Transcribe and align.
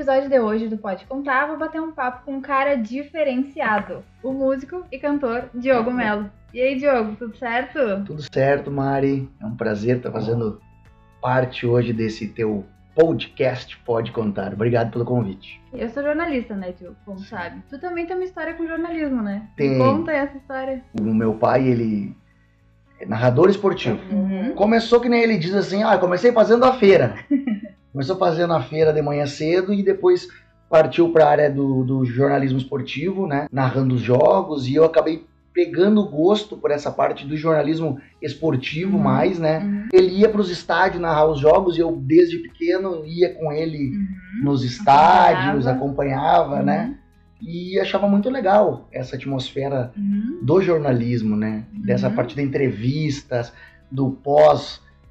episódio 0.00 0.30
de 0.30 0.40
hoje 0.40 0.66
do 0.66 0.78
Pode 0.78 1.04
Contar, 1.04 1.46
vou 1.46 1.58
bater 1.58 1.78
um 1.78 1.92
papo 1.92 2.24
com 2.24 2.36
um 2.36 2.40
cara 2.40 2.74
diferenciado, 2.74 4.02
o 4.22 4.32
músico 4.32 4.82
e 4.90 4.98
cantor 4.98 5.50
Diogo 5.52 5.90
Melo. 5.90 6.30
E 6.54 6.60
aí, 6.62 6.74
Diogo, 6.74 7.16
tudo 7.16 7.36
certo? 7.36 7.78
Tudo 8.06 8.22
certo, 8.32 8.70
Mari. 8.70 9.28
É 9.38 9.44
um 9.44 9.54
prazer 9.54 9.98
estar 9.98 10.10
fazendo 10.10 10.58
parte 11.20 11.66
hoje 11.66 11.92
desse 11.92 12.28
teu 12.28 12.64
podcast 12.94 13.76
Pode 13.84 14.10
Contar. 14.10 14.54
Obrigado 14.54 14.90
pelo 14.90 15.04
convite. 15.04 15.60
Eu 15.70 15.90
sou 15.90 16.02
jornalista, 16.02 16.56
né, 16.56 16.72
Diogo? 16.72 16.96
Como 17.04 17.18
sabe. 17.18 17.62
Tu 17.68 17.78
também 17.78 18.06
tem 18.06 18.16
uma 18.16 18.24
história 18.24 18.54
com 18.54 18.66
jornalismo, 18.66 19.20
né? 19.20 19.50
Tem. 19.54 19.76
Conta 19.76 20.12
essa 20.12 20.38
história. 20.38 20.82
O 20.98 21.12
meu 21.12 21.34
pai, 21.34 21.68
ele 21.68 22.16
é 22.98 23.04
narrador 23.04 23.50
esportivo. 23.50 24.00
Uhum. 24.10 24.54
Começou 24.54 24.98
que 24.98 25.10
nem 25.10 25.22
ele 25.22 25.36
diz 25.36 25.54
assim, 25.54 25.82
ah, 25.82 25.98
comecei 25.98 26.32
fazendo 26.32 26.64
a 26.64 26.72
feira. 26.72 27.16
Começou 27.92 28.16
fazendo 28.16 28.52
a 28.52 28.60
feira 28.62 28.92
de 28.92 29.02
manhã 29.02 29.26
cedo 29.26 29.72
e 29.74 29.82
depois 29.82 30.28
partiu 30.68 31.10
para 31.12 31.24
a 31.26 31.30
área 31.30 31.50
do, 31.50 31.82
do 31.84 32.04
jornalismo 32.04 32.58
esportivo, 32.58 33.26
né? 33.26 33.46
Narrando 33.52 33.96
os 33.96 34.00
jogos 34.00 34.68
e 34.68 34.74
eu 34.76 34.84
acabei 34.84 35.24
pegando 35.52 36.08
gosto 36.08 36.56
por 36.56 36.70
essa 36.70 36.92
parte 36.92 37.26
do 37.26 37.36
jornalismo 37.36 37.98
esportivo 38.22 38.96
Uhum. 38.96 39.02
mais, 39.02 39.36
né? 39.40 39.58
Uhum. 39.58 39.88
Ele 39.92 40.12
ia 40.20 40.28
para 40.28 40.40
os 40.40 40.48
estádios 40.48 41.02
narrar 41.02 41.26
os 41.26 41.40
jogos 41.40 41.76
e 41.76 41.80
eu 41.80 41.90
desde 41.96 42.38
pequeno 42.38 43.04
ia 43.04 43.34
com 43.34 43.50
ele 43.50 43.90
Uhum. 43.96 44.06
nos 44.44 44.62
estádios, 44.62 45.66
Acompanhava. 45.66 46.54
acompanhava, 46.54 46.62
né? 46.62 46.94
E 47.42 47.80
achava 47.80 48.06
muito 48.06 48.30
legal 48.30 48.86
essa 48.92 49.16
atmosfera 49.16 49.90
Uhum. 49.96 50.38
do 50.42 50.60
jornalismo, 50.62 51.34
né? 51.34 51.64
Dessa 51.72 52.08
Uhum. 52.08 52.14
parte 52.14 52.36
de 52.36 52.42
entrevistas, 52.42 53.52
do 53.90 54.12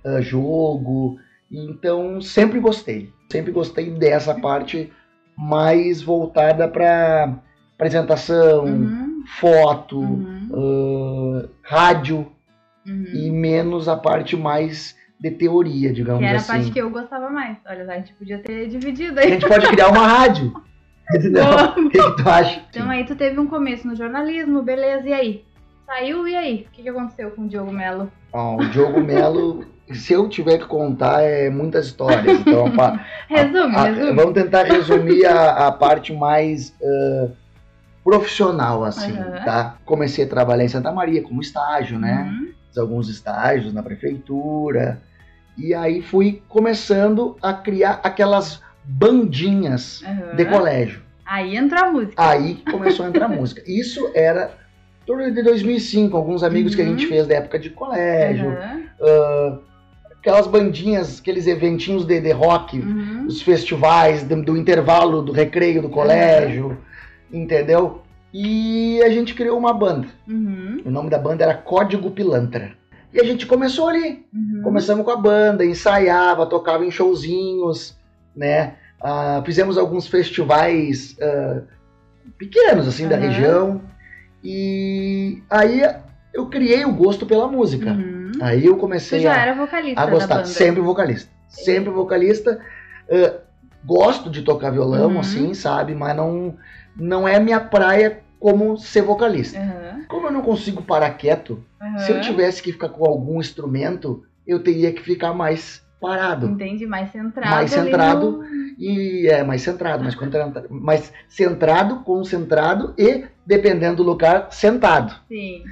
pós-jogo. 0.05 1.17
Então, 1.52 2.22
sempre 2.22 2.59
gostei. 2.59 3.11
Sempre 3.31 3.52
gostei 3.52 3.89
dessa 3.92 4.33
parte 4.36 4.92
mais 5.38 6.02
voltada 6.02 6.67
para 6.67 7.33
apresentação, 7.75 8.66
Uhum. 8.66 9.23
foto, 9.39 10.00
Uhum. 10.00 11.44
ah, 11.44 11.50
rádio 11.64 12.28
Uhum. 12.86 13.06
e 13.14 13.31
menos 13.31 13.88
a 13.88 13.95
parte 13.95 14.36
mais 14.36 14.95
de 15.19 15.31
teoria, 15.31 15.91
digamos 15.94 16.19
Que 16.19 16.25
era 16.25 16.38
a 16.38 16.41
assim. 16.41 16.52
parte 16.53 16.72
que 16.72 16.80
eu 16.81 16.89
gostava 16.89 17.30
mais. 17.30 17.58
Olha, 17.67 17.84
a 17.91 17.97
gente 17.97 18.13
podia 18.13 18.39
ter 18.39 18.67
dividido 18.67 19.19
A 19.19 19.23
aí. 19.23 19.30
gente 19.31 19.47
pode 19.47 19.67
criar 19.67 19.89
uma 19.89 20.08
rádio. 20.08 20.53
Entendeu? 21.13 21.44
Boa. 21.44 21.72
O 21.80 21.89
que, 21.89 21.97
que 22.02 22.23
tu 22.23 22.30
acha? 22.30 22.61
Então 22.69 22.89
aí 22.89 23.03
tu 23.06 23.16
teve 23.16 23.39
um 23.39 23.47
começo 23.47 23.88
no 23.88 23.95
jornalismo, 23.95 24.61
beleza, 24.61 25.08
e 25.09 25.13
aí? 25.13 25.45
Saiu 25.86 26.28
e 26.28 26.36
aí? 26.36 26.67
O 26.69 26.72
que, 26.72 26.84
que 26.84 26.89
aconteceu 26.89 27.31
com 27.31 27.44
o 27.44 27.47
Diogo 27.47 27.72
Melo? 27.72 28.11
Ó, 28.31 28.58
o 28.58 28.66
Diogo 28.69 29.02
Melo, 29.02 29.66
se 29.93 30.13
eu 30.13 30.29
tiver 30.29 30.57
que 30.59 30.65
contar, 30.65 31.21
é 31.23 31.49
muitas 31.49 31.87
histórias. 31.87 32.39
Então, 32.41 32.65
Resume, 33.27 33.75
a- 33.75 33.79
a- 33.79 33.83
resume. 33.85 34.13
vamos 34.13 34.33
tentar 34.33 34.63
resumir 34.63 35.25
a, 35.25 35.67
a 35.67 35.71
parte 35.71 36.13
mais 36.13 36.73
ah, 36.83 37.27
profissional, 38.03 38.83
assim, 38.83 39.17
Aham. 39.17 39.43
tá? 39.45 39.75
Comecei 39.85 40.25
a 40.25 40.27
trabalhar 40.27 40.63
em 40.63 40.69
Santa 40.69 40.91
Maria 40.91 41.21
como 41.21 41.41
estágio, 41.41 41.99
né? 41.99 42.27
Uhum. 42.31 42.49
Fiz 42.67 42.77
alguns 42.77 43.09
estágios 43.09 43.73
na 43.73 43.83
prefeitura. 43.83 45.01
E 45.57 45.73
aí 45.73 46.01
fui 46.01 46.41
começando 46.47 47.35
a 47.41 47.53
criar 47.53 47.99
aquelas 48.03 48.61
bandinhas 48.85 50.01
Aham. 50.03 50.35
de 50.35 50.45
colégio. 50.45 51.01
Aí 51.25 51.55
entrou 51.55 51.83
a 51.83 51.91
música. 51.91 52.13
Aí 52.17 52.55
que 52.55 52.71
começou 52.71 53.05
a 53.05 53.09
entrar 53.09 53.27
música. 53.27 53.61
Isso 53.67 54.09
era 54.15 54.51
torno 55.05 55.31
de 55.31 55.43
2005, 55.43 56.15
alguns 56.15 56.43
amigos 56.43 56.73
que 56.75 56.81
a 56.81 56.85
gente 56.85 57.03
Uhum. 57.03 57.09
fez 57.09 57.27
da 57.27 57.35
época 57.35 57.59
de 57.59 57.69
colégio. 57.71 58.49
Aham. 59.01 59.59
Aquelas 60.19 60.47
bandinhas, 60.47 61.19
aqueles 61.19 61.47
eventinhos 61.47 62.06
de, 62.06 62.19
de 62.19 62.31
rock, 62.31 62.80
Uhum. 62.80 63.25
os 63.28 63.41
festivais 63.41 64.24
do, 64.24 64.41
do 64.41 64.57
intervalo 64.57 65.22
do 65.22 65.31
recreio 65.31 65.81
do 65.81 65.90
colégio, 65.90 66.78
entendeu? 67.31 68.02
E 68.34 69.02
a 69.03 69.09
gente 69.09 69.34
criou 69.34 69.58
uma 69.58 69.74
banda. 69.74 70.08
Uhum. 70.28 70.81
O 70.85 70.91
nome 70.91 71.09
da 71.09 71.18
banda 71.18 71.44
era 71.44 71.53
Código 71.56 72.12
Pilantra. 72.12 72.74
E 73.12 73.19
a 73.19 73.24
gente 73.24 73.47
começou 73.47 73.88
ali. 73.88 74.25
Uhum. 74.31 74.62
Começamos 74.63 75.03
com 75.03 75.09
a 75.12 75.16
banda, 75.16 75.66
ensaiava, 75.66 76.46
tocava 76.46 76.85
em 76.85 76.91
showzinhos, 76.91 77.97
né? 78.35 78.75
Ah, 79.02 79.41
fizemos 79.44 79.78
alguns 79.79 80.06
festivais 80.08 81.18
ah, 81.19 81.62
pequenos, 82.38 82.88
assim, 82.88 83.08
da 83.08 83.16
Aham. 83.16 83.25
região. 83.28 83.81
E 84.44 85.41
aí 85.50 85.81
eu 86.34 86.46
criei 86.47 86.85
o 86.85 86.94
gosto 86.94 87.25
pela 87.25 87.47
música. 87.47 87.97
Uhum. 88.35 88.44
Aí 88.44 88.66
eu 88.66 88.78
comecei 88.78 89.19
já 89.22 89.34
a, 89.34 89.38
era 89.41 89.53
vocalista 89.56 90.01
a 90.01 90.06
da 90.06 90.12
gostar. 90.12 90.35
banda. 90.35 90.45
Sempre 90.47 90.81
vocalista. 90.81 91.31
Sempre 91.47 91.90
vocalista. 91.90 92.59
Ah, 93.12 93.34
gosto 93.84 94.29
de 94.29 94.41
tocar 94.41 94.72
violão, 94.72 95.12
Uhum. 95.13 95.19
assim, 95.19 95.53
sabe? 95.53 95.95
Mas 95.95 96.16
não, 96.16 96.56
não 96.95 97.28
é 97.28 97.40
minha 97.40 97.59
praia 97.59 98.19
como 98.40 98.78
ser 98.78 99.01
vocalista. 99.01 99.59
Aham. 99.59 100.06
Como 100.07 100.28
eu 100.28 100.31
não 100.31 100.41
consigo 100.41 100.81
parar 100.81 101.12
quieto, 101.12 101.63
se 101.97 102.12
eu 102.12 102.16
Aham. 102.17 102.22
tivesse 102.23 102.62
que 102.63 102.72
ficar 102.72 102.90
com 102.90 103.06
algum 103.06 103.40
instrumento, 103.40 104.23
eu 104.47 104.61
teria 104.63 104.91
que 104.91 105.01
ficar 105.01 105.34
mais 105.34 105.84
parado. 106.01 106.47
Entendi, 106.47 106.85
mais 106.88 107.11
centrado. 107.11 107.50
Mais 107.51 107.69
centrado. 107.72 108.31
no- 108.31 108.59
E 108.79 109.28
é 109.28 109.44
mais 109.44 109.61
centrado, 109.61 110.01
mais, 110.03 110.16
concentrado, 110.16 110.67
mais 110.69 111.11
centrado, 111.28 112.00
concentrado 112.06 112.94
e, 112.97 113.25
dependendo 113.46 113.97
do 113.97 114.03
lugar, 114.03 114.47
sentado. 114.51 115.13
Sim, 115.28 115.63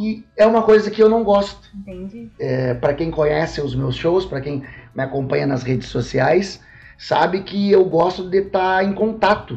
E 0.00 0.24
é 0.36 0.46
uma 0.46 0.62
coisa 0.62 0.90
que 0.90 1.02
eu 1.02 1.08
não 1.08 1.22
gosto. 1.22 1.68
entendi. 1.74 2.28
É, 2.38 2.74
para 2.74 2.94
quem 2.94 3.10
conhece 3.10 3.60
os 3.60 3.74
meus 3.74 3.94
shows, 3.96 4.24
para 4.26 4.40
quem 4.40 4.62
me 4.94 5.02
acompanha 5.02 5.46
nas 5.46 5.62
redes 5.62 5.88
sociais, 5.88 6.60
sabe 6.98 7.42
que 7.42 7.70
eu 7.70 7.84
gosto 7.84 8.28
de 8.28 8.38
estar 8.38 8.84
em 8.84 8.92
contato. 8.92 9.54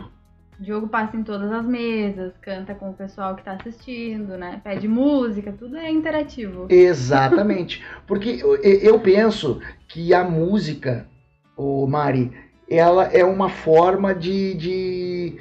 O 0.59 0.64
Diogo 0.64 0.88
passa 0.88 1.16
em 1.16 1.24
todas 1.24 1.52
as 1.52 1.66
mesas, 1.66 2.34
canta 2.42 2.74
com 2.74 2.90
o 2.90 2.94
pessoal 2.94 3.36
que 3.36 3.44
tá 3.44 3.53
assistindo, 3.53 4.38
né? 4.38 4.59
Pede 4.64 4.88
música, 4.88 5.52
tudo 5.52 5.78
é 5.78 5.90
interativo. 5.90 6.66
Exatamente. 6.69 7.84
Porque 8.08 8.40
eu, 8.42 8.56
eu 8.64 9.00
penso 9.00 9.59
que 9.88 10.14
a 10.16 10.24
música, 10.24 11.08
o 11.56 11.86
Mari, 11.88 12.31
ela 12.69 13.06
é 13.06 13.24
uma 13.24 13.50
forma 13.50 14.14
de, 14.16 14.54
de, 14.56 15.40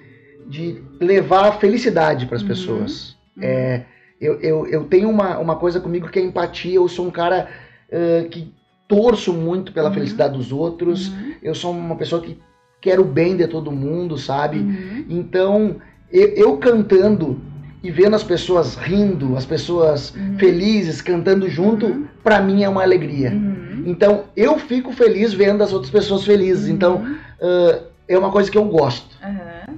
de 0.48 0.82
levar 1.00 1.58
felicidade 1.58 2.26
para 2.26 2.36
as 2.36 2.42
Uhum. 2.42 2.48
pessoas. 2.48 3.16
Uhum. 3.36 3.42
É, 3.42 3.84
eu, 4.20 4.40
eu, 4.40 4.66
eu 4.66 4.84
tenho 4.84 5.08
uma, 5.08 5.38
uma 5.38 5.56
coisa 5.56 5.80
comigo 5.80 6.08
que 6.08 6.18
é 6.18 6.22
empatia. 6.22 6.76
Eu 6.76 6.88
sou 6.88 7.06
um 7.06 7.10
cara 7.10 7.48
eh, 7.90 8.26
que 8.30 8.52
torço 8.88 9.32
muito 9.32 9.72
pela 9.72 9.88
Uhum. 9.88 9.94
felicidade 9.94 10.36
dos 10.36 10.52
outros. 10.52 11.08
Uhum. 11.08 11.32
Eu 11.42 11.54
sou 11.54 11.72
uma 11.72 11.96
pessoa 11.96 12.22
que 12.22 12.38
quero 12.80 13.02
o 13.02 13.04
bem 13.04 13.36
de 13.36 13.46
todo 13.48 13.70
mundo, 13.72 14.16
sabe? 14.16 14.58
Uhum. 14.58 15.04
Então, 15.08 15.76
eu, 16.12 16.28
eu 16.28 16.56
cantando 16.58 17.40
e 17.82 17.90
vendo 17.90 18.14
as 18.16 18.22
pessoas 18.22 18.74
rindo, 18.76 19.36
as 19.36 19.44
pessoas 19.44 20.14
Uhum. 20.14 20.38
felizes, 20.38 21.00
cantando 21.02 21.48
junto, 21.48 21.86
Uhum. 21.86 22.06
pra 22.22 22.40
mim 22.40 22.62
é 22.62 22.68
uma 22.68 22.82
alegria. 22.82 23.30
Uhum. 23.30 23.82
Então, 23.86 24.24
eu 24.36 24.58
fico 24.58 24.92
feliz 24.92 25.32
vendo 25.34 25.62
as 25.62 25.72
outras 25.72 25.90
pessoas 25.90 26.24
felizes. 26.24 26.68
Então, 26.68 27.04
ah, 27.40 27.80
é 28.08 28.16
uma 28.16 28.30
coisa 28.30 28.50
que 28.50 28.56
eu 28.58 28.64
gosto, 28.64 29.16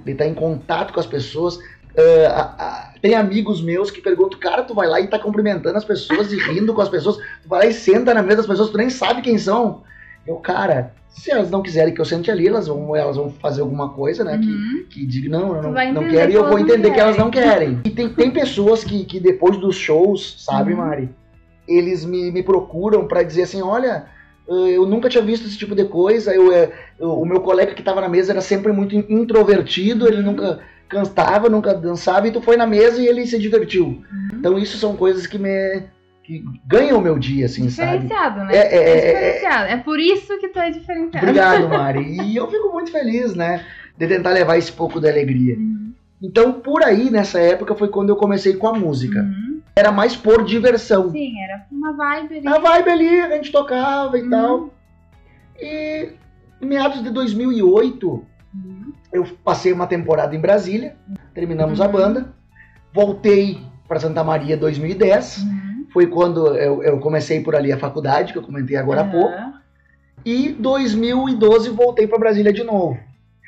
de 0.05 0.13
estar 0.13 0.27
em 0.27 0.35
contato 0.35 0.93
com 0.93 1.01
as 1.01 1.07
pessoas. 1.07 1.59
A- 2.27 2.93
tem 3.01 3.15
amigos 3.15 3.63
meus 3.63 3.91
que 3.91 4.01
perguntam, 4.01 4.39
cara, 4.41 4.63
tu 4.63 4.75
vai 4.75 4.89
lá 4.89 5.01
e 5.01 5.07
tá 5.07 5.19
cumprimentando 5.19 5.77
as 5.79 5.85
pessoas 5.85 6.33
e 6.33 6.37
rindo 6.37 6.75
com 6.75 6.81
as 6.81 6.89
pessoas, 6.89 7.17
tu 7.17 7.49
vai 7.49 7.61
lá 7.61 7.67
e 7.67 7.73
senta 7.73 8.13
na 8.13 8.23
mesa 8.23 8.39
das 8.39 8.47
pessoas, 8.47 8.71
tu 8.71 8.77
nem 8.79 8.91
sabe 8.91 9.23
quem 9.23 9.39
são. 9.39 9.83
Eu, 10.27 10.37
cara, 10.37 10.93
se 11.09 11.31
elas 11.31 11.49
não 11.51 11.63
quiserem 11.63 11.95
que 11.95 12.01
eu 12.01 12.05
sente 12.05 12.31
ali, 12.31 12.49
elas 12.49 12.67
vão, 12.67 12.95
elas 12.97 13.17
vão 13.17 13.31
fazer 13.31 13.61
alguma 13.63 13.91
coisa, 13.91 14.25
né? 14.25 14.37
que- 14.39 14.47
Uhum. 14.49 14.85
que 14.91 15.07
diga, 15.07 15.29
não, 15.31 15.55
eu 15.57 15.63
não, 15.63 15.71
não 15.93 16.09
quero, 16.09 16.31
e 16.31 16.33
que 16.33 16.39
eu 16.39 16.49
vou 16.49 16.59
entender 16.59 16.91
que 16.93 17.01
elas 17.01 17.17
não 17.17 17.31
querem. 17.31 17.81
E 17.85 17.91
tem, 17.91 18.09
tem 18.09 18.31
pessoas 18.31 18.83
que, 18.85 19.05
que 19.05 19.21
depois 19.21 19.57
dos 19.57 19.77
shows, 19.77 20.37
sabe, 20.45 20.73
Uhum. 20.73 20.79
Mari, 20.81 21.09
eles 21.69 22.05
me, 22.05 22.31
me 22.33 22.43
procuram 22.43 23.07
pra 23.07 23.23
dizer 23.23 23.43
assim, 23.43 23.63
olha, 23.63 24.07
eh, 24.49 24.77
eu 24.77 24.87
nunca 24.87 25.09
tinha 25.09 25.23
visto 25.23 25.47
esse 25.47 25.57
tipo 25.57 25.75
de 25.75 25.85
coisa, 25.85 26.35
eu, 26.35 26.53
eh, 26.53 26.71
eu- 26.99 27.13
o 27.21 27.25
meu 27.25 27.41
colega 27.41 27.75
que 27.75 27.83
tava 27.83 28.01
na 28.01 28.09
mesa 28.09 28.33
era 28.33 28.41
sempre 28.41 28.73
muito 28.73 28.95
in- 28.97 29.07
introvertido, 29.09 30.07
ele 30.09 30.17
Uhum. 30.19 30.23
nunca 30.25 30.59
cantava, 30.89 31.49
nunca 31.49 31.75
dançava, 31.75 32.27
e 32.29 32.31
tu 32.33 32.41
foi 32.41 32.57
na 32.57 32.67
mesa 32.67 33.01
e 33.01 33.07
ele 33.07 33.27
se 33.27 33.39
divertiu. 33.39 33.87
Uhum. 33.87 34.29
Então 34.35 34.59
isso 34.59 34.77
são 34.79 34.97
coisas 34.97 35.27
que 35.27 35.39
me 35.39 35.83
que 36.25 36.45
ganham 36.67 36.99
o 36.99 37.01
meu 37.03 37.19
dia, 37.19 37.47
assim, 37.47 37.71
sabe? 37.71 38.01
Diferenciado, 38.01 38.45
né? 38.45 38.55
É, 38.55 38.59
é, 38.59 38.77
é, 38.77 38.91
é, 38.91 39.13
diferenciado. 39.13 39.73
É 39.73 39.77
por 39.79 39.99
isso 39.99 40.39
que 40.39 40.49
tu 40.49 40.59
é 40.59 40.71
diferenciado. 40.71 41.27
Obrigado, 41.27 41.69
Mari. 41.71 42.21
E 42.23 42.37
eu 42.37 42.51
fico 42.51 42.71
muito 42.71 42.91
feliz, 42.93 43.35
né? 43.35 43.65
De 43.97 44.07
tentar 44.07 44.31
levar 44.33 44.59
esse 44.59 44.71
pouco 44.71 45.01
de 45.01 45.09
alegria. 45.09 45.57
Uhum. 45.57 45.95
Então, 46.21 46.53
por 46.53 46.83
aí, 46.83 47.09
nessa 47.11 47.39
época, 47.41 47.75
foi 47.75 47.89
quando 47.89 48.11
eu 48.11 48.17
comecei 48.17 48.53
com 48.55 48.69
a 48.69 48.75
música. 48.75 49.21
Uhum. 49.21 49.61
Era 49.75 49.91
mais 49.91 50.15
por 50.17 50.45
diversão. 50.45 51.11
Sim, 51.11 51.33
era 51.41 51.65
uma 51.73 51.95
vibe 51.95 52.39
ali. 52.39 52.47
A 52.49 52.59
vibe 52.59 52.91
ali, 52.91 53.21
a 53.21 53.31
gente 53.31 53.51
tocava 53.51 54.19
e 54.19 54.23
Uhum. 54.23 54.31
tal. 54.31 54.75
E 55.59 56.11
em 56.61 56.67
meados 56.67 57.03
de 57.03 57.09
2008, 57.11 58.07
Uhum. 58.11 58.23
Eu 59.13 59.25
passei 59.45 59.73
uma 59.73 59.87
temporada 59.87 60.35
em 60.37 60.41
Brasília, 60.41 60.97
terminamos 61.35 61.81
a 61.81 61.87
Uhum. 61.87 61.93
banda, 61.93 62.35
voltei 62.93 63.61
para 63.87 64.01
Santa 64.01 64.23
Maria 64.23 64.55
em 64.55 64.59
2010. 64.59 65.39
Uhum. 65.39 65.87
Foi 65.93 66.07
quando 66.07 66.55
eu, 66.57 66.83
eu 66.83 66.99
comecei 67.01 67.41
por 67.43 67.55
ali 67.57 67.73
a 67.73 67.79
faculdade, 67.79 68.33
que 68.33 68.39
eu 68.39 68.43
comentei 68.43 68.77
agora 68.77 69.01
há 69.01 69.05
pouco. 69.05 69.35
E 70.25 70.51
2012 70.51 71.71
voltei 71.71 72.07
para 72.07 72.19
Brasília 72.19 72.53
de 72.53 72.63
novo. 72.65 72.99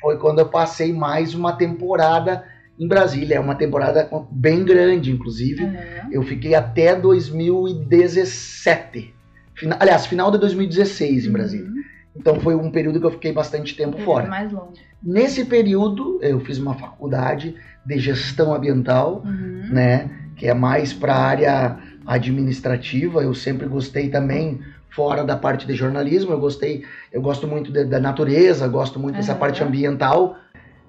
foi 0.01 0.17
quando 0.17 0.39
eu 0.39 0.49
passei 0.49 0.91
mais 0.91 1.35
uma 1.35 1.53
temporada 1.53 2.43
em 2.79 2.87
Brasília. 2.87 3.35
É 3.35 3.39
uma 3.39 3.53
temporada 3.53 4.09
bem 4.31 4.65
grande, 4.65 5.11
inclusive. 5.11 5.63
Uhum. 5.63 5.75
Eu 6.11 6.23
fiquei 6.23 6.55
até 6.55 6.95
2017. 6.95 9.13
Fina- 9.55 9.77
aliás, 9.79 10.07
final 10.07 10.31
de 10.31 10.39
2016 10.39 11.27
em 11.27 11.31
Brasília. 11.31 11.69
Então 12.15 12.39
foi 12.39 12.55
um 12.55 12.69
período 12.71 12.99
que 12.99 13.05
eu 13.05 13.11
fiquei 13.11 13.31
bastante 13.31 13.75
tempo 13.75 13.91
Período 13.91 14.05
fora. 14.05 14.27
Mais 14.27 14.51
longo. 14.51 14.73
Nesse 15.01 15.45
período, 15.45 16.19
eu 16.21 16.39
fiz 16.41 16.57
uma 16.57 16.73
faculdade 16.75 17.55
de 17.85 17.97
gestão 17.99 18.53
ambiental, 18.53 19.23
Uhum. 19.25 19.67
né? 19.71 20.09
Que 20.35 20.47
é 20.47 20.53
mais 20.53 20.91
para 20.93 21.13
a 21.15 21.19
área 21.23 21.77
administrativa. 22.05 23.21
Eu 23.23 23.33
sempre 23.33 23.67
gostei 23.67 24.09
também 24.09 24.59
fora 24.89 25.23
da 25.23 25.35
parte 25.37 25.65
de 25.65 25.73
jornalismo. 25.73 26.31
Eu 26.31 26.39
gostei, 26.39 26.83
eu 27.11 27.21
gosto 27.21 27.47
muito 27.47 27.71
de- 27.71 27.85
da 27.85 27.99
natureza, 27.99 28.67
gosto 28.67 28.99
muito 28.99 29.15
dessa 29.15 29.33
parte 29.35 29.63
ambiental. 29.63 30.35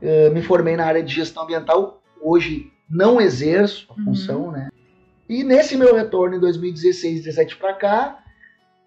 Eh, 0.00 0.30
me 0.30 0.42
formei 0.42 0.76
na 0.76 0.84
área 0.84 1.02
de 1.02 1.14
gestão 1.14 1.44
ambiental. 1.44 2.02
Hoje 2.20 2.70
não 2.90 3.20
exerço 3.20 3.86
a 3.90 3.94
Uhum. 3.98 4.04
função, 4.06 4.50
né? 4.50 4.69
E 5.28 5.44
nesse 5.44 5.76
meu 5.76 5.94
retorno 5.94 6.36
em 6.36 6.40
2016, 6.40 7.22
17 7.22 7.56
para 7.56 7.72
cá, 7.74 8.19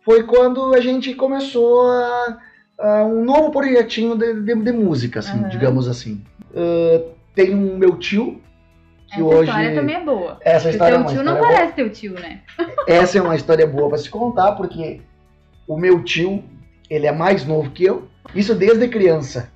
foi 0.06 0.24
quando 0.24 0.74
a 0.74 0.80
gente 0.80 1.14
começou 1.16 1.82
a, 1.90 2.38
a 2.80 3.04
um 3.06 3.26
novo 3.26 3.52
projetinho 3.52 4.16
de, 4.18 4.34
de- 4.42 4.56
de 4.56 4.72
música, 4.72 5.20
assim, 5.20 5.40
Aham. 5.40 5.50
digamos 5.50 5.88
assim. 5.88 6.24
Eh, 6.54 7.02
tem 7.34 7.54
um 7.56 7.76
meu 7.78 7.98
tio 7.98 8.40
que 9.08 9.16
Essa 9.16 9.24
hoje 9.24 9.50
história 9.50 9.76
também 9.76 9.96
é 9.96 10.04
boa. 10.04 10.38
essa 10.42 10.70
história 10.70 10.96
é 10.96 10.98
teu 10.98 11.02
uma 11.08 11.12
tio 11.14 11.24
não 11.24 11.34
boa. 11.36 11.48
parece 11.48 11.74
teu 11.74 11.90
tio, 11.90 12.14
né? 12.14 12.42
Essa 12.88 13.18
é 13.18 13.22
uma 13.22 13.36
história 13.36 13.66
boa 13.68 13.90
para 13.90 13.98
se 13.98 14.10
contar, 14.10 14.54
porque 14.54 15.02
o 15.68 15.78
meu 15.78 16.04
tio, 16.04 16.44
ele 16.90 17.06
é 17.08 17.12
mais 17.12 17.46
novo 17.46 17.72
que 17.72 17.84
eu, 17.84 18.08
isso 18.34 18.54
desde 18.56 18.88
criança. 18.88 19.52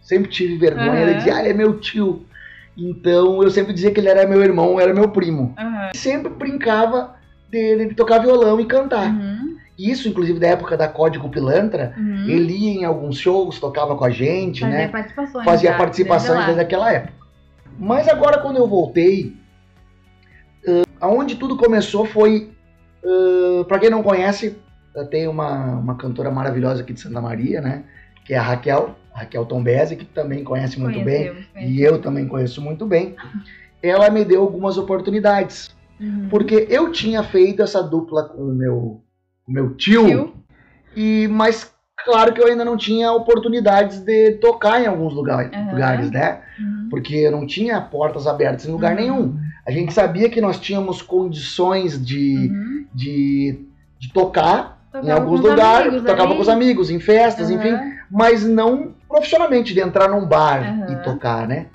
Sempre 0.00 0.30
tive 0.30 0.56
vergonha 0.58 1.06
de 1.06 1.14
dizer, 1.14 1.30
ah, 1.32 1.40
ele 1.40 1.48
é 1.50 1.54
meu 1.54 1.78
tio. 1.80 2.26
Então 2.76 3.42
eu 3.42 3.50
sempre 3.50 3.72
dizia 3.72 3.90
que 3.92 4.00
ele 4.00 4.08
era 4.08 4.26
meu 4.26 4.42
irmão, 4.42 4.78
era 4.78 4.92
meu 4.94 5.08
primo. 5.08 5.54
Aham. 5.58 5.90
Sempre 5.94 6.30
brincava 6.32 7.14
de, 7.50 7.86
de 7.88 7.94
tocar 7.94 8.18
violão 8.18 8.60
e 8.60 8.66
cantar. 8.66 9.08
Uhum. 9.10 9.53
Isso, 9.78 10.08
inclusive, 10.08 10.38
da 10.38 10.46
época 10.48 10.76
da 10.76 10.86
Código 10.88 11.28
Pilantra, 11.28 11.94
Uhum. 11.96 12.28
ele 12.28 12.52
ia 12.56 12.70
em 12.80 12.84
alguns 12.84 13.18
shows, 13.18 13.58
tocava 13.58 13.96
com 13.96 14.04
a 14.04 14.10
gente, 14.10 14.60
Fazia 14.60 14.76
né? 14.78 14.88
participações. 14.88 15.44
fazia 15.44 15.70
já, 15.72 15.76
participações 15.76 16.44
desde 16.44 16.60
aquela 16.62 16.92
época. 16.92 17.12
Mas 17.78 18.06
agora 18.08 18.38
quando 18.38 18.56
eu 18.58 18.68
voltei, 18.68 19.36
uh, 20.66 20.86
aonde 21.00 21.34
tudo 21.36 21.56
começou 21.56 22.04
foi, 22.06 22.52
uh, 23.04 23.64
para 23.64 23.78
quem 23.80 23.90
não 23.90 24.02
conhece, 24.02 24.56
eu 24.94 25.06
tenho 25.06 25.30
uma, 25.30 25.72
uma 25.76 25.96
cantora 25.96 26.30
maravilhosa 26.30 26.82
aqui 26.82 26.92
de 26.92 27.00
Santa 27.00 27.20
Maria, 27.20 27.60
né? 27.60 27.82
Que 28.24 28.32
é 28.34 28.38
a 28.38 28.42
Raquel, 28.42 28.94
Raquel 29.12 29.44
Tombesi, 29.44 29.96
que 29.96 30.04
também 30.04 30.44
conhece 30.44 30.78
muito 30.80 31.00
bem, 31.02 31.46
e 31.60 31.82
eu 31.82 32.00
também 32.00 32.26
conheço 32.28 32.60
muito 32.62 32.86
bem. 32.86 33.16
Ela 33.82 34.08
me 34.08 34.24
deu 34.24 34.40
algumas 34.42 34.78
oportunidades, 34.78 35.74
Uhum. 36.00 36.28
porque 36.30 36.66
eu 36.70 36.90
tinha 36.90 37.22
feito 37.22 37.62
essa 37.62 37.82
dupla 37.82 38.24
com 38.24 38.42
o 38.42 38.54
meu, 38.54 39.00
o 39.46 39.52
meu 39.52 39.74
tio, 39.74 40.06
Tio. 40.06 40.32
e 40.96 41.28
mas 41.30 41.72
claro 42.04 42.32
que 42.32 42.40
eu 42.40 42.46
ainda 42.46 42.64
não 42.64 42.76
tinha 42.76 43.12
oportunidades 43.12 44.00
de 44.00 44.32
tocar 44.32 44.80
em 44.82 44.86
alguns 44.86 45.12
lugar- 45.14 45.50
Aham. 45.52 45.70
lugares, 45.72 46.10
né? 46.10 46.40
Uhum. 46.58 46.88
Porque 46.90 47.14
eu 47.14 47.32
não 47.32 47.46
tinha 47.46 47.80
portas 47.80 48.26
abertas 48.26 48.66
em 48.66 48.72
lugar 48.72 48.92
Uhum. 48.92 49.00
nenhum. 49.00 49.36
A 49.66 49.70
gente 49.70 49.92
sabia 49.92 50.28
que 50.28 50.40
nós 50.40 50.58
tínhamos 50.60 51.00
condições 51.02 52.04
de, 52.04 52.50
Uhum. 52.52 52.86
de, 52.94 53.66
de 53.98 54.12
tocar 54.12 54.74
em 54.94 55.00
Tocava 55.00 55.20
alguns 55.20 55.40
com 55.40 55.44
os 55.46 55.50
lugares, 55.50 55.88
amigos 55.88 56.06
tocava 56.06 56.34
com 56.34 56.40
os 56.40 56.48
amigos, 56.48 56.90
em 56.90 57.00
festas, 57.00 57.50
enfim, 57.50 57.74
mas 58.10 58.44
não 58.44 58.92
profissionalmente, 59.08 59.72
de 59.74 59.80
entrar 59.80 60.08
num 60.08 60.24
bar 60.26 60.86
e 60.90 60.96
tocar, 61.02 61.48
né? 61.48 61.66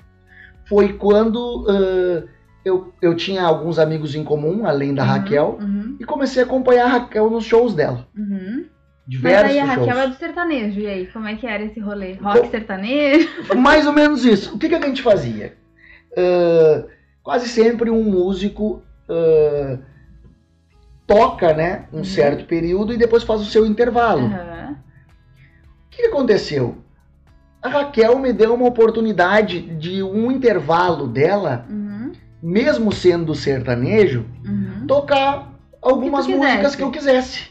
Foi 0.66 0.92
quando 0.94 1.66
ãh, 1.68 2.24
eu, 2.64 2.92
eu 3.00 3.14
tinha 3.16 3.42
alguns 3.42 3.78
amigos 3.78 4.14
em 4.14 4.22
comum, 4.24 4.66
além 4.66 4.94
da 4.94 5.02
Uhum. 5.02 5.08
Raquel, 5.08 5.58
Uhum. 5.60 5.96
e 5.98 6.04
comecei 6.04 6.42
a 6.42 6.46
acompanhar 6.46 6.84
a 6.86 6.88
Raquel 6.88 7.30
nos 7.30 7.44
shows 7.44 7.74
dela. 7.74 8.06
Uhum. 8.16 8.66
Mas 8.66 9.18
Diversos 9.18 9.50
aí 9.50 9.58
a 9.58 9.64
Raquel 9.64 9.84
shows. 9.86 9.98
é 9.98 10.06
do 10.08 10.14
sertanejo. 10.14 10.80
E 10.80 10.86
aí, 10.86 11.06
como 11.08 11.26
é 11.26 11.34
que 11.34 11.46
era 11.46 11.62
esse 11.64 11.80
rolê? 11.80 12.12
Rock 12.14 12.48
sertanejo? 12.48 13.28
Mais 13.56 13.86
ou 13.86 13.92
menos 13.92 14.24
isso. 14.24 14.54
O 14.54 14.58
que, 14.58 14.68
que 14.68 14.74
a 14.74 14.80
gente 14.80 15.02
fazia? 15.02 15.56
Ah, 16.16 16.84
quase 17.22 17.48
sempre 17.48 17.90
um 17.90 18.04
músico 18.04 18.82
ah, 19.08 19.78
toca 21.06 21.52
né, 21.54 21.86
um 21.92 21.98
Uhum. 21.98 22.04
certo 22.04 22.44
período 22.46 22.92
e 22.92 22.96
depois 22.96 23.24
faz 23.24 23.40
o 23.40 23.44
seu 23.46 23.66
intervalo. 23.66 24.26
O 24.26 25.90
que, 25.90 26.02
que 26.02 26.08
aconteceu? 26.08 26.76
A 27.60 27.68
Raquel 27.68 28.18
me 28.18 28.32
deu 28.32 28.54
uma 28.54 28.66
oportunidade 28.68 29.60
de 29.60 30.02
um 30.02 30.30
intervalo 30.30 31.06
dela. 31.08 31.66
Mesmo 32.42 32.92
sendo 32.92 33.34
sertanejo, 33.34 34.24
Uhum. 34.44 34.86
tocar 34.86 35.52
algumas 35.82 36.26
Que 36.26 36.34
músicas 36.34 36.74
que 36.76 36.82
eu 36.82 36.90
quisesse. 36.90 37.48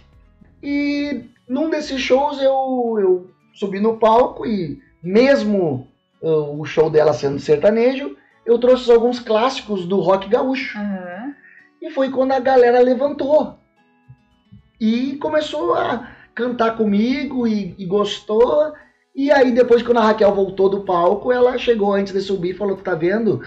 E 0.62 1.24
num 1.47 1.69
desses 1.69 2.00
shows 2.01 2.39
eu, 2.41 2.97
eu 3.00 3.31
subi 3.53 3.80
no 3.80 3.97
palco 3.97 4.45
e 4.45 4.80
mesmo 5.01 5.88
uh, 6.21 6.59
o 6.59 6.65
show 6.65 6.89
dela 6.89 7.13
sendo 7.13 7.39
sertanejo, 7.39 8.15
eu 8.45 8.57
trouxe 8.59 8.91
alguns 8.91 9.19
clássicos 9.19 9.86
do 9.86 10.00
rock 10.00 10.27
gaúcho. 10.27 10.77
Aham. 10.77 11.33
E 11.81 11.89
foi 11.91 12.09
quando 12.09 12.33
a 12.33 12.39
galera 12.39 12.81
levantou 12.81 13.57
e 14.80 15.15
começou 15.18 15.74
a 15.75 16.09
cantar 16.36 16.75
comigo 16.77 17.47
e, 17.47 17.75
e 17.77 17.86
gostou. 17.86 18.74
E 19.15 19.31
aí 19.31 19.51
depois 19.51 19.81
quando 19.81 19.97
a 19.97 20.06
Raquel 20.06 20.33
voltou 20.33 20.69
do 20.69 20.81
palco, 20.81 21.31
ela 21.31 21.57
chegou 21.57 21.94
antes 21.94 22.13
de 22.13 22.21
subir 22.21 22.51
e 22.51 22.57
falou, 22.57 22.77
tá 22.77 22.95
vendo? 22.95 23.41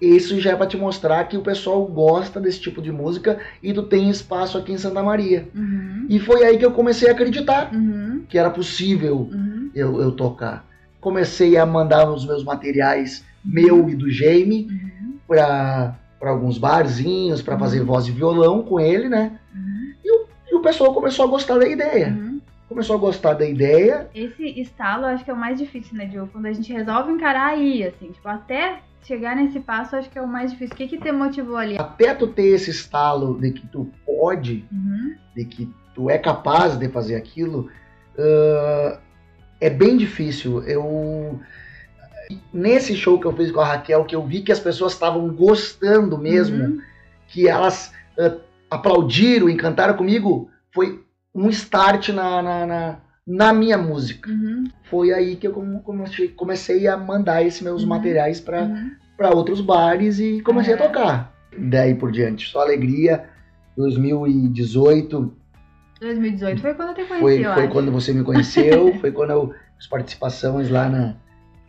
Isso 0.00 0.38
já 0.40 0.52
é 0.52 0.56
pra 0.56 0.66
te 0.66 0.76
mostrar 0.76 1.24
que 1.24 1.36
o 1.36 1.42
pessoal 1.42 1.84
gosta 1.84 2.40
desse 2.40 2.60
tipo 2.60 2.80
de 2.80 2.92
música 2.92 3.38
e 3.62 3.72
tu 3.72 3.82
tem 3.82 4.08
espaço 4.08 4.56
aqui 4.56 4.72
em 4.72 4.78
Santa 4.78 5.02
Maria. 5.02 5.48
Uhum. 5.54 6.06
E 6.08 6.20
foi 6.20 6.44
aí 6.44 6.56
que 6.56 6.64
eu 6.64 6.70
comecei 6.70 7.08
a 7.08 7.12
acreditar 7.12 7.74
Uhum. 7.74 8.22
que 8.28 8.38
era 8.38 8.48
possível 8.50 9.28
Uhum. 9.32 9.70
eu, 9.74 10.00
eu 10.00 10.12
tocar. 10.12 10.64
Comecei 11.00 11.56
a 11.56 11.66
mandar 11.66 12.08
os 12.10 12.24
meus 12.24 12.44
materiais, 12.44 13.24
meu 13.44 13.88
e 13.88 13.94
do 13.96 14.08
Jamie, 14.10 14.68
Uhum. 14.70 15.14
para 15.26 15.96
alguns 16.20 16.58
barzinhos, 16.58 17.42
para 17.42 17.58
fazer 17.58 17.80
Uhum. 17.80 17.86
voz 17.86 18.06
e 18.06 18.10
violão 18.12 18.62
com 18.62 18.78
ele, 18.78 19.08
né? 19.08 19.32
Uhum. 19.54 19.92
E 20.50 20.54
o 20.54 20.60
pessoal 20.60 20.94
começou 20.94 21.24
a 21.24 21.28
gostar 21.28 21.58
da 21.58 21.66
ideia. 21.68 22.16
Começou 22.68 22.96
a 22.96 22.98
gostar 22.98 23.32
da 23.34 23.46
ideia. 23.48 24.08
Esse 24.14 24.44
estalo 24.60 25.04
eu 25.04 25.08
acho 25.08 25.24
que 25.24 25.30
é 25.30 25.34
o 25.34 25.36
mais 25.36 25.58
difícil, 25.58 25.96
né, 25.96 26.04
Diogo? 26.06 26.30
Quando 26.32 26.46
a 26.46 26.52
gente 26.52 26.72
resolve 26.72 27.10
encarar 27.12 27.48
aí, 27.48 27.82
assim, 27.82 28.10
tipo, 28.12 28.28
até 28.28 28.80
chegar 29.02 29.34
nesse 29.36 29.60
passo, 29.60 29.96
acho 29.96 30.10
que 30.10 30.18
é 30.18 30.22
o 30.22 30.26
mais 30.28 30.50
difícil. 30.52 30.74
O 30.74 30.76
que 30.76 30.88
que 30.88 30.98
te 30.98 31.10
motivou 31.12 31.56
ali? 31.56 31.78
Até 31.78 32.14
tu 32.14 32.26
ter 32.26 32.48
esse 32.48 32.70
estalo 32.70 33.38
de 33.40 33.52
que 33.52 33.66
tu 33.68 33.90
pode, 34.04 34.66
Uhum. 34.70 35.14
de 35.34 35.44
que 35.44 35.72
tu 35.94 36.10
é 36.10 36.18
capaz 36.18 36.76
de 36.76 36.88
fazer 36.88 37.14
aquilo, 37.16 37.70
ah, 38.18 38.98
é 39.60 39.70
bem 39.70 39.96
difícil. 39.96 40.62
Eu 40.64 41.40
nesse 42.52 42.94
show 42.94 43.18
que 43.18 43.26
eu 43.26 43.34
fiz 43.34 43.50
com 43.50 43.60
a 43.60 43.64
Raquel, 43.64 44.04
que 44.04 44.14
eu 44.14 44.26
vi 44.26 44.42
que 44.42 44.52
as 44.52 44.60
pessoas 44.60 44.92
estavam 44.92 45.28
gostando 45.30 46.18
mesmo, 46.18 46.62
Uhum. 46.62 46.80
que 47.28 47.48
elas 47.48 47.92
ah, 48.18 48.36
aplaudiram, 48.70 49.48
encantaram 49.48 49.94
comigo, 49.96 50.50
foi 50.72 51.02
um 51.34 51.48
start 51.48 52.10
na, 52.10 52.42
na, 52.42 52.66
na, 52.66 52.96
na 53.30 53.52
minha 53.52 53.76
música. 53.76 54.30
Uhum. 54.30 54.64
Foi 54.84 55.12
aí 55.12 55.36
que 55.36 55.46
eu 55.46 55.52
come- 55.52 55.80
comecei, 55.82 56.28
comecei 56.28 56.88
a 56.88 56.96
mandar 56.96 57.42
esses 57.44 57.60
meus 57.60 57.82
Uhum. 57.82 57.88
materiais 57.90 58.40
para 58.40 58.62
Uhum. 58.62 58.90
para 59.18 59.34
outros 59.34 59.60
bares 59.60 60.18
e 60.18 60.40
comecei 60.42 60.72
É. 60.72 60.76
a 60.76 60.80
tocar. 60.80 61.34
Daí 61.58 61.94
por 61.94 62.10
diante, 62.10 62.48
só 62.48 62.60
alegria. 62.62 63.28
2018 63.76 65.34
2018 66.00 66.60
foi 66.60 66.74
quando 66.74 66.88
eu 66.90 66.94
te 66.94 67.04
conheci, 67.04 67.20
foi, 67.20 67.42
foi 67.42 67.62
acho. 67.64 67.72
quando 67.72 67.90
você 67.92 68.12
me 68.12 68.22
conheceu, 68.24 68.94
foi 69.00 69.10
quando 69.12 69.30
eu 69.30 69.54
fiz 69.76 69.86
participações 69.88 70.70
lá 70.70 70.88
na, 70.88 71.14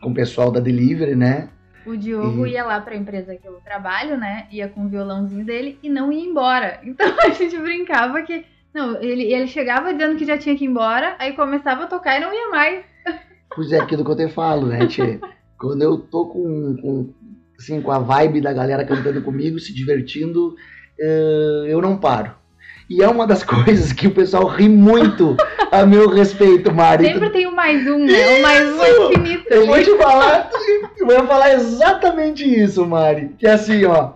com 0.01 0.11
o 0.11 0.13
pessoal 0.13 0.51
da 0.51 0.59
Delivery, 0.59 1.15
né? 1.15 1.49
O 1.85 1.95
Diogo 1.97 2.45
E- 2.45 2.51
ia 2.51 2.63
lá 2.63 2.79
pra 2.79 2.95
empresa 2.95 3.35
que 3.35 3.47
eu 3.47 3.53
trabalho, 3.65 4.17
né? 4.17 4.47
Ia 4.51 4.67
com 4.67 4.85
o 4.85 4.89
violãozinho 4.89 5.43
dele 5.43 5.79
e 5.81 5.89
não 5.89 6.11
ia 6.11 6.23
embora. 6.23 6.79
Então 6.83 7.07
a 7.25 7.29
gente 7.29 7.57
brincava 7.57 8.21
que. 8.21 8.45
Não, 8.73 9.01
ele, 9.01 9.23
ele 9.33 9.47
chegava 9.47 9.93
dizendo 9.93 10.15
que 10.15 10.25
já 10.25 10.37
tinha 10.37 10.55
que 10.55 10.65
ir 10.65 10.67
embora, 10.67 11.15
aí 11.17 11.33
começava 11.33 11.83
a 11.83 11.87
tocar 11.87 12.17
e 12.17 12.19
não 12.19 12.33
ia 12.33 12.49
mais. 12.49 12.85
Pois 13.55 13.71
é 13.71 13.79
aquilo 13.79 14.05
que 14.05 14.11
eu 14.11 14.15
te 14.15 14.27
falo, 14.27 14.67
né, 14.67 14.85
Tchê? 14.85 15.19
Quando 15.57 15.81
eu 15.81 15.97
tô 15.97 16.27
com, 16.27 16.77
com, 16.77 17.13
assim, 17.57 17.81
com 17.81 17.91
a 17.91 17.99
vibe 17.99 18.41
da 18.41 18.53
galera 18.53 18.85
cantando 18.85 19.21
comigo, 19.21 19.59
se 19.59 19.73
divertindo, 19.73 20.55
eh, 20.99 21.65
eu 21.67 21.81
não 21.81 21.97
paro. 21.97 22.31
E 22.89 23.03
é 23.03 23.07
uma 23.07 23.27
das 23.27 23.43
coisas 23.43 23.91
que 23.91 24.07
o 24.07 24.11
pessoal 24.11 24.47
ri 24.47 24.69
muito 24.69 25.35
a 25.71 25.85
meu 25.85 26.09
respeito, 26.09 26.73
Mari. 26.73 27.05
Sempre 27.05 27.29
tem 27.29 27.47
o 27.47 27.55
mais 27.55 27.87
um, 27.87 28.05
né? 28.05 28.37
O 28.37 28.41
mais 28.41 28.69
um 28.69 28.83
Isso! 28.83 29.11
infinito. 29.11 29.45
Eu 29.49 29.65
vou 29.67 29.83
te 29.83 29.97
falar, 29.97 30.49
eu 30.97 31.05
vou 31.05 31.27
falar 31.27 31.53
exatamente 31.53 32.43
isso, 32.43 32.85
Mari. 32.85 33.35
Que 33.37 33.47
é 33.47 33.51
assim, 33.51 33.83
ó, 33.85 34.13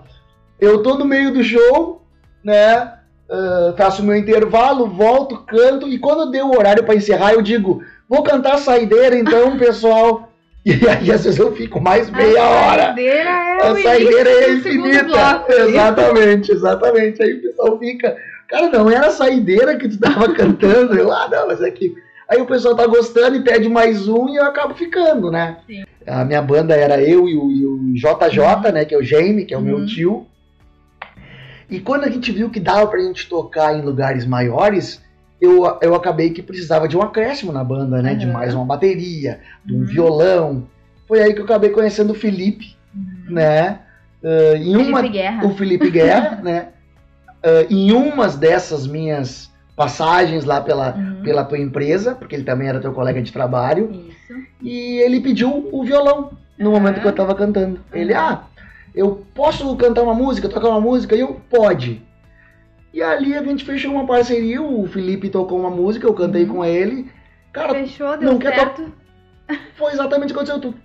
eu 0.60 0.82
tô 0.82 0.98
no 0.98 1.06
meio 1.06 1.32
do 1.34 1.44
show, 1.44 2.02
né? 2.44 2.94
Ah, 3.34 3.74
faço 3.76 4.04
meu 4.04 4.16
intervalo, 4.16 4.88
volto, 4.88 5.38
canto, 5.46 5.88
e 5.88 5.98
quando 5.98 6.30
deu 6.32 6.48
o 6.48 6.56
horário 6.58 6.84
pra 6.84 6.96
encerrar, 6.96 7.34
eu 7.34 7.42
digo, 7.42 7.82
vou 8.08 8.22
cantar 8.24 8.54
a 8.56 8.58
saideira 8.60 9.18
então, 9.18 9.58
pessoal. 9.60 10.30
E 10.66 10.72
aí, 10.88 11.12
às 11.12 11.26
vezes, 11.26 11.38
eu 11.38 11.54
fico 11.54 11.82
mais 11.82 12.10
meia 12.10 12.42
a 12.42 12.50
hora. 12.50 12.84
Saideira 12.86 13.30
é 13.30 13.68
A 13.68 13.76
saideira 13.76 14.30
é 14.30 14.54
infinita. 14.54 15.04
bloco. 15.04 15.52
Exatamente, 15.52 16.52
exatamente. 16.54 17.22
Aí 17.22 17.34
o 17.34 17.42
pessoal 17.42 17.80
fica. 17.80 18.16
Cara, 18.48 18.70
não 18.70 18.90
era 18.90 19.08
a 19.08 19.12
saideira 19.12 19.76
que 19.76 19.90
tu 19.90 20.00
tava 20.00 20.32
cantando. 20.36 20.96
Eu, 20.96 21.12
ah, 21.12 21.28
não, 21.30 21.48
mas 21.48 21.62
é 21.62 21.70
que. 21.70 21.94
Aí 22.30 22.40
o 22.42 22.46
pessoal 22.46 22.76
tá 22.78 22.88
gostando 22.88 23.36
e 23.36 23.44
pede 23.44 23.68
mais 23.68 24.08
um 24.08 24.30
e 24.30 24.38
eu 24.38 24.46
acabo 24.46 24.74
ficando, 24.74 25.30
né? 25.30 25.58
Sim. 25.68 25.84
A 26.08 26.24
minha 26.24 26.42
banda 26.42 26.74
era 26.74 27.02
eu 27.02 27.28
e 27.28 27.36
o, 27.36 27.52
e 27.52 27.66
o 27.66 27.94
JJ, 27.96 28.72
né? 28.72 28.86
Que 28.86 28.96
é 28.96 28.98
o 28.98 29.04
Jaime, 29.04 29.44
que 29.44 29.54
é 29.54 29.58
o 29.58 29.62
meu 29.62 29.80
Uhum. 29.80 29.86
tio. 29.86 30.26
E 31.70 31.80
quando 31.80 32.04
a 32.06 32.10
gente 32.10 32.32
viu 32.32 32.50
que 32.50 32.60
dava 32.60 32.88
pra 32.88 33.00
gente 33.00 33.28
tocar 33.28 33.78
em 33.78 33.82
lugares 33.82 34.26
maiores, 34.26 35.02
eu, 35.42 35.78
eu 35.82 35.96
acabei 35.96 36.30
que 36.32 36.42
precisava 36.42 36.88
de 36.88 36.96
um 36.98 37.02
acréscimo 37.02 37.52
na 37.52 37.64
banda, 37.64 38.02
né? 38.02 38.16
De 38.16 38.26
Uhum. 38.26 38.34
mais 38.34 38.54
uma 38.54 38.66
bateria, 38.66 39.40
de 39.66 39.74
um 39.74 39.80
Uhum. 39.80 39.86
violão. 39.86 40.64
Foi 41.08 41.22
aí 41.22 41.34
que 41.34 41.40
eu 41.42 41.46
acabei 41.46 41.70
conhecendo 41.70 42.12
o 42.12 42.16
Felipe, 42.16 42.76
Uhum. 42.96 43.34
né? 43.34 43.80
Ah, 44.24 44.56
em 44.58 44.76
uma, 44.78 45.00
Felipe 45.02 45.10
Guerra. 45.18 45.46
o 45.46 45.56
Felipe 45.56 45.90
Guerra, 45.92 46.40
né? 46.44 46.68
Ah, 47.44 47.66
em 47.70 47.92
umas 47.92 48.36
dessas 48.38 48.88
minhas 48.88 49.52
passagens 49.76 50.46
lá 50.46 50.62
pela, 50.62 50.96
Uhum. 50.96 51.22
pela 51.24 51.44
tua 51.44 51.58
empresa, 51.60 52.14
porque 52.16 52.36
ele 52.36 52.44
também 52.44 52.68
era 52.70 52.80
teu 52.80 52.94
colega 52.94 53.22
de 53.22 53.34
trabalho, 53.34 53.90
Isso. 53.92 54.34
e 54.62 54.98
ele 55.02 55.20
pediu 55.20 55.68
o 55.72 55.84
violão 55.84 56.32
no 56.58 56.72
momento 56.72 57.02
que 57.02 57.08
eu 57.08 57.12
tava 57.12 57.34
cantando. 57.36 57.80
Ele, 57.92 58.14
ah, 58.14 58.44
eu 58.96 59.26
posso 59.34 59.76
cantar 59.76 60.04
uma 60.04 60.14
música, 60.14 60.50
tocar 60.50 60.70
uma 60.70 60.82
música? 60.82 61.16
E 61.16 61.20
eu, 61.20 61.42
pode. 61.50 62.02
E 62.94 63.02
ali 63.02 63.36
a 63.36 63.42
gente 63.44 63.66
fechou 63.66 63.92
uma 63.92 64.06
parceria, 64.06 64.62
o 64.62 64.88
Felipe 64.88 65.30
tocou 65.30 65.60
uma 65.60 65.70
música, 65.72 66.06
eu 66.06 66.14
cantei 66.14 66.44
Uhum. 66.44 66.50
com 66.56 66.66
ele. 66.66 67.12
Cara, 67.52 67.74
Fechou, 67.74 68.18
deu 68.18 68.32
não 68.32 68.40
quer 68.40 68.54
certo. 68.56 68.92
foi 69.76 69.92
exatamente 69.94 70.32
o 70.32 70.36
que 70.36 70.42
aconteceu. 70.44 70.60
Tu, 70.60 70.76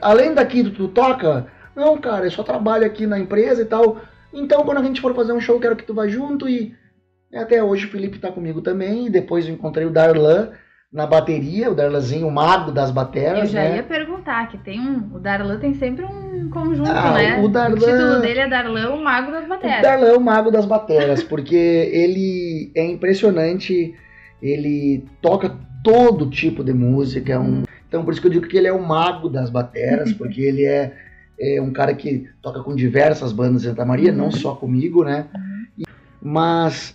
além 0.00 0.34
daqui, 0.34 0.62
tu, 0.64 0.70
tu 0.70 0.88
toca? 0.88 1.46
Não, 1.74 1.96
cara, 1.98 2.26
eu 2.26 2.30
só 2.30 2.42
trabalho 2.42 2.84
aqui 2.86 3.06
na 3.06 3.18
empresa 3.18 3.62
e 3.62 3.64
tal. 3.64 4.00
Então, 4.32 4.64
quando 4.64 4.78
a 4.78 4.82
gente 4.84 5.00
for 5.00 5.14
fazer 5.14 5.32
um 5.32 5.40
show, 5.40 5.56
eu 5.56 5.60
quero 5.60 5.76
que 5.76 5.84
tu 5.84 5.94
vá 5.94 6.06
junto. 6.06 6.48
E 6.48 6.74
até 7.34 7.62
hoje 7.62 7.86
o 7.86 7.90
Felipe 7.90 8.18
tá 8.18 8.30
comigo 8.30 8.60
também. 8.60 9.06
E 9.06 9.10
depois 9.10 9.46
eu 9.46 9.54
encontrei 9.54 9.86
o 9.86 9.90
Darlan 9.90 10.50
na 10.92 11.06
bateria, 11.06 11.70
o 11.70 11.74
Darlanzinho, 11.74 12.26
o 12.26 12.30
mago 12.30 12.70
das 12.70 12.90
Eu 12.90 12.94
bateras, 12.94 13.50
já 13.50 13.60
né? 13.62 13.76
ia 13.76 13.82
perguntar, 13.82 14.48
que 14.48 14.58
tem 14.58 14.78
um. 14.78 15.14
O 15.14 15.18
Darlan 15.18 15.58
tem 15.58 15.72
sempre 15.74 16.04
um 16.04 16.50
conjunto, 16.50 16.90
Ah, 16.90 17.14
né? 17.14 17.40
o 17.42 17.48
Darlan- 17.48 17.76
título 17.78 18.20
dele 18.20 18.40
é 18.40 18.48
Darlan, 18.48 18.90
o 18.90 19.02
Mago 19.02 19.32
das 19.32 19.44
O 19.46 19.48
Baterias. 19.48 19.80
Darlan 19.82 20.06
é 20.08 20.16
o 20.16 20.20
mago 20.20 20.50
das 20.50 20.66
bateras, 20.66 21.22
porque 21.22 21.56
ele 21.56 22.70
é 22.74 22.84
impressionante, 22.84 23.94
ele 24.42 25.04
toca 25.22 25.56
todo 25.82 26.28
tipo 26.28 26.62
de 26.62 26.74
música, 26.74 27.32
é 27.32 27.38
um- 27.38 27.62
então 27.88 28.04
por 28.04 28.12
isso 28.12 28.20
que 28.20 28.26
eu 28.26 28.32
digo 28.32 28.46
que 28.46 28.56
ele 28.58 28.66
é 28.68 28.72
o 28.72 28.82
mago 28.86 29.30
das 29.30 29.48
bateras, 29.48 30.12
porque 30.12 30.42
ele 30.42 30.64
é, 30.66 30.92
é 31.40 31.60
um 31.62 31.72
cara 31.72 31.94
que 31.94 32.28
toca 32.42 32.62
com 32.62 32.76
diversas 32.76 33.32
bandas 33.32 33.64
em 33.64 33.68
Santa 33.68 33.84
Maria, 33.86 34.12
não 34.12 34.30
só 34.30 34.54
comigo, 34.54 35.02
né? 35.04 35.26
E- 35.78 35.84
Mas 36.20 36.94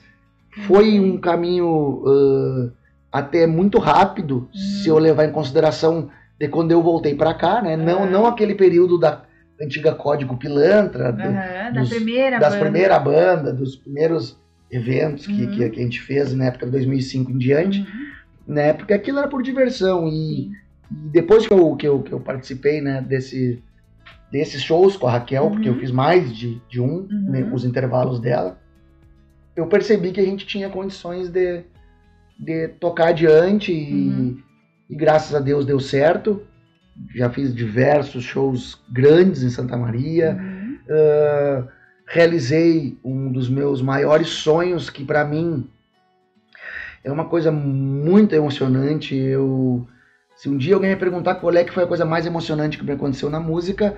foi 0.68 1.00
um 1.00 1.18
caminho 1.18 2.04
ãh, 2.06 2.70
até 3.12 3.48
muito 3.48 3.80
rápido, 3.80 4.50
se 4.54 4.88
eu 4.90 4.98
levar 4.98 5.26
em 5.26 5.32
consideração 5.32 6.10
de 6.40 6.48
quando 6.48 6.72
eu 6.72 6.84
voltei 6.84 7.16
pra 7.16 7.34
cá, 7.34 7.62
né? 7.62 7.76
Não, 7.76 8.04
Aham. 8.04 8.10
não 8.12 8.26
aquele 8.28 8.54
período 8.56 8.98
da 9.00 9.24
antiga 9.62 9.94
Código 9.96 10.38
Pilantra, 10.38 11.12
do- 11.12 11.22
Aham, 11.28 11.74
da 11.74 11.86
primeira 11.86 12.40
das 12.40 12.54
banda. 12.54 12.64
primeiras 12.66 13.04
bandas, 13.04 13.58
dos 13.58 13.76
primeiros 13.76 14.38
eventos 14.70 15.26
que, 15.26 15.44
Uhum. 15.46 15.52
que, 15.52 15.70
que 15.70 15.80
a 15.80 15.84
gente 15.84 16.02
fez 16.02 16.34
na 16.34 16.46
época 16.46 16.66
de 16.66 16.72
2005 16.74 17.32
em 17.32 17.38
diante, 17.38 17.80
Uhum. 17.80 18.54
né? 18.54 18.74
Porque 18.74 18.94
aquilo 18.94 19.18
era 19.20 19.28
por 19.28 19.42
diversão 19.42 20.08
e, 20.08 20.50
e 20.50 21.10
depois 21.12 21.48
que 21.48 21.54
eu, 21.54 21.76
que, 21.76 21.88
eu, 21.88 22.04
que 22.04 22.12
eu 22.12 22.20
participei, 22.20 22.82
né, 22.82 23.02
desse, 23.02 23.64
desses 24.32 24.62
shows 24.62 24.96
com 24.98 25.08
a 25.08 25.12
Raquel, 25.12 25.50
porque 25.50 25.70
eu 25.70 25.74
Uhum. 25.74 25.80
fiz 25.80 25.90
mais 25.92 26.36
de, 26.36 26.62
de 26.70 26.80
um, 26.82 27.08
Uhum. 27.10 27.26
né, 27.30 27.50
os 27.52 27.66
intervalos 27.66 28.20
dela, 28.20 28.60
eu 29.56 29.66
percebi 29.68 30.12
que 30.12 30.20
a 30.20 30.26
gente 30.26 30.46
tinha 30.46 30.70
condições 30.70 31.30
de, 31.30 31.64
de 32.40 32.68
tocar 32.68 33.10
adiante 33.10 33.72
e, 33.72 34.10
Uhum. 34.10 34.38
e 34.90 34.96
graças 34.96 35.34
a 35.36 35.40
Deus 35.40 35.66
deu 35.66 35.80
certo. 35.80 36.42
Já 37.16 37.30
fiz 37.30 37.54
diversos 37.54 38.24
shows 38.24 38.82
grandes 38.92 39.44
em 39.44 39.50
Santa 39.50 39.78
Maria. 39.78 40.38
Uhum. 40.40 40.78
Ah, 40.90 41.68
realizei 42.08 42.98
um 43.04 43.32
dos 43.32 43.50
meus 43.50 43.82
maiores 43.82 44.30
sonhos, 44.30 44.90
que 44.90 45.04
para 45.04 45.26
mim 45.26 45.70
é 47.04 47.12
uma 47.12 47.26
coisa 47.26 47.52
muito 47.52 48.34
emocionante. 48.34 49.16
Eu, 49.16 49.86
se 50.36 50.48
um 50.50 50.58
dia 50.58 50.76
alguém 50.76 50.92
me 50.92 50.96
perguntar 50.96 51.36
qual 51.36 51.54
é 51.54 51.64
que 51.64 51.74
foi 51.74 51.84
a 51.84 51.88
coisa 51.88 52.06
mais 52.06 52.26
emocionante 52.26 52.78
que 52.78 52.86
me 52.86 52.92
aconteceu 52.94 53.30
na 53.30 53.40
música, 53.40 53.96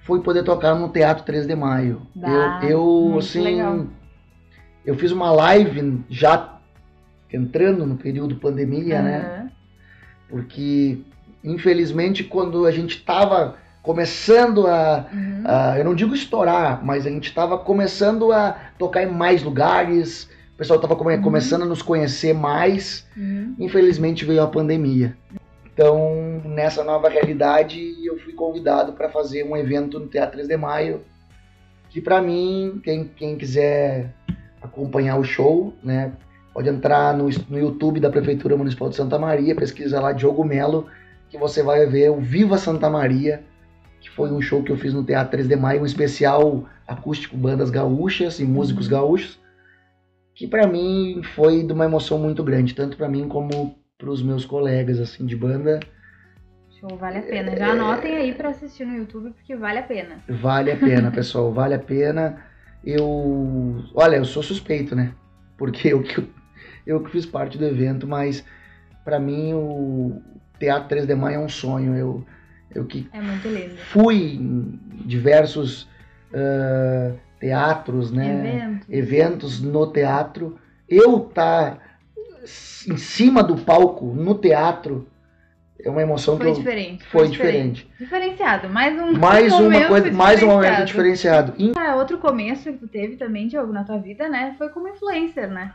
foi 0.00 0.20
poder 0.20 0.42
tocar 0.42 0.74
no 0.74 0.88
Teatro 0.88 1.24
3 1.24 1.46
de 1.46 1.54
Maio. 1.54 2.02
Eu, 2.62 2.68
eu 2.68 3.18
assim, 3.18 3.42
legal. 3.42 3.86
eu 4.84 4.96
fiz 4.96 5.12
uma 5.12 5.30
live 5.30 6.00
já 6.10 6.51
entrando 7.32 7.86
no 7.86 7.96
período 7.96 8.36
pandemia, 8.36 9.00
né? 9.02 9.18
Aham. 9.18 9.50
Porque 10.28 10.98
infelizmente 11.44 12.24
quando 12.24 12.64
a 12.66 12.70
gente 12.70 12.96
estava 12.96 13.56
começando 13.82 14.66
a 14.66 15.06
Uhum. 15.12 15.42
ah, 15.44 15.74
eu 15.78 15.84
não 15.84 15.94
digo 15.94 16.14
estourar, 16.14 16.84
mas 16.84 17.04
a 17.06 17.10
gente 17.10 17.28
estava 17.28 17.58
começando 17.58 18.30
a 18.32 18.56
tocar 18.78 19.02
em 19.02 19.10
mais 19.10 19.42
lugares, 19.42 20.30
o 20.54 20.56
pessoal 20.56 20.76
estava 20.80 20.94
Uhum. 20.94 21.20
começando 21.22 21.62
a 21.62 21.66
nos 21.66 21.82
conhecer 21.82 22.32
mais. 22.32 23.06
Uhum. 23.16 23.56
Infelizmente 23.58 24.24
veio 24.24 24.42
a 24.42 24.46
pandemia. 24.46 25.16
Então, 25.74 26.40
nessa 26.44 26.84
nova 26.84 27.08
realidade, 27.08 27.94
eu 28.06 28.18
fui 28.20 28.34
convidado 28.34 28.92
para 28.92 29.08
fazer 29.08 29.42
um 29.44 29.56
evento 29.56 29.98
no 29.98 30.06
Teatro 30.06 30.32
3 30.32 30.46
de 30.46 30.56
Maio, 30.56 31.00
que 31.88 32.00
para 32.00 32.20
mim, 32.22 32.78
quem, 32.84 33.04
quem 33.16 33.36
quiser 33.36 34.12
acompanhar 34.60 35.16
o 35.18 35.24
show, 35.24 35.74
né, 35.82 36.12
pode 36.52 36.68
entrar 36.68 37.16
no, 37.16 37.28
no 37.48 37.58
YouTube 37.58 38.00
da 38.00 38.10
Prefeitura 38.10 38.56
Municipal 38.56 38.88
de 38.88 38.96
Santa 38.96 39.18
Maria, 39.18 39.54
pesquisa 39.54 40.00
lá 40.00 40.12
Diogo 40.12 40.44
Melo, 40.44 40.86
que 41.28 41.38
você 41.38 41.62
vai 41.62 41.86
ver 41.86 42.10
o 42.10 42.20
Viva 42.20 42.58
Santa 42.58 42.90
Maria, 42.90 43.42
que 44.00 44.10
foi 44.10 44.30
um 44.32 44.40
show 44.40 44.62
que 44.62 44.70
eu 44.70 44.76
fiz 44.76 44.92
no 44.92 45.04
Teatro 45.04 45.30
3 45.32 45.48
de 45.48 45.56
Maio, 45.56 45.82
um 45.82 45.86
especial 45.86 46.68
acústico 46.86 47.36
bandas 47.36 47.70
gaúchas 47.70 48.38
e 48.40 48.44
músicos 48.44 48.86
Uhum. 48.86 48.92
gaúchos, 48.92 49.40
que 50.34 50.46
para 50.46 50.66
mim 50.66 51.22
foi 51.34 51.62
de 51.62 51.72
uma 51.72 51.84
emoção 51.84 52.18
muito 52.18 52.42
grande, 52.42 52.74
tanto 52.74 52.96
para 52.96 53.08
mim 53.08 53.28
como 53.28 53.78
para 53.96 54.10
os 54.10 54.22
meus 54.22 54.44
colegas 54.44 54.98
assim 54.98 55.24
de 55.24 55.36
banda. 55.36 55.78
Show, 56.80 56.98
vale 56.98 57.18
a 57.18 57.22
pena. 57.22 57.56
Já 57.56 57.72
anotem 57.72 58.16
aí 58.16 58.34
pra 58.34 58.48
assistir 58.48 58.84
no 58.84 58.96
YouTube, 58.96 59.30
porque 59.30 59.54
vale 59.54 59.78
a 59.78 59.82
pena. 59.84 60.16
Vale 60.28 60.72
a 60.72 60.76
pena, 60.76 61.10
pessoal, 61.12 61.52
vale 61.52 61.74
a 61.74 61.78
pena. 61.78 62.42
Eu, 62.84 63.84
olha, 63.94 64.16
eu 64.16 64.24
sou 64.24 64.42
suspeito, 64.42 64.96
né? 64.96 65.14
Porque 65.56 65.88
eu 65.88 66.02
que 66.02 66.18
eu 66.18 66.26
que 66.84 67.10
fiz 67.10 67.26
parte 67.26 67.56
do 67.58 67.64
evento, 67.64 68.06
mas 68.06 68.44
para 69.04 69.18
mim 69.18 69.52
o 69.54 70.22
Teatro 70.58 70.88
3 70.88 71.06
de 71.06 71.14
Maio 71.14 71.36
é 71.36 71.38
um 71.44 71.48
sonho. 71.48 71.94
Eu 71.94 72.24
eu 72.74 72.86
que 72.86 73.08
É 73.12 73.20
muito 73.20 73.48
lindo. 73.48 73.76
fui 73.76 74.34
em 74.34 74.80
diversos 75.04 75.88
ah, 76.32 77.12
teatros, 77.38 78.10
né? 78.10 78.56
Evento. 78.56 78.86
eventos 78.88 79.60
no 79.60 79.92
teatro, 79.92 80.58
eu 80.88 81.20
tá 81.20 81.78
em 82.88 82.96
cima 82.96 83.42
do 83.42 83.56
palco 83.56 84.06
no 84.06 84.34
teatro 84.34 85.06
é 85.84 85.90
uma 85.90 86.02
emoção 86.02 86.36
Foi 86.36 86.46
que 86.46 86.52
eu, 86.52 86.56
diferente. 86.56 87.04
foi 87.06 87.28
diferente. 87.28 87.90
Diferenciado. 87.98 88.68
Mais 88.68 88.96
um 88.96 89.18
Mais 89.18 89.52
uma 89.58 89.88
coisa, 89.88 90.12
mais 90.12 90.42
um 90.42 90.46
momento 90.46 90.84
diferenciado. 90.84 91.54
Ah, 91.76 91.96
outro 91.96 92.18
começo 92.18 92.72
que 92.72 92.78
tu 92.78 92.86
teve 92.86 93.16
também, 93.16 93.48
Diogo, 93.48 93.72
na 93.72 93.82
tua 93.82 93.98
vida, 93.98 94.28
né? 94.28 94.54
Foi 94.56 94.68
como 94.68 94.88
influencer, 94.88 95.50
né? 95.50 95.74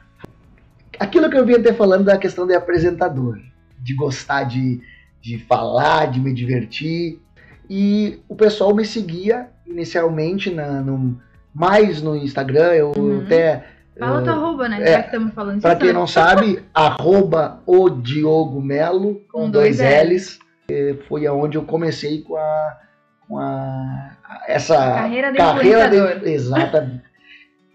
Aquilo 0.99 1.29
que 1.29 1.37
eu 1.37 1.45
vinha 1.45 1.57
até 1.59 1.73
falando 1.73 2.05
da 2.05 2.17
questão 2.17 2.45
de 2.47 2.53
apresentador, 2.53 3.39
de 3.79 3.93
gostar 3.93 4.43
de, 4.43 4.81
de 5.21 5.37
falar, 5.39 6.09
de 6.11 6.19
me 6.19 6.33
divertir. 6.33 7.19
E 7.69 8.19
o 8.29 8.35
pessoal 8.35 8.73
me 8.73 8.85
seguia 8.85 9.49
inicialmente 9.65 10.49
na, 10.49 10.81
no, 10.81 11.19
mais 11.53 12.01
no 12.01 12.15
Instagram, 12.15 12.73
eu 12.73 12.91
Uhum. 12.95 13.23
até 13.25 13.65
Fala 13.99 14.21
tua 14.21 14.33
arroba, 14.33 14.69
né? 14.69 14.81
é, 14.83 14.91
Já 14.91 14.99
que 14.99 15.05
estamos 15.07 15.33
falando 15.33 15.59
Pra 15.61 15.75
quem 15.75 15.87
né? 15.87 15.93
não 15.93 16.05
sabe, 16.05 16.63
arroba 16.73 17.61
o 17.65 17.89
Diogo 17.89 18.61
Melo, 18.61 19.15
com, 19.31 19.41
Com 19.45 19.49
dois, 19.49 19.77
dois 19.77 20.09
L's. 20.09 20.39
Eh, 20.69 20.95
Foi 21.09 21.25
aonde 21.25 21.57
eu 21.57 21.63
comecei 21.63 22.21
com 22.21 22.35
a, 22.37 22.77
com 23.27 23.39
a 23.39 24.11
essa 24.47 24.75
Carreira 24.75 25.31
de 25.31 25.37
carreira 25.37 25.89
de, 26.19 26.29
exatamente. 26.29 27.01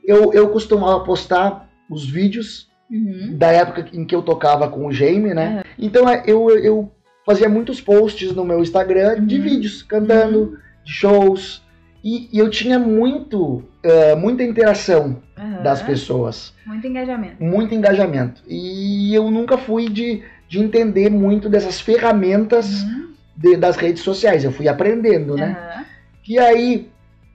Eu, 0.04 0.32
eu 0.32 0.48
costumava 0.50 1.00
postar 1.04 1.68
os 1.90 2.08
vídeos 2.08 2.70
Uhum. 2.92 3.36
da 3.38 3.48
época 3.50 3.86
em 3.92 4.04
que 4.04 4.14
eu 4.14 4.20
tocava 4.20 4.68
com 4.68 4.86
o 4.86 4.92
Jaime, 4.92 5.32
né? 5.32 5.46
Aham. 5.54 5.62
Então 5.78 6.06
é, 6.08 6.22
eu, 6.26 6.50
eu 6.58 6.92
fazia 7.24 7.48
muitos 7.48 7.80
posts 7.80 8.34
no 8.34 8.44
meu 8.44 8.60
Instagram 8.60 9.24
de 9.24 9.36
Uhum. 9.36 9.42
vídeos, 9.42 9.82
cantando, 9.82 10.58
de 10.84 10.92
shows. 10.92 11.62
E, 12.04 12.28
e 12.32 12.38
eu 12.38 12.50
tinha 12.50 12.78
muito, 12.78 13.62
eh, 13.82 14.14
muita 14.16 14.42
interação 14.42 15.22
Aham. 15.38 15.62
das 15.62 15.80
pessoas 15.82 16.52
Muito 16.66 16.86
engajamento. 16.86 17.42
muito 17.42 17.74
engajamento. 17.74 18.42
E 18.46 19.14
eu 19.14 19.30
nunca 19.30 19.56
fui 19.56 19.88
de, 19.88 20.20
de 20.48 20.58
entender 20.58 21.08
muito 21.10 21.48
dessas 21.48 21.80
ferramentas 21.80 22.82
Uhum. 22.82 23.08
de- 23.36 23.56
das 23.56 23.76
redes 23.76 24.02
sociais. 24.02 24.42
Eu 24.44 24.50
fui 24.52 24.66
aprendendo, 24.68 25.36
né? 25.36 25.56
Aham. 25.58 25.84
E 26.28 26.38
aí 26.38 26.88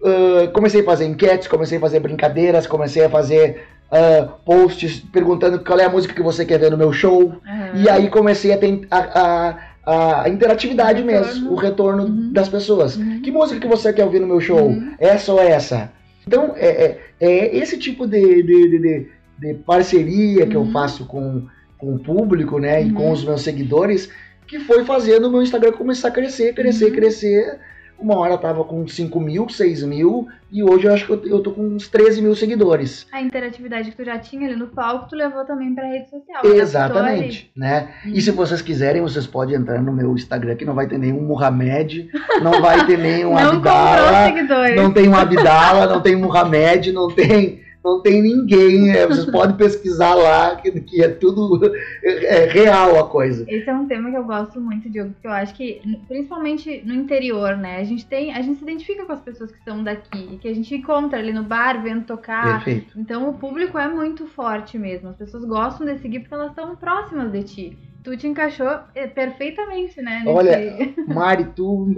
ah, 0.03 0.47
comecei 0.53 0.81
a 0.81 0.85
fazer 0.85 1.05
enquetes, 1.05 1.47
comecei 1.47 1.77
a 1.77 1.81
fazer 1.81 1.99
brincadeiras, 2.01 2.67
comecei 2.67 3.03
a 3.05 3.09
fazer 3.09 3.63
ah, 3.91 4.27
posts 4.45 4.99
perguntando 5.11 5.59
qual 5.63 5.79
é 5.79 5.85
a 5.85 5.89
música 5.89 6.13
que 6.13 6.21
você 6.21 6.45
quer 6.45 6.59
ver 6.59 6.71
no 6.71 6.77
meu 6.77 6.91
show. 6.93 7.33
aham. 7.47 7.71
E 7.83 7.89
aí 7.89 8.09
comecei 8.09 8.51
a 8.53 8.57
ter 8.57 8.85
a, 8.91 9.57
a, 9.85 10.23
a 10.23 10.29
interatividade 10.29 11.01
O 11.01 11.05
mesmo, 11.05 11.51
o 11.51 11.55
retorno 11.55 12.03
Uhum. 12.03 12.31
das 12.33 12.49
pessoas. 12.49 12.97
Uhum. 12.97 13.21
Que 13.21 13.31
música 13.31 13.59
que 13.59 13.67
você 13.67 13.93
quer 13.93 14.03
ouvir 14.05 14.19
no 14.19 14.27
meu 14.27 14.39
show? 14.41 14.67
Uhum. 14.67 14.93
Essa 14.99 15.31
ou 15.33 15.39
essa? 15.39 15.91
Então, 16.27 16.53
é, 16.57 16.67
é, 16.67 16.99
é 17.21 17.57
esse 17.57 17.77
tipo 17.77 18.05
de, 18.05 18.19
de, 18.43 18.69
de, 18.69 19.07
de- 19.39 19.53
parceria 19.65 20.45
que 20.45 20.55
eu 20.55 20.61
Uhum. 20.61 20.71
faço 20.71 21.05
com, 21.05 21.45
com 21.77 21.93
o 21.95 21.99
público, 21.99 22.59
né? 22.59 22.83
E 22.83 22.87
Uhum. 22.87 22.93
com 22.95 23.11
os 23.11 23.23
meus 23.23 23.41
seguidores, 23.41 24.09
que 24.45 24.59
foi 24.59 24.83
fazendo 24.83 25.27
o 25.27 25.31
meu 25.31 25.41
Instagram 25.41 25.71
começar 25.73 26.09
a 26.09 26.11
crescer, 26.11 26.53
crescer, 26.53 26.85
Uhum. 26.87 26.91
crescer. 26.95 27.59
Uma 27.99 28.17
hora 28.17 28.33
eu 28.33 28.37
tava 28.37 28.63
com 28.63 28.87
5 28.87 29.19
mil, 29.19 29.49
6 29.49 29.83
mil, 29.83 30.27
e 30.51 30.63
hoje 30.63 30.85
eu 30.85 30.93
acho 30.93 31.05
que 31.05 31.11
eu, 31.11 31.25
eu 31.25 31.39
tô 31.41 31.51
com 31.51 31.61
uns 31.61 31.87
13 31.87 32.21
mil 32.21 32.35
seguidores. 32.35 33.07
A 33.11 33.21
interatividade 33.21 33.91
que 33.91 33.97
tu 33.97 34.05
já 34.05 34.17
tinha 34.19 34.47
ali 34.47 34.55
no 34.55 34.67
palco, 34.67 35.09
tu 35.09 35.15
levou 35.15 35.43
também 35.45 35.73
pra 35.73 35.85
rede 35.85 36.09
social. 36.09 36.37
adaptou 36.39 36.55
Exatamente, 36.55 37.51
né? 37.55 37.89
E 38.05 38.21
se 38.21 38.31
vocês 38.31 38.61
quiserem, 38.61 39.01
vocês 39.01 39.25
podem 39.25 39.55
entrar 39.55 39.81
no 39.81 39.91
meu 39.91 40.13
Instagram, 40.13 40.55
que 40.55 40.65
não 40.65 40.75
vai 40.75 40.87
ter 40.87 40.97
nenhum 40.97 41.21
Muhammad, 41.21 42.07
não 42.41 42.61
vai 42.61 42.85
ter 42.85 42.97
nenhum 42.97 43.33
Não 43.37 43.49
Abdala, 43.49 44.31
não 44.75 44.91
tem 44.93 45.09
um 45.09 45.15
Abdala, 45.15 45.87
não 45.87 46.01
tem 46.01 46.15
Muhammad, 46.15 46.87
não 46.93 47.07
tem, 47.07 47.61
não 47.87 48.01
tem 48.01 48.21
ninguém. 48.21 48.91
é, 48.91 49.07
vocês 49.07 49.25
podem 49.31 49.55
pesquisar 49.55 50.13
lá, 50.13 50.55
que, 50.55 50.71
que 50.81 51.01
é 51.01 51.09
tudo 51.09 51.73
é, 52.03 52.43
é 52.43 52.45
real 52.45 52.99
a 52.99 53.07
coisa. 53.07 53.45
Esse 53.47 53.69
é 53.69 53.73
um 53.73 53.87
tema 53.87 54.09
que 54.09 54.17
eu 54.17 54.23
gosto 54.23 54.59
muito, 54.59 54.89
Diogo, 54.89 55.11
porque 55.11 55.27
eu 55.27 55.31
acho 55.31 55.53
que, 55.55 55.81
principalmente 56.07 56.81
no 56.85 56.93
interior, 56.93 57.57
né? 57.57 57.77
A 57.77 57.83
gente 57.83 58.05
tem, 58.05 58.33
a 58.33 58.41
gente 58.41 58.59
se 58.59 58.63
identifica 58.63 59.05
com 59.05 59.13
as 59.13 59.21
pessoas 59.21 59.51
que 59.51 59.63
são 59.63 59.83
daqui, 59.83 60.37
que 60.41 60.47
a 60.47 60.53
gente 60.53 60.75
encontra 60.75 61.19
ali 61.19 61.31
no 61.31 61.43
bar, 61.43 61.81
vendo 61.81 62.05
tocar. 62.05 62.63
Perfeito. 62.63 62.99
Então 62.99 63.29
o 63.29 63.33
público 63.33 63.77
é 63.77 63.87
muito 63.87 64.25
forte 64.27 64.77
mesmo. 64.77 65.09
As 65.09 65.15
pessoas 65.15 65.45
gostam 65.45 65.85
de 65.85 65.97
seguir 65.99 66.19
porque 66.19 66.33
elas 66.33 66.49
estão 66.49 66.75
próximas 66.75 67.31
de 67.31 67.43
ti. 67.43 67.77
Tu 68.03 68.15
te 68.15 68.27
encaixou 68.27 68.69
eh, 68.95 69.07
perfeitamente, 69.07 70.01
né? 70.01 70.19
nesse- 70.19 70.29
Olha, 70.29 70.95
Mari, 71.07 71.45
tu, 71.55 71.93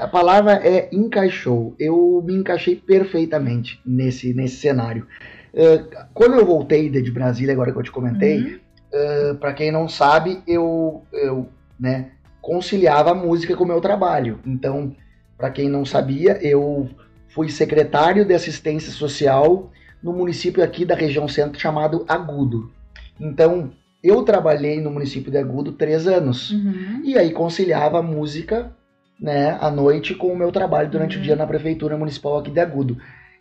a 0.00 0.08
palavra 0.08 0.54
é 0.54 0.88
encaixou. 0.92 1.74
Eu 1.78 2.22
me 2.24 2.34
encaixei 2.34 2.74
perfeitamente 2.76 3.80
nesse, 3.86 4.34
nesse 4.34 4.56
cenário. 4.56 5.06
Eh, 5.54 5.84
quando 6.12 6.34
eu 6.34 6.44
voltei 6.44 6.90
de 6.90 7.10
Brasília, 7.10 7.52
agora 7.52 7.72
que 7.72 7.78
eu 7.78 7.82
te 7.82 7.92
comentei, 7.92 8.60
Uhum. 8.92 9.36
para 9.36 9.52
quem 9.52 9.70
não 9.70 9.88
sabe, 9.88 10.42
eu, 10.46 11.02
eu 11.12 11.48
né, 11.78 12.12
conciliava 12.40 13.10
a 13.10 13.14
música 13.14 13.54
com 13.54 13.64
o 13.64 13.66
meu 13.66 13.80
trabalho. 13.80 14.40
Então, 14.46 14.96
para 15.36 15.50
quem 15.50 15.68
não 15.68 15.84
sabia, 15.84 16.38
eu 16.44 16.88
fui 17.28 17.48
secretário 17.48 18.24
de 18.24 18.34
assistência 18.34 18.90
social 18.90 19.70
no 20.02 20.12
município 20.12 20.64
aqui 20.64 20.84
da 20.84 20.94
região 20.94 21.28
centro 21.28 21.60
chamado 21.60 22.04
Agudo. 22.08 22.72
Então, 23.20 23.70
eu 24.08 24.22
trabalhei 24.22 24.80
no 24.80 24.90
município 24.90 25.30
de 25.30 25.38
Agudo 25.38 25.72
três 25.72 26.06
anos. 26.06 26.50
Uhum. 26.50 27.02
E 27.04 27.16
aí 27.18 27.30
conciliava 27.32 27.98
a 27.98 28.02
música 28.02 28.72
né, 29.20 29.56
à 29.60 29.70
noite 29.70 30.14
com 30.14 30.28
o 30.32 30.36
meu 30.36 30.52
trabalho 30.52 30.88
durante 30.90 31.16
Uhum. 31.16 31.22
o 31.22 31.24
dia 31.24 31.36
na 31.36 31.46
prefeitura 31.46 31.96
municipal 31.96 32.38
aqui 32.38 32.50
de 32.50 32.60
Agudo. 32.60 32.96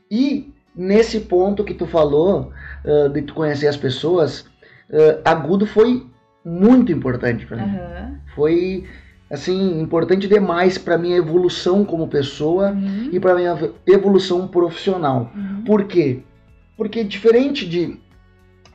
E 0.10 0.52
nesse 0.76 1.20
ponto 1.22 1.64
que 1.64 1.74
tu 1.74 1.86
falou, 1.86 2.52
ah, 2.86 3.08
de 3.10 3.22
tu 3.22 3.34
conhecer 3.34 3.68
as 3.68 3.78
pessoas, 3.78 4.46
ah, 5.24 5.32
Agudo 5.32 5.66
foi 5.66 6.06
muito 6.44 6.92
importante 6.92 7.46
para 7.46 7.58
mim. 7.58 7.78
Foi 8.36 8.86
assim 9.30 9.82
importante 9.82 10.28
demais 10.28 10.78
para 10.78 10.98
minha 10.98 11.18
evolução 11.18 11.84
como 11.84 12.08
pessoa 12.08 12.72
Uhum. 12.72 13.10
e 13.12 13.20
para 13.20 13.36
minha 13.36 13.58
evolução 13.86 14.48
profissional. 14.48 15.30
Uhum. 15.36 15.64
Por 15.66 15.84
quê? 15.84 16.22
Porque 16.78 17.04
diferente 17.04 17.68
de, 17.68 18.00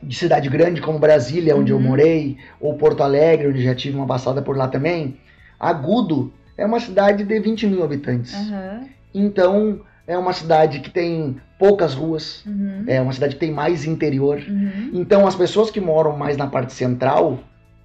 de 0.03 0.15
cidade 0.15 0.49
grande 0.49 0.81
como 0.81 0.99
Brasília, 0.99 1.55
onde 1.55 1.71
eu 1.71 1.77
Uhum. 1.77 1.83
morei, 1.83 2.37
ou 2.59 2.75
Porto 2.75 3.01
Alegre, 3.03 3.47
onde 3.47 3.63
já 3.63 3.73
tive 3.75 3.95
uma 3.97 4.05
passada 4.07 4.41
por 4.41 4.55
lá 4.57 4.67
também, 4.67 5.17
Agudo 5.59 6.33
é 6.57 6.65
uma 6.65 6.79
cidade 6.79 7.23
de 7.23 7.39
20 7.39 7.65
mil 7.67 7.83
habitantes. 7.83 8.33
Aham. 8.33 8.81
Então, 9.13 9.81
é 10.05 10.17
uma 10.17 10.33
cidade 10.33 10.79
que 10.81 10.89
tem 10.89 11.37
poucas 11.57 11.93
ruas, 11.93 12.43
Uhum. 12.45 12.83
é 12.87 12.99
uma 12.99 13.13
cidade 13.13 13.35
que 13.35 13.39
tem 13.39 13.51
mais 13.51 13.85
interior. 13.85 14.43
Uhum. 14.47 14.89
Então, 14.93 15.25
as 15.25 15.35
pessoas 15.35 15.71
que 15.71 15.79
moram 15.79 16.17
mais 16.17 16.35
na 16.35 16.47
parte 16.47 16.73
central, 16.73 17.39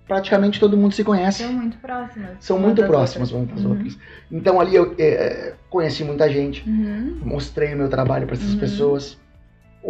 praticamente 0.07 0.59
todo 0.59 0.77
mundo 0.77 0.95
se 0.95 1.05
conhece. 1.05 1.43
São 1.45 1.53
muito 1.53 1.77
próximas. 1.79 2.31
São 2.41 2.59
muito 2.59 2.83
próximas 2.85 3.31
umas 3.31 3.49
das 3.49 3.63
Uhum. 3.65 3.71
outras. 3.71 3.97
Então, 4.33 4.61
ali 4.61 4.75
eu 4.75 4.95
eh, 4.99 5.55
conheci 5.71 6.03
muita 6.03 6.29
gente, 6.31 6.69
Uhum. 6.69 7.19
mostrei 7.23 7.75
o 7.75 7.77
meu 7.77 7.89
trabalho 7.89 8.27
para 8.27 8.35
essas 8.35 8.55
Uhum. 8.55 8.59
pessoas. 8.61 9.19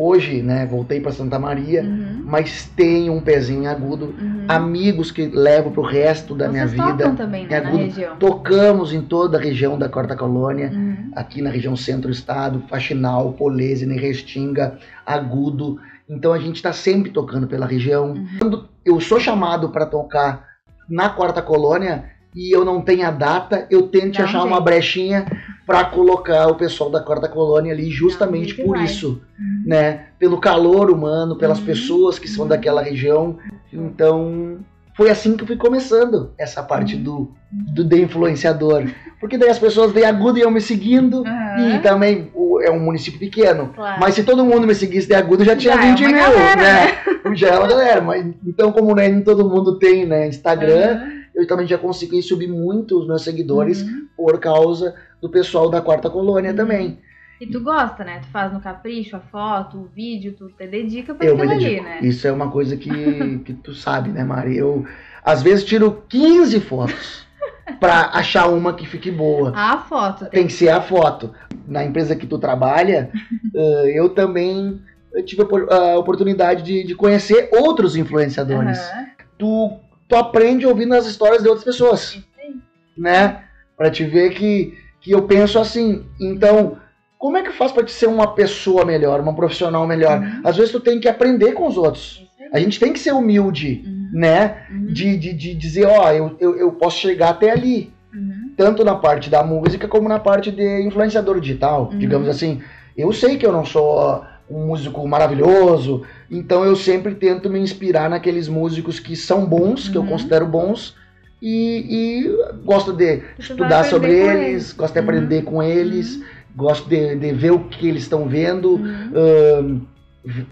Hoje, 0.00 0.42
né, 0.42 0.64
voltei 0.64 1.00
para 1.00 1.10
Santa 1.10 1.40
Maria, 1.40 1.82
Uhum. 1.82 2.22
mas 2.24 2.70
tenho 2.76 3.12
um 3.12 3.20
pezinho 3.20 3.64
em 3.64 3.66
agudo, 3.66 4.14
Uhum. 4.16 4.44
amigos 4.46 5.10
que 5.10 5.26
levo 5.26 5.72
pro 5.72 5.82
resto 5.82 6.36
da 6.36 6.48
minha 6.48 6.68
Vocês 6.68 6.80
tocam 6.80 6.96
vida. 6.96 7.10
também, 7.16 7.48
né, 7.48 7.60
na 7.60 7.68
Agudo. 7.68 7.82
região. 7.82 8.16
Tocamos 8.16 8.92
em 8.92 9.02
toda 9.02 9.38
a 9.38 9.40
região 9.40 9.76
da 9.76 9.88
Quarta 9.88 10.14
Colônia, 10.14 10.70
Uhum. 10.72 11.10
aqui 11.16 11.42
na 11.42 11.50
região 11.50 11.74
centro-estado, 11.74 12.62
Faxinal, 12.68 13.32
Polesine, 13.32 13.98
Restinga, 13.98 14.78
Agudo. 15.04 15.80
Então 16.08 16.32
a 16.32 16.38
gente 16.38 16.54
está 16.56 16.72
sempre 16.72 17.10
tocando 17.10 17.48
pela 17.48 17.66
região. 17.66 18.12
Uhum. 18.12 18.26
Quando 18.38 18.68
eu 18.84 19.00
sou 19.00 19.18
chamado 19.18 19.70
para 19.70 19.84
tocar 19.84 20.46
na 20.88 21.08
Quarta 21.10 21.42
Colônia 21.42 22.04
e 22.36 22.54
eu 22.54 22.64
não 22.64 22.80
tenho 22.80 23.04
a 23.04 23.10
data, 23.10 23.66
eu 23.68 23.88
tento 23.88 24.16
Dá 24.18 24.24
achar 24.24 24.44
uma 24.44 24.60
brechinha 24.60 25.26
para 25.68 25.84
colocar 25.84 26.46
o 26.48 26.54
pessoal 26.54 26.88
da 26.88 26.98
Quarta 26.98 27.28
Colônia 27.28 27.74
ali, 27.74 27.90
justamente 27.90 28.54
por 28.54 28.78
isso, 28.78 29.20
Uhum. 29.38 29.62
né? 29.66 30.06
Pelo 30.18 30.40
calor 30.40 30.90
humano, 30.90 31.36
pelas 31.36 31.58
Uhum. 31.58 31.66
pessoas 31.66 32.18
que 32.18 32.26
são 32.26 32.44
Uhum. 32.44 32.48
daquela 32.48 32.80
região. 32.82 33.36
Então, 33.70 34.56
foi 34.96 35.10
assim 35.10 35.36
que 35.36 35.42
eu 35.42 35.46
fui 35.46 35.56
começando 35.56 36.30
essa 36.38 36.62
parte 36.62 36.96
Uhum. 36.96 37.02
do, 37.02 37.30
do 37.74 37.84
de 37.84 38.00
influenciador. 38.00 38.84
Porque 39.20 39.36
daí 39.36 39.50
as 39.50 39.58
pessoas 39.58 39.92
de 39.92 40.02
Agudo 40.04 40.38
iam 40.38 40.50
me 40.50 40.60
seguindo. 40.60 41.22
E 41.58 41.78
também 41.80 42.30
o- 42.34 42.60
é 42.62 42.70
um 42.70 42.80
município 42.80 43.20
pequeno. 43.20 43.70
Claro. 43.74 44.00
Mas 44.00 44.14
se 44.14 44.22
todo 44.24 44.44
mundo 44.46 44.66
me 44.66 44.74
seguisse 44.74 45.06
de 45.06 45.14
Agudo, 45.14 45.44
já 45.44 45.54
tinha 45.54 45.74
Já 45.74 45.84
é 45.84 45.86
20 45.90 46.00
uma 46.00 46.08
mil, 46.12 46.18
galera, 46.22 46.56
né? 46.62 47.34
Já 47.36 47.48
é 47.48 47.58
uma 47.58 47.68
galera. 47.68 48.00
Mas, 48.00 48.26
então, 48.46 48.72
como 48.72 48.94
nem 48.94 49.20
todo 49.22 49.46
mundo 49.48 49.78
tem 49.78 50.06
né, 50.06 50.28
Instagram, 50.28 51.00
eu 51.34 51.46
também 51.46 51.66
já 51.66 51.76
consegui 51.78 52.22
subir 52.22 52.48
muito 52.48 52.98
os 52.98 53.06
meus 53.06 53.22
seguidores 53.22 53.82
Uhum. 53.82 54.06
por 54.16 54.38
causa 54.40 54.94
do 55.20 55.28
pessoal 55.28 55.68
da 55.70 55.80
Quarta 55.80 56.08
Colônia 56.10 56.50
Uhum. 56.50 56.56
também. 56.56 56.98
E 57.40 57.46
tu 57.46 57.60
gosta, 57.60 58.02
né? 58.04 58.18
Tu 58.20 58.28
faz 58.28 58.52
no 58.52 58.60
capricho 58.60 59.14
a 59.16 59.20
foto, 59.20 59.78
o 59.78 59.84
vídeo, 59.94 60.34
tu 60.36 60.48
te 60.48 60.66
dedica 60.66 61.14
pra 61.14 61.24
Eu 61.26 61.34
aquilo 61.36 61.52
ali, 61.52 61.80
né? 61.80 61.98
Isso 62.02 62.26
é 62.26 62.32
uma 62.32 62.50
coisa 62.50 62.76
que, 62.76 62.88
que 63.44 63.52
tu 63.54 63.72
sabe, 63.74 64.10
né, 64.10 64.24
Mari? 64.24 64.56
Eu, 64.56 64.84
às 65.24 65.40
vezes, 65.42 65.64
tiro 65.64 66.02
15 66.08 66.58
fotos 66.60 67.24
pra 67.78 68.10
achar 68.12 68.48
uma 68.48 68.74
que 68.74 68.86
fique 68.86 69.10
boa. 69.10 69.52
A 69.54 69.78
foto 69.78 70.22
tem 70.24 70.30
Tem 70.30 70.46
que 70.48 70.52
ser 70.52 70.70
a 70.70 70.80
foto. 70.80 71.32
Na 71.66 71.84
empresa 71.84 72.16
que 72.16 72.26
tu 72.26 72.38
trabalha, 72.38 73.10
eh, 73.54 73.92
eu 73.94 74.08
também 74.08 74.80
tive 75.24 75.42
a 75.42 75.44
opor- 75.44 75.68
a 75.72 75.96
oportunidade 75.98 76.62
de, 76.62 76.84
de 76.84 76.94
conhecer 76.96 77.50
outros 77.52 77.94
influenciadores. 77.94 78.78
Aham. 78.78 79.06
Tu, 79.38 79.78
tu 80.08 80.16
aprende 80.16 80.66
ouvindo 80.66 80.94
as 80.94 81.06
histórias 81.06 81.42
de 81.42 81.48
outras 81.48 81.64
pessoas, 81.64 82.18
aí. 82.36 82.54
né? 82.96 83.44
Pra 83.76 83.90
te 83.90 84.02
ver 84.04 84.30
que, 84.30 84.76
que 85.00 85.10
eu 85.12 85.22
penso 85.22 85.58
assim. 85.58 86.04
Então, 86.20 86.76
como 87.18 87.36
é 87.36 87.42
que 87.42 87.52
faz 87.52 87.72
pra 87.72 87.84
te 87.84 87.92
ser 87.92 88.06
uma 88.08 88.34
pessoa 88.34 88.84
melhor, 88.84 89.20
uma 89.20 89.34
profissional 89.34 89.86
melhor? 89.86 90.20
Uhum. 90.20 90.40
Às 90.44 90.56
vezes 90.56 90.72
tu 90.72 90.80
tem 90.80 91.00
que 91.00 91.08
aprender 91.08 91.52
com 91.52 91.66
os 91.66 91.76
outros. 91.76 92.26
Aí. 92.40 92.48
A 92.52 92.58
gente 92.60 92.78
tem 92.80 92.92
que 92.92 92.98
ser 92.98 93.12
humilde, 93.12 93.82
Uhum. 93.86 94.10
né? 94.12 94.62
Uhum. 94.70 94.86
De, 94.86 95.16
de, 95.16 95.32
de 95.32 95.54
dizer, 95.54 95.86
ó, 95.86 96.10
eu, 96.12 96.36
eu, 96.40 96.56
eu 96.56 96.72
posso 96.72 96.98
chegar 96.98 97.30
até 97.30 97.50
ali 97.50 97.92
Uhum. 98.14 98.52
tanto 98.56 98.82
na 98.84 98.94
parte 98.94 99.28
da 99.28 99.42
música 99.44 99.86
como 99.86 100.08
na 100.08 100.18
parte 100.18 100.50
de 100.50 100.82
influenciador 100.82 101.38
digital, 101.40 101.90
Uhum. 101.92 101.98
digamos 101.98 102.28
assim. 102.28 102.60
Eu 102.96 103.12
sei 103.12 103.36
que 103.36 103.44
eu 103.46 103.52
não 103.52 103.64
sou 103.66 104.24
um 104.50 104.66
músico 104.66 105.06
maravilhoso, 105.06 106.04
então 106.30 106.64
eu 106.64 106.74
sempre 106.74 107.14
tento 107.14 107.50
me 107.50 107.58
inspirar 107.60 108.08
naqueles 108.08 108.48
músicos 108.48 108.98
que 108.98 109.14
são 109.14 109.44
bons, 109.44 109.88
que 109.90 109.96
eu 109.98 110.00
Uhum. 110.02 110.08
considero 110.08 110.46
bons, 110.46 110.96
e, 111.40 112.24
e 112.26 112.62
gosto 112.64 112.92
de 112.92 113.22
estudar 113.38 113.84
sobre 113.84 114.08
com 114.20 114.30
eles, 114.32 114.72
gosto 114.72 114.94
de 114.94 114.98
Uhum. 115.00 115.04
aprender 115.04 115.42
com 115.42 115.62
eles, 115.62 116.22
gosto 116.56 116.88
de, 116.88 117.14
de 117.16 117.32
ver 117.32 117.52
o 117.52 117.60
que 117.60 117.88
eles 117.88 118.02
estão 118.02 118.28
vendo, 118.28 118.72
Uhum. 118.74 119.12
ahn, 119.14 119.80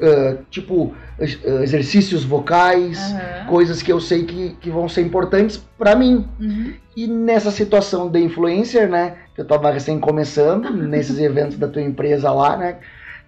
ah, 0.01 0.37
tipo 0.51 0.95
ah, 1.21 1.25
exercícios 1.63 2.25
vocais, 2.25 2.99
coisas 3.49 3.83
que 3.83 3.93
eu 3.93 4.01
sei 4.01 4.25
que, 4.25 4.51
que 4.61 4.71
vão 4.71 4.89
ser 4.89 5.03
importantes 5.03 5.57
para 5.79 5.95
mim. 5.97 6.27
Uhum. 6.41 6.73
E 6.97 7.07
nessa 7.07 7.51
situação 7.51 8.09
de 8.09 8.19
influencer, 8.21 8.89
né? 8.89 9.17
Que 9.35 9.41
eu 9.43 9.45
tava 9.45 9.71
recém 9.71 9.99
começando, 9.99 10.71
nesses 10.89 11.19
eventos 11.19 11.59
da 11.59 11.69
tua 11.69 11.83
empresa 11.83 12.31
lá, 12.31 12.57
né? 12.57 12.77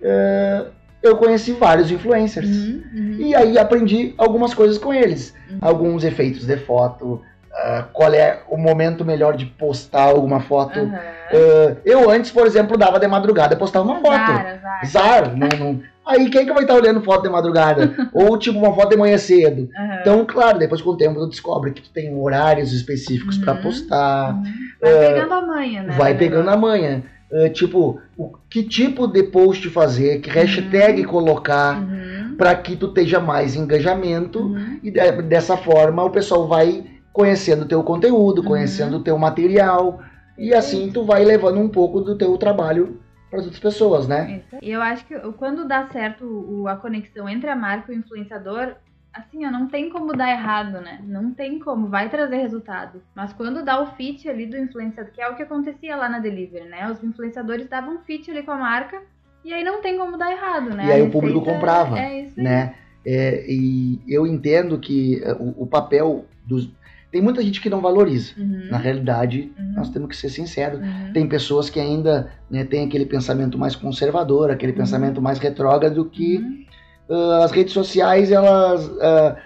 eh, 0.00 0.64
eu 1.02 1.16
conheci 1.16 1.52
vários 1.52 1.90
influencers. 1.90 2.48
Uhum. 2.48 2.82
Uhum. 2.94 3.16
E 3.18 3.34
aí 3.34 3.58
aprendi 3.58 4.14
algumas 4.18 4.52
coisas 4.54 4.78
com 4.78 4.92
eles. 4.92 5.34
Uhum. 5.50 5.58
Alguns 5.60 6.02
efeitos 6.04 6.44
de 6.46 6.56
foto, 6.56 7.20
ah, 7.58 7.84
qual 7.92 8.12
é 8.14 8.40
o 8.48 8.56
momento 8.56 9.04
melhor 9.04 9.36
de 9.36 9.44
postar 9.46 10.02
alguma 10.04 10.40
foto. 10.40 10.78
Aham. 10.78 10.94
Ah, 10.96 11.76
eu 11.84 12.10
antes, 12.10 12.30
por 12.30 12.46
exemplo, 12.46 12.76
dava 12.78 12.98
de 12.98 13.06
madrugada 13.06 13.54
postava 13.56 13.84
uma 13.84 14.00
foto. 14.00 14.14
Azar. 14.14 14.80
Zar, 14.86 15.36
não, 15.36 15.48
não- 15.58 15.80
Aí 16.06 16.30
quem 16.30 16.46
que 16.46 16.52
vai 16.54 16.62
estar 16.62 16.74
olhando 16.74 17.02
foto 17.02 17.24
de 17.24 17.28
madrugada? 17.28 17.94
Ou 18.14 18.38
tipo 18.38 18.58
uma 18.58 18.72
foto 18.74 18.88
de 18.90 18.96
manhã 18.96 19.18
cedo. 19.18 19.68
Aham. 19.76 19.98
Então, 20.00 20.24
claro, 20.24 20.58
depois 20.58 20.80
com 20.80 20.90
o 20.90 20.96
tempo 20.96 21.20
tu 21.20 21.28
descobre 21.28 21.70
que 21.72 21.82
tu 21.82 21.90
tem 21.90 22.14
horários 22.18 22.72
específicos 22.72 23.36
Uhum. 23.36 23.62
postar. 23.62 24.32
Uhum. 24.34 24.44
Vai 24.80 24.98
pegando 25.12 25.34
a 25.34 25.40
manha, 25.42 25.82
né? 25.82 25.94
Vai 25.98 26.14
do 26.14 26.18
pegando 26.18 26.48
a 26.50 26.56
manha. 26.56 27.04
Tipo, 27.52 28.00
o, 28.16 28.32
que 28.48 28.62
tipo 28.62 29.06
de 29.06 29.22
post 29.24 29.68
fazer, 29.68 30.20
que 30.22 30.30
hashtag 30.30 31.04
colocar 31.04 31.78
Uhum. 31.78 32.36
para 32.38 32.54
que 32.54 32.74
tu 32.74 32.86
esteja 32.86 33.20
mais 33.20 33.54
engajamento 33.54 34.38
Uhum. 34.40 34.80
e 34.82 34.90
de- 34.90 35.22
dessa 35.22 35.58
forma 35.58 36.02
o 36.02 36.08
pessoal 36.08 36.48
vai 36.48 36.84
conhecendo 37.22 37.62
o 37.62 37.68
teu 37.68 37.82
conteúdo, 37.82 38.42
Uhum. 38.42 38.46
conhecendo 38.46 38.98
o 38.98 39.02
teu 39.02 39.18
material 39.18 40.00
e 40.38 40.54
assim 40.54 40.92
tu 40.92 41.04
vai 41.04 41.24
levando 41.24 41.58
um 41.58 41.68
pouco 41.68 42.00
do 42.00 42.16
teu 42.16 42.38
trabalho 42.38 43.00
para 43.28 43.40
outras 43.40 43.58
pessoas, 43.58 44.06
né? 44.06 44.44
E 44.62 44.70
eu 44.70 44.80
acho 44.80 45.04
que 45.04 45.18
quando 45.32 45.66
dá 45.66 45.88
certo 45.88 46.24
o- 46.24 46.68
a 46.68 46.76
conexão 46.76 47.28
entre 47.28 47.50
a 47.50 47.56
marca 47.56 47.92
e 47.92 47.96
o 47.96 47.98
influenciador, 47.98 48.76
assim, 49.12 49.44
ó, 49.44 49.50
não 49.50 49.66
tem 49.66 49.90
como 49.90 50.16
dar 50.16 50.30
errado, 50.30 50.80
né? 50.80 51.00
Não 51.02 51.32
tem 51.34 51.58
como, 51.58 51.88
vai 51.88 52.08
trazer 52.08 52.36
resultado. 52.36 53.02
Mas 53.16 53.32
quando 53.32 53.64
dá 53.64 53.82
o 53.82 53.86
fit 53.96 54.28
ali 54.28 54.46
do 54.46 54.56
influenciador, 54.56 55.12
que 55.12 55.20
é 55.20 55.28
o 55.28 55.34
que 55.34 55.42
acontecia 55.42 55.96
lá 55.96 56.08
na 56.08 56.20
Delivery, 56.20 56.68
né? 56.68 56.88
Os 56.88 57.02
influenciadores 57.02 57.68
davam 57.68 57.98
fit 58.06 58.30
ali 58.30 58.44
com 58.44 58.52
a 58.52 58.56
marca 58.56 59.02
e 59.44 59.52
aí 59.52 59.64
não 59.64 59.82
tem 59.82 59.98
como 59.98 60.16
dar 60.16 60.30
errado, 60.30 60.70
né? 60.70 60.86
E 60.86 60.92
aí 60.92 61.02
o 61.02 61.10
público 61.10 61.42
comprava, 61.44 61.98
É 61.98 62.20
isso 62.22 62.38
aí. 62.38 62.44
né? 62.44 62.74
É, 63.04 63.44
e 63.48 64.00
eu 64.06 64.24
entendo 64.26 64.78
que 64.78 65.20
eh, 65.24 65.32
o, 65.40 65.64
o 65.64 65.66
papel 65.66 66.24
dos 66.44 66.70
tem 67.10 67.22
muita 67.22 67.42
gente 67.42 67.60
que 67.60 67.70
não 67.70 67.80
valoriza. 67.80 68.32
Uhum. 68.38 68.68
Na 68.70 68.76
realidade, 68.78 69.52
Uhum. 69.58 69.72
nós 69.76 69.88
temos 69.90 70.08
que 70.08 70.16
ser 70.16 70.28
sinceros. 70.28 70.80
Uhum. 70.80 71.12
Tem 71.12 71.26
pessoas 71.28 71.70
que 71.70 71.80
ainda 71.80 72.30
né, 72.50 72.64
têm 72.64 72.86
aquele 72.86 73.06
pensamento 73.06 73.56
mais 73.58 73.74
conservador, 73.74 74.50
aquele 74.50 74.72
Uhum. 74.72 74.78
pensamento 74.78 75.22
mais 75.22 75.38
retrógrado 75.38 76.04
que 76.04 76.66
ah, 77.10 77.44
as 77.44 77.50
redes 77.50 77.72
sociais 77.72 78.30
elas 78.30 78.90
ah, 79.00 79.36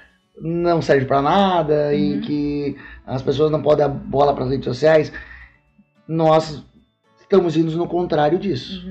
não 0.40 0.82
servem 0.82 1.06
para 1.06 1.22
nada 1.22 1.94
e 1.94 2.14
Uhum. 2.14 2.20
que 2.22 2.76
as 3.06 3.22
pessoas 3.22 3.50
não 3.50 3.62
podem 3.62 3.86
dar 3.86 3.92
bola 3.92 4.34
para 4.34 4.44
as 4.44 4.50
redes 4.50 4.64
sociais. 4.64 5.12
Nós 6.08 6.64
estamos 7.20 7.56
indo 7.56 7.70
no 7.76 7.86
contrário 7.86 8.38
disso. 8.38 8.84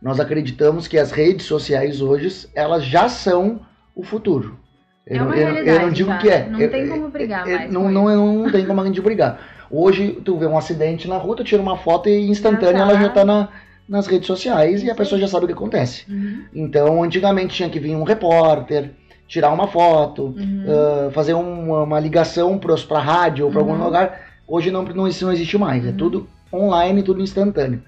Nós 0.00 0.20
acreditamos 0.20 0.86
que 0.86 0.98
as 0.98 1.10
redes 1.10 1.46
sociais 1.46 2.00
hoje 2.00 2.48
elas 2.54 2.84
já 2.84 3.08
são 3.08 3.60
o 3.94 4.02
futuro. 4.02 4.58
É 5.06 5.18
Eu, 5.18 5.22
uma 5.22 5.30
não- 5.30 5.34
eu 5.36 5.40
não- 5.42 5.48
eu 5.48 5.54
realidade 5.64 5.84
não 5.86 5.92
digo 5.92 6.08
já, 6.10 6.18
que 6.18 6.28
é. 6.30 6.48
Não 6.48 6.60
Eu- 6.60 6.70
tem 6.70 6.88
como 6.88 7.08
brigar 7.08 7.46
eu- 7.48 7.56
mais. 7.58 7.72
não, 7.72 7.90
não, 7.90 8.10
isso. 8.10 8.42
não 8.44 8.50
tem 8.52 8.64
como 8.66 8.80
a 8.80 8.86
gente 8.86 9.00
brigar. 9.00 9.38
Hoje 9.70 10.18
tu 10.24 10.36
vê 10.38 10.46
um 10.46 10.56
acidente 10.56 11.06
na 11.08 11.16
rua, 11.18 11.36
tu 11.36 11.44
tira 11.44 11.60
uma 11.60 11.76
foto 11.76 12.08
e 12.08 12.28
instantânea 12.30 12.84
tá. 12.86 12.90
ela 12.90 13.00
já 13.00 13.08
tá 13.10 13.24
na, 13.24 13.48
nas 13.88 14.06
redes 14.06 14.26
sociais 14.26 14.82
e 14.82 14.90
a 14.90 14.94
pessoa 14.94 15.20
já 15.20 15.28
sabe 15.28 15.44
o 15.44 15.46
que 15.48 15.52
acontece. 15.54 16.04
Uhum. 16.10 16.44
Então, 16.54 17.02
antigamente 17.02 17.54
tinha 17.54 17.68
que 17.68 17.78
vir 17.78 17.94
um 17.94 18.02
repórter, 18.02 18.92
tirar 19.28 19.50
uma 19.52 19.66
foto, 19.68 20.34
Uhum. 20.38 20.64
ah, 20.68 21.10
fazer 21.12 21.34
uma, 21.34 21.82
uma 21.82 22.00
ligação 22.00 22.58
para 22.58 22.74
a 22.74 23.02
rádio 23.02 23.44
ou 23.46 23.50
para 23.50 23.60
algum 23.60 23.72
Uhum. 23.74 23.84
lugar. 23.84 24.20
Hoje 24.46 24.70
não, 24.70 24.82
não, 24.84 25.06
isso 25.08 25.24
não 25.26 25.32
existe 25.32 25.58
mais, 25.58 25.84
é 25.84 25.88
Uhum. 25.90 25.96
tudo 25.96 26.28
online, 26.52 27.02
tudo 27.02 27.20
instantâneo. 27.22 27.82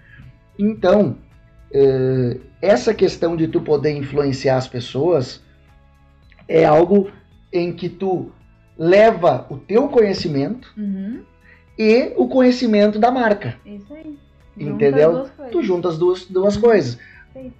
Então, 0.58 1.16
eh, 1.72 2.38
essa 2.60 2.92
questão 2.94 3.36
de 3.36 3.46
tu 3.48 3.60
poder 3.60 3.92
influenciar 3.96 4.56
as 4.56 4.66
pessoas 4.66 5.42
é 6.48 6.64
algo 6.64 7.10
em 7.52 7.72
que 7.72 7.88
tu 7.88 8.30
leva 8.78 9.46
o 9.50 9.56
teu 9.56 9.88
conhecimento 9.88 10.72
Uhum. 10.76 11.20
e 11.78 12.12
o 12.16 12.28
conhecimento 12.28 12.98
da 12.98 13.10
marca. 13.10 13.54
Isso 13.64 13.92
aí. 13.94 14.16
Entendeu? 14.58 15.12
Junta 15.12 15.30
coisas. 15.36 15.52
Tu 15.52 15.62
junta 15.62 15.88
as 15.88 15.98
duas, 15.98 16.24
duas 16.26 16.56
coisas. 16.56 16.98
Perfeito. 17.32 17.54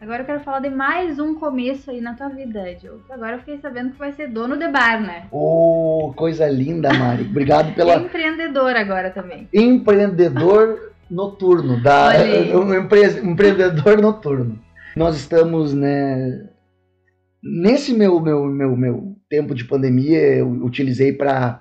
Agora 0.00 0.22
eu 0.22 0.26
quero 0.26 0.40
falar 0.40 0.60
de 0.60 0.68
mais 0.68 1.18
um 1.18 1.34
começo 1.34 1.90
aí 1.90 2.00
na 2.00 2.14
tua 2.14 2.28
vida, 2.28 2.62
Diogo. 2.74 3.00
Agora 3.10 3.32
eu 3.32 3.38
fiquei 3.38 3.58
sabendo 3.58 3.92
que 3.92 3.98
vai 3.98 4.12
ser 4.12 4.28
dono 4.28 4.56
de 4.56 4.68
bar, 4.68 5.00
né? 5.00 5.24
Ô, 5.32 6.12
coisa 6.14 6.46
linda, 6.48 6.92
Mari. 6.92 7.22
Obrigado 7.24 7.74
pela 7.74 7.96
Empreendedor 8.04 8.76
agora 8.76 9.10
também. 9.10 9.48
empreendedor 9.52 10.92
noturno, 11.10 11.80
da 11.82 12.10
um 12.54 12.74
empre- 12.74 13.20
empreendedor 13.22 14.00
noturno. 14.00 14.58
Nós 14.94 15.16
estamos, 15.16 15.72
né, 15.74 16.46
nesse 17.46 17.92
meu 17.94 18.20
meu 18.20 18.46
meu 18.46 18.76
meu 18.76 19.16
tempo 19.28 19.54
de 19.54 19.64
pandemia, 19.64 20.18
eu 20.36 20.48
utilizei 20.64 21.12
para 21.12 21.60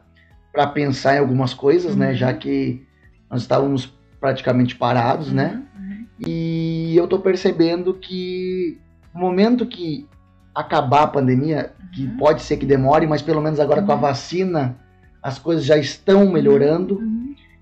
pensar 0.73 1.15
em 1.15 1.19
algumas 1.19 1.53
coisas, 1.53 1.95
né, 1.95 2.09
Uhum. 2.09 2.15
já 2.15 2.33
que 2.33 2.81
nós 3.29 3.41
estávamos 3.41 3.93
praticamente 4.19 4.75
parados, 4.75 5.31
né? 5.31 5.61
Uhum. 5.77 6.05
E 6.27 6.95
eu 6.95 7.07
tô 7.07 7.19
percebendo 7.19 7.93
que 7.93 8.77
no 9.13 9.19
momento 9.21 9.65
que 9.65 10.07
acabar 10.53 11.03
a 11.03 11.07
pandemia, 11.07 11.71
que 11.93 12.05
Uhum. 12.05 12.17
pode 12.17 12.41
ser 12.41 12.57
que 12.57 12.65
demore, 12.65 13.05
mas 13.07 13.21
pelo 13.21 13.41
menos 13.41 13.59
agora 13.59 13.81
com 13.81 13.91
a 13.91 13.95
Uhum. 13.95 14.01
vacina 14.01 14.77
as 15.21 15.39
coisas 15.39 15.65
já 15.65 15.75
estão 15.77 16.29
melhorando, 16.31 17.01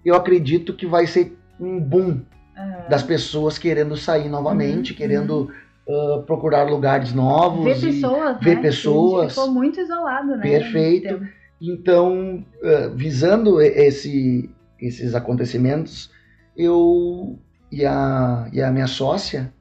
eu 0.04 0.16
acredito 0.16 0.74
que 0.74 0.86
vai 0.86 1.08
ser 1.08 1.38
um 1.60 1.80
boom 1.80 2.22
Aham. 2.58 2.90
das 2.90 3.02
pessoas 3.02 3.58
querendo 3.58 3.96
sair 3.96 4.28
novamente, 4.30 4.94
querendo 4.94 5.50
ah, 5.90 6.24
procurar 6.26 6.64
lugares 6.64 7.14
novos. 7.14 7.66
Ver 7.66 7.92
pessoas, 7.92 8.38
ver 8.40 8.56
né? 8.56 8.62
pessoas. 8.62 9.34
Ficou 9.34 9.52
muito 9.52 9.80
isolado, 9.80 10.36
né? 10.38 10.42
Perfeito. 10.42 11.28
Então, 11.62 12.46
ah, 12.64 12.92
visando 12.94 13.62
esse, 13.62 14.50
esses 14.80 15.14
acontecimentos, 15.16 16.10
eu 16.56 17.38
e 17.72 17.86
a, 17.86 18.48
e 18.54 18.62
a 18.62 18.72
minha 18.72 18.88
sócia 18.88 19.52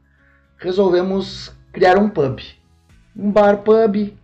resolvemos 0.59 1.53
criar 1.73 1.99
um 1.99 2.09
pub. 2.09 2.41
Um 3.17 3.31
bar 3.31 3.59
pub, 3.59 4.15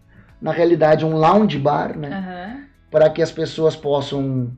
na 0.40 0.52
realidade 0.52 1.04
um 1.04 1.16
lounge 1.16 1.58
bar, 1.58 1.96
né? 1.96 2.08
Aham. 2.08 2.68
Para 2.90 3.10
que 3.10 3.20
as 3.20 3.30
pessoas 3.30 3.76
possam 3.76 4.50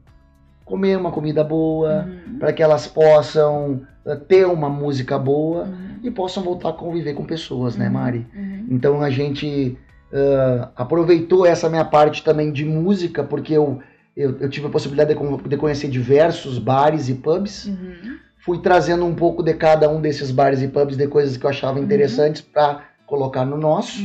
comer 0.71 0.97
uma 0.97 1.11
comida 1.11 1.43
boa, 1.43 2.07
Uhum. 2.07 2.39
para 2.39 2.53
que 2.53 2.63
elas 2.63 2.87
possam 2.87 3.83
ah, 4.07 4.17
ter 4.17 4.47
uma 4.47 4.69
música 4.69 5.19
boa 5.19 5.65
Uhum. 5.65 5.99
e 6.05 6.11
possam 6.11 6.43
voltar 6.43 6.71
a 6.71 6.73
conviver 6.73 7.13
com 7.15 7.25
pessoas, 7.25 7.77
né, 7.77 7.87
Uhum. 7.87 7.93
Mari? 7.93 8.27
Uhum. 8.35 8.67
Então 8.71 9.03
a 9.03 9.11
gente 9.11 9.77
ah, 10.15 10.69
aproveitou 10.77 11.45
essa 11.45 11.69
minha 11.69 11.85
parte 11.85 12.23
também 12.23 12.53
de 12.53 12.65
música, 12.65 13.25
porque 13.25 13.53
eu, 13.53 13.81
eu, 14.17 14.37
eu 14.41 14.49
tive 14.49 14.67
a 14.67 14.71
possibilidade 14.71 15.13
de, 15.15 15.49
de 15.49 15.57
conhecer 15.57 15.89
diversos 15.89 16.59
bares 16.59 17.09
e 17.09 17.15
pubs. 17.15 17.67
Uhum. 17.67 18.17
Fui 18.39 18.59
trazendo 18.61 19.05
um 19.05 19.15
pouco 19.15 19.43
de 19.43 19.53
cada 19.55 19.91
um 19.91 20.01
desses 20.01 20.31
bares 20.31 20.63
e 20.63 20.69
pubs, 20.69 20.97
de 20.97 21.07
coisas 21.07 21.37
que 21.37 21.45
eu 21.45 21.51
achava 21.51 21.79
interessantes 21.79 22.41
para 22.41 22.83
colocar 23.07 23.45
no 23.45 23.57
nosso. 23.59 24.01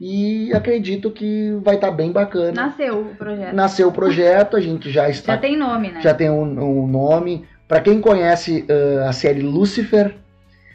E 0.00 0.52
acredito 0.52 1.10
que 1.10 1.58
vai 1.62 1.74
estar 1.74 1.90
bem 1.90 2.12
bacana. 2.12 2.52
Nasceu 2.52 3.00
o 3.00 3.16
projeto. 3.16 3.54
Nasceu 3.54 3.88
o 3.88 3.92
projeto, 3.92 4.56
a 4.56 4.60
gente 4.60 4.90
já 4.90 5.08
está 5.10 5.32
Já 5.34 5.38
tem 5.38 5.56
nome, 5.56 5.90
né? 5.90 6.00
já 6.00 6.14
tem 6.14 6.30
um, 6.30 6.42
um 6.82 6.86
nome. 6.86 7.44
Para 7.66 7.80
quem 7.80 8.00
conhece 8.00 8.64
ah, 8.70 9.08
a 9.08 9.12
série 9.12 9.42
Lucifer, 9.42 10.14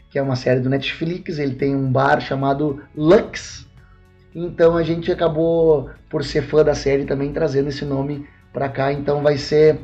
que 0.09 0.19
é 0.19 0.21
uma 0.21 0.36
série 0.36 0.59
do 0.59 0.69
Netflix, 0.69 1.39
ele 1.39 1.55
tem 1.55 1.75
um 1.75 1.91
bar 1.91 2.19
chamado 2.19 2.83
Lux. 2.95 3.65
Então 4.36 4.75
a 4.75 4.83
gente 4.83 5.12
acabou, 5.12 5.89
por 6.09 6.23
ser 6.23 6.41
fã 6.43 6.63
da 6.63 6.75
série, 6.75 7.05
também 7.05 7.31
trazendo 7.31 7.69
esse 7.69 7.86
nome 7.86 8.27
para 8.51 8.67
cá. 8.67 8.91
Então 8.91 9.21
vai 9.21 9.38
ser 9.38 9.79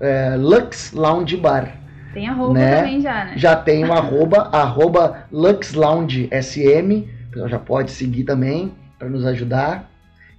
eh, 0.00 0.36
Lux 0.36 0.92
Lounge 0.92 1.36
Bar. 1.36 1.76
Tem 2.12 2.28
a 2.28 2.32
roupa 2.32 2.54
Né? 2.54 2.76
também 2.76 3.00
já, 3.00 3.24
né? 3.24 3.32
Já 3.36 3.56
tem 3.56 3.84
o 3.84 3.92
arroba, 3.94 4.48
arroba 4.52 5.24
Lux 5.32 5.72
Lounge 5.74 6.28
SM. 6.32 7.08
Então 7.34 7.48
já 7.48 7.58
pode 7.58 7.90
seguir 7.90 8.22
também 8.24 8.72
para 8.98 9.08
nos 9.08 9.24
ajudar. 9.26 9.90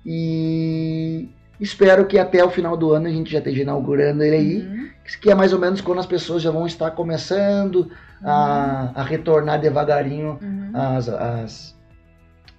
E 0.06 1.28
espero 1.60 2.06
que 2.06 2.18
até 2.18 2.44
o 2.44 2.50
final 2.50 2.78
do 2.78 2.94
ano 2.94 3.08
a 3.08 3.12
gente 3.12 3.32
já 3.32 3.40
esteja 3.40 3.64
inaugurando 3.64 4.24
ele 4.24 4.36
aí 4.36 4.58
Uhum. 4.62 4.90
que 5.22 5.30
é 5.30 5.36
mais 5.36 5.52
ou 5.54 5.60
menos 5.60 5.82
quando 5.82 6.00
as 6.00 6.06
pessoas 6.06 6.42
já 6.42 6.52
vão 6.52 6.66
estar 6.66 6.92
começando 6.92 7.92
a, 8.24 8.92
a 8.96 9.04
retornar 9.04 9.60
devagarinho 9.60 10.40
Uhum. 10.42 10.72
às, 10.74 11.10
às 11.10 11.76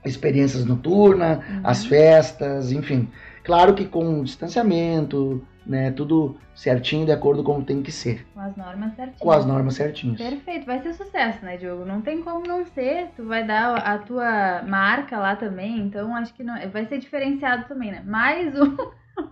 experiências 0.04 0.64
noturnas, 0.64 1.38
Uhum. 1.38 1.60
às 1.64 1.84
festas, 1.86 2.72
enfim. 2.72 3.08
Claro 3.42 3.74
que 3.74 3.84
com 3.84 4.22
distanciamento, 4.22 5.42
né, 5.66 5.90
tudo 5.90 6.36
certinho 6.54 7.04
de 7.04 7.12
acordo 7.12 7.42
com 7.42 7.56
como 7.56 7.64
tem 7.64 7.82
que 7.82 7.90
ser, 7.90 8.26
Com 8.34 8.40
as 8.40 8.56
normas 8.56 8.94
certinhas. 8.94 9.18
com 9.20 9.30
as 9.30 9.46
normas 9.46 9.74
certinhas. 9.74 10.18
Perfeito, 10.18 10.66
vai 10.66 10.80
ser 10.82 10.92
sucesso, 10.94 11.44
né, 11.44 11.56
Diogo? 11.56 11.84
Não 11.84 12.00
tem 12.02 12.22
como 12.22 12.46
não 12.46 12.64
ser. 12.66 13.08
Tu 13.16 13.24
vai 13.24 13.44
dar 13.46 13.76
a 13.76 13.98
tua 13.98 14.62
marca 14.62 15.18
lá 15.18 15.34
também, 15.36 15.78
então 15.78 16.14
acho 16.14 16.34
que 16.34 16.42
não, 16.44 16.54
vai 16.70 16.86
ser 16.86 16.98
diferenciado 16.98 17.66
também, 17.66 17.90
né? 17.90 18.02
Mais 18.06 18.54
um 18.58 18.76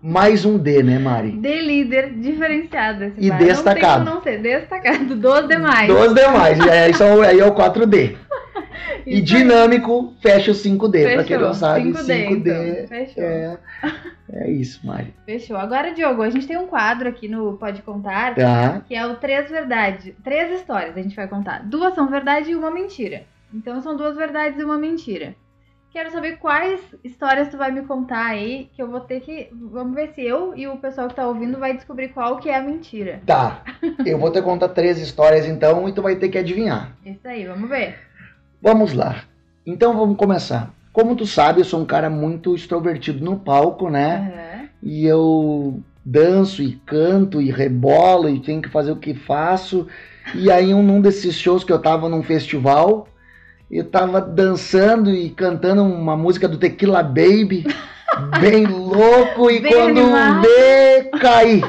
Mais 0.02 0.44
um 0.44 0.56
D, 0.58 0.82
né, 0.82 0.98
Mari? 0.98 1.32
de 1.32 1.60
líder 1.60 2.10
diferenciado 2.14 3.12
E 3.18 3.28
bar. 3.28 3.38
destacado. 3.38 4.04
Não 4.04 4.20
tem 4.20 4.38
como 4.38 4.44
não 4.44 4.52
ser, 4.52 4.60
destacado, 4.60 5.14
dos 5.16 5.48
demais. 5.48 5.88
Dos 5.88 6.14
demais, 6.14 6.60
é, 6.66 6.90
isso 6.90 7.02
aí 7.02 7.40
é 7.40 7.44
o 7.46 7.54
4D. 7.54 8.16
E 9.06 9.20
dinâmico, 9.20 10.14
fecha 10.22 10.50
o 10.50 10.54
5D. 10.54 11.06
aí. 11.06 11.14
Pra 11.14 11.24
quem 11.24 11.36
não 11.38 11.52
sabe, 11.52 11.90
5D, 11.92 12.28
5D. 12.28 12.30
então. 12.32 12.88
Fechou. 12.88 13.22
É, 13.22 13.58
é 14.32 14.50
isso, 14.50 14.86
Mari. 14.86 15.14
Fechou. 15.26 15.56
Agora, 15.58 15.92
Diogo, 15.92 16.22
a 16.22 16.30
gente 16.30 16.46
tem 16.46 16.56
um 16.56 16.66
quadro 16.66 17.08
aqui 17.08 17.28
no 17.28 17.54
Pode 17.58 17.82
Contar, 17.82 18.34
Tá. 18.34 18.80
que 18.88 18.94
é 18.94 19.06
o 19.06 19.16
Três 19.16 19.50
Verdades. 19.50 20.14
Três 20.24 20.50
histórias 20.58 20.96
a 20.96 21.02
gente 21.02 21.14
vai 21.16 21.28
contar. 21.28 21.62
Duas 21.64 21.94
são 21.94 22.08
verdade 22.08 22.50
e 22.52 22.54
uma 22.56 22.70
mentira. 22.70 23.24
Então 23.52 23.80
são 23.82 23.94
duas 23.96 24.16
verdades 24.16 24.58
e 24.58 24.64
uma 24.64 24.78
mentira. 24.78 25.34
Quero 25.94 26.10
saber 26.10 26.38
quais 26.38 26.80
histórias 27.04 27.46
tu 27.46 27.56
vai 27.56 27.70
me 27.70 27.82
contar 27.82 28.26
aí, 28.26 28.68
que 28.74 28.82
eu 28.82 28.90
vou 28.90 28.98
ter 28.98 29.20
que. 29.20 29.48
Vamos 29.52 29.94
ver 29.94 30.08
se 30.08 30.22
eu 30.22 30.52
e 30.56 30.66
o 30.66 30.76
pessoal 30.76 31.06
que 31.06 31.14
tá 31.14 31.24
ouvindo 31.24 31.56
vai 31.56 31.72
descobrir 31.72 32.08
qual 32.08 32.38
que 32.38 32.48
é 32.48 32.56
a 32.56 32.62
mentira. 32.62 33.22
Tá. 33.24 33.62
Eu 34.04 34.18
vou 34.18 34.32
te 34.32 34.42
contar 34.42 34.70
três 34.70 34.98
histórias 34.98 35.46
então 35.46 35.88
e 35.88 35.92
tu 35.92 36.02
vai 36.02 36.16
ter 36.16 36.30
que 36.30 36.36
adivinhar. 36.36 36.96
Isso 37.06 37.20
aí, 37.28 37.46
vamos 37.46 37.68
ver. 37.68 37.96
Vamos 38.60 38.92
lá. 38.92 39.22
Então 39.64 39.96
vamos 39.96 40.16
começar. 40.16 40.74
Como 40.92 41.14
tu 41.14 41.28
sabe, 41.28 41.60
eu 41.60 41.64
sou 41.64 41.80
um 41.80 41.86
cara 41.86 42.10
muito 42.10 42.56
extrovertido 42.56 43.24
no 43.24 43.38
palco, 43.38 43.88
né? 43.88 44.32
Aham. 44.34 44.68
E 44.82 45.06
eu 45.06 45.80
danço 46.04 46.60
e 46.60 46.72
canto 46.84 47.40
e 47.40 47.52
rebolo 47.52 48.28
e 48.28 48.40
tenho 48.40 48.60
que 48.60 48.68
fazer 48.68 48.90
o 48.90 48.96
que 48.96 49.14
faço. 49.14 49.86
E 50.34 50.50
aí, 50.50 50.74
um, 50.74 50.82
num 50.82 51.00
desses 51.00 51.36
shows 51.36 51.62
que 51.62 51.72
eu 51.72 51.80
tava 51.80 52.08
num 52.08 52.24
festival, 52.24 53.06
eu 53.78 53.84
tava 53.84 54.20
dançando 54.20 55.10
e 55.10 55.30
cantando 55.30 55.82
uma 55.82 56.16
música 56.16 56.46
do 56.48 56.56
Tequila 56.58 57.02
Baby, 57.02 57.66
bem 58.40 58.66
louco, 58.66 59.50
e 59.50 59.60
Bem 59.60 59.72
quando 59.72 59.98
animado. 60.00 60.42
vê, 60.42 61.10
caí. 61.18 61.64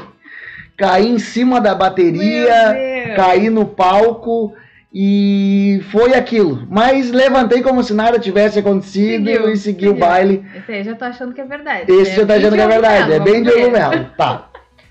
Caí 0.76 1.08
em 1.08 1.18
cima 1.18 1.60
da 1.60 1.74
bateria, 1.74 2.76
caí 3.16 3.48
no 3.50 3.64
palco 3.64 4.54
e 4.92 5.80
foi 5.90 6.14
aquilo. 6.14 6.66
Mas 6.70 7.10
levantei 7.10 7.62
como 7.62 7.82
se 7.82 7.92
nada 7.94 8.18
tivesse 8.18 8.58
acontecido 8.58 9.24
Seguiu, 9.24 9.50
e 9.50 9.56
segui 9.56 9.86
o 9.86 9.90
seguiu. 9.90 9.94
baile. 9.94 10.44
Esse 10.54 10.72
aí 10.72 10.84
já 10.84 10.94
tô 10.94 11.04
achando 11.06 11.32
que 11.34 11.40
é 11.40 11.44
verdade. 11.44 11.90
Esse 11.90 12.14
já 12.14 12.26
tá 12.26 12.34
achando 12.34 12.54
que 12.54 12.60
é 12.60 12.68
verdade, 12.68 13.12
é 13.14 13.18
bem 13.20 13.42
Diogo 13.42 13.58
ver. 13.58 13.70
Melo. 13.70 14.06
Tá. 14.16 14.48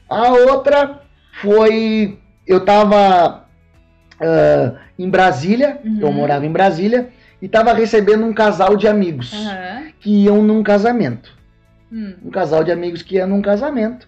A 0.10 0.32
outra 0.34 1.02
foi. 1.42 2.18
Eu 2.48 2.60
tava 2.66 3.45
ah, 4.22 4.76
em 4.98 5.10
Brasília, 5.10 5.80
Uhum. 5.84 6.00
eu 6.02 6.12
morava 6.12 6.46
em 6.46 6.52
Brasília, 6.52 7.10
e 7.42 7.48
tava 7.48 7.74
recebendo 7.74 8.26
um 8.26 8.34
casal 8.34 8.76
de 8.76 8.88
amigos 8.88 9.34
Aham. 9.34 9.84
que 10.00 10.24
iam 10.26 10.42
num 10.42 10.64
casamento. 10.64 11.34
Hum. 11.92 12.14
Um 12.24 12.30
casal 12.32 12.64
de 12.64 12.72
amigos 12.72 13.02
que 13.02 13.16
ia 13.16 13.28
num 13.28 13.42
casamento. 13.42 14.08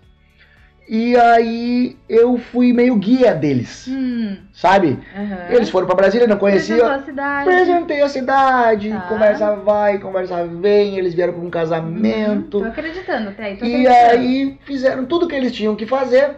E 0.90 1.18
aí 1.18 1.98
eu 2.08 2.38
fui 2.38 2.72
meio 2.72 2.96
guia 2.96 3.36
deles, 3.36 3.86
Hum. 3.90 4.38
sabe? 4.54 4.98
Aham. 5.14 5.54
Eles 5.54 5.70
foram 5.70 5.86
pra 5.86 5.96
Brasília, 5.98 6.26
não 6.26 6.38
Apresentou 6.38 6.78
conheciam. 6.86 7.02
a 7.02 7.04
cidade. 7.06 7.50
Apresentei 7.50 8.02
a 8.02 8.08
cidade, 8.08 8.90
Tá. 8.92 9.02
conversa 9.02 9.56
vai, 9.58 10.00
conversa 10.00 10.46
vem, 10.48 10.98
eles 10.98 11.14
vieram 11.14 11.34
pra 11.34 11.42
um 11.44 11.50
casamento. 11.50 12.58
Uhum. 12.60 12.64
Tô 12.64 12.70
acreditando 12.70 13.30
até 13.30 13.44
aí. 13.44 13.58
Tô 13.58 13.66
E 13.66 13.86
acreditando. 13.86 14.22
aí 14.22 14.58
fizeram 14.66 15.06
tudo 15.06 15.26
o 15.26 15.28
que 15.28 15.36
eles 15.36 15.52
tinham 15.52 15.76
que 15.76 15.86
fazer. 15.86 16.38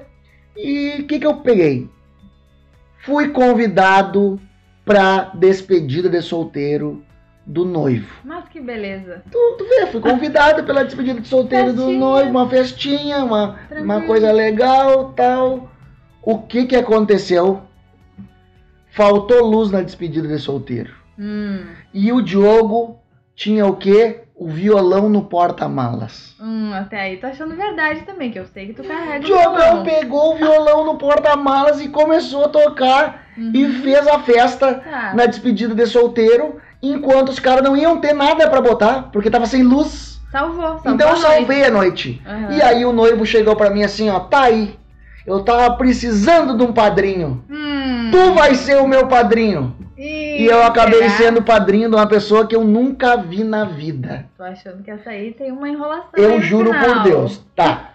E 0.57 1.01
o 1.01 1.03
que, 1.05 1.19
que 1.19 1.27
eu 1.27 1.35
peguei? 1.35 1.87
Fui 2.99 3.29
convidado 3.29 4.39
pra 4.85 5.31
despedida 5.33 6.09
de 6.09 6.21
solteiro 6.21 7.03
do 7.45 7.65
noivo. 7.65 8.13
Mas 8.23 8.47
que 8.47 8.59
beleza. 8.59 9.23
Tu, 9.31 9.55
tu 9.57 9.65
vê, 9.67 9.87
fui 9.87 9.99
convidado 10.01 10.63
pela 10.63 10.83
despedida 10.83 11.19
de 11.19 11.27
solteiro 11.27 11.73
do 11.73 11.83
Festinha. 11.83 11.99
noivo, 11.99 12.29
uma 12.29 12.49
festinha, 12.49 13.23
uma, 13.23 13.59
uma 13.71 14.01
coisa 14.01 14.31
legal 14.31 15.13
tal. 15.13 15.71
O 16.21 16.39
que 16.39 16.65
que 16.65 16.75
aconteceu? 16.75 17.61
Faltou 18.91 19.45
luz 19.45 19.71
na 19.71 19.81
despedida 19.81 20.27
de 20.27 20.37
solteiro. 20.37 20.93
Hum. 21.17 21.65
E 21.93 22.11
o 22.11 22.21
Diogo 22.21 22.99
tinha 23.35 23.65
o 23.65 23.75
quê? 23.75 24.23
O 24.41 24.47
violão 24.47 25.09
no 25.09 25.23
porta-malas. 25.23 26.33
Hum, 26.39 26.71
até 26.73 27.01
aí 27.01 27.17
tô 27.17 27.27
achando 27.27 27.55
verdade 27.57 28.01
também, 28.03 28.31
que 28.31 28.39
eu 28.39 28.45
sei 28.45 28.67
que 28.67 28.73
tu 28.73 28.83
carrega 28.87 29.25
o 29.25 29.27
violão. 29.27 29.83
pegou 29.83 30.33
o 30.33 30.37
violão 30.37 30.85
no 30.85 30.95
porta-malas 30.97 31.81
e 31.81 31.89
começou 31.89 32.45
a 32.45 32.47
tocar 32.47 33.25
Uhum. 33.37 33.51
e 33.53 33.67
fez 33.81 34.07
a 34.07 34.19
festa 34.19 34.75
Tá. 34.75 35.13
na 35.13 35.25
despedida 35.25 35.75
de 35.75 35.85
solteiro, 35.85 36.55
enquanto 36.81 37.27
os 37.29 37.39
caras 37.39 37.61
não 37.63 37.75
iam 37.75 37.99
ter 37.99 38.13
nada 38.13 38.49
pra 38.49 38.61
botar, 38.61 39.09
porque 39.11 39.29
tava 39.29 39.45
sem 39.45 39.61
luz. 39.61 40.21
Salvou, 40.31 40.61
salvou. 40.61 40.93
Então 40.93 41.07
eu 41.09 41.15
a 41.15 41.19
noite. 41.19 41.21
salvei 41.35 41.63
a 41.65 41.71
noite. 41.71 42.21
Aham. 42.25 42.51
E 42.55 42.61
aí 42.61 42.85
o 42.85 42.93
noivo 42.93 43.25
chegou 43.25 43.57
pra 43.57 43.69
mim 43.69 43.83
assim, 43.83 44.09
ó, 44.09 44.19
tá 44.21 44.43
aí. 44.43 44.79
Eu 45.27 45.43
tava 45.43 45.75
precisando 45.75 46.55
de 46.57 46.63
um 46.63 46.71
padrinho. 46.71 47.43
Hum. 47.49 48.09
Tu 48.09 48.33
vai 48.33 48.55
ser 48.55 48.77
o 48.81 48.87
meu 48.87 49.07
padrinho. 49.07 49.75
E 50.39 50.45
eu 50.45 50.63
acabei 50.63 50.99
será? 50.99 51.09
sendo 51.17 51.41
padrinho 51.43 51.89
de 51.89 51.95
uma 51.95 52.07
pessoa 52.07 52.47
que 52.47 52.55
eu 52.55 52.63
nunca 52.63 53.17
vi 53.17 53.43
na 53.43 53.65
vida. 53.65 54.25
Tô 54.37 54.43
achando 54.43 54.81
que 54.83 54.89
essa 54.91 55.09
aí 55.09 55.33
tem 55.33 55.51
uma 55.51 55.67
enrolação. 55.69 56.09
Eu 56.15 56.39
juro 56.41 56.71
final. 56.73 56.85
por 56.95 57.03
Deus. 57.03 57.43
Tá. 57.55 57.93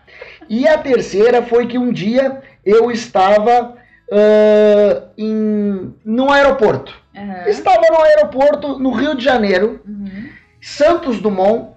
E 0.48 0.66
a 0.68 0.76
terceira 0.78 1.42
foi 1.42 1.66
que 1.66 1.78
um 1.78 1.92
dia 1.92 2.42
eu 2.64 2.90
estava 2.90 3.74
ah, 4.12 5.02
em, 5.16 5.94
no 6.04 6.30
aeroporto. 6.30 6.94
Aham. 7.16 7.44
Estava 7.48 7.82
no 7.90 8.02
aeroporto 8.02 8.78
no 8.78 8.90
Rio 8.90 9.14
de 9.16 9.24
Janeiro, 9.24 9.80
Uhum. 9.86 10.28
Santos 10.60 11.20
Dumont. 11.20 11.70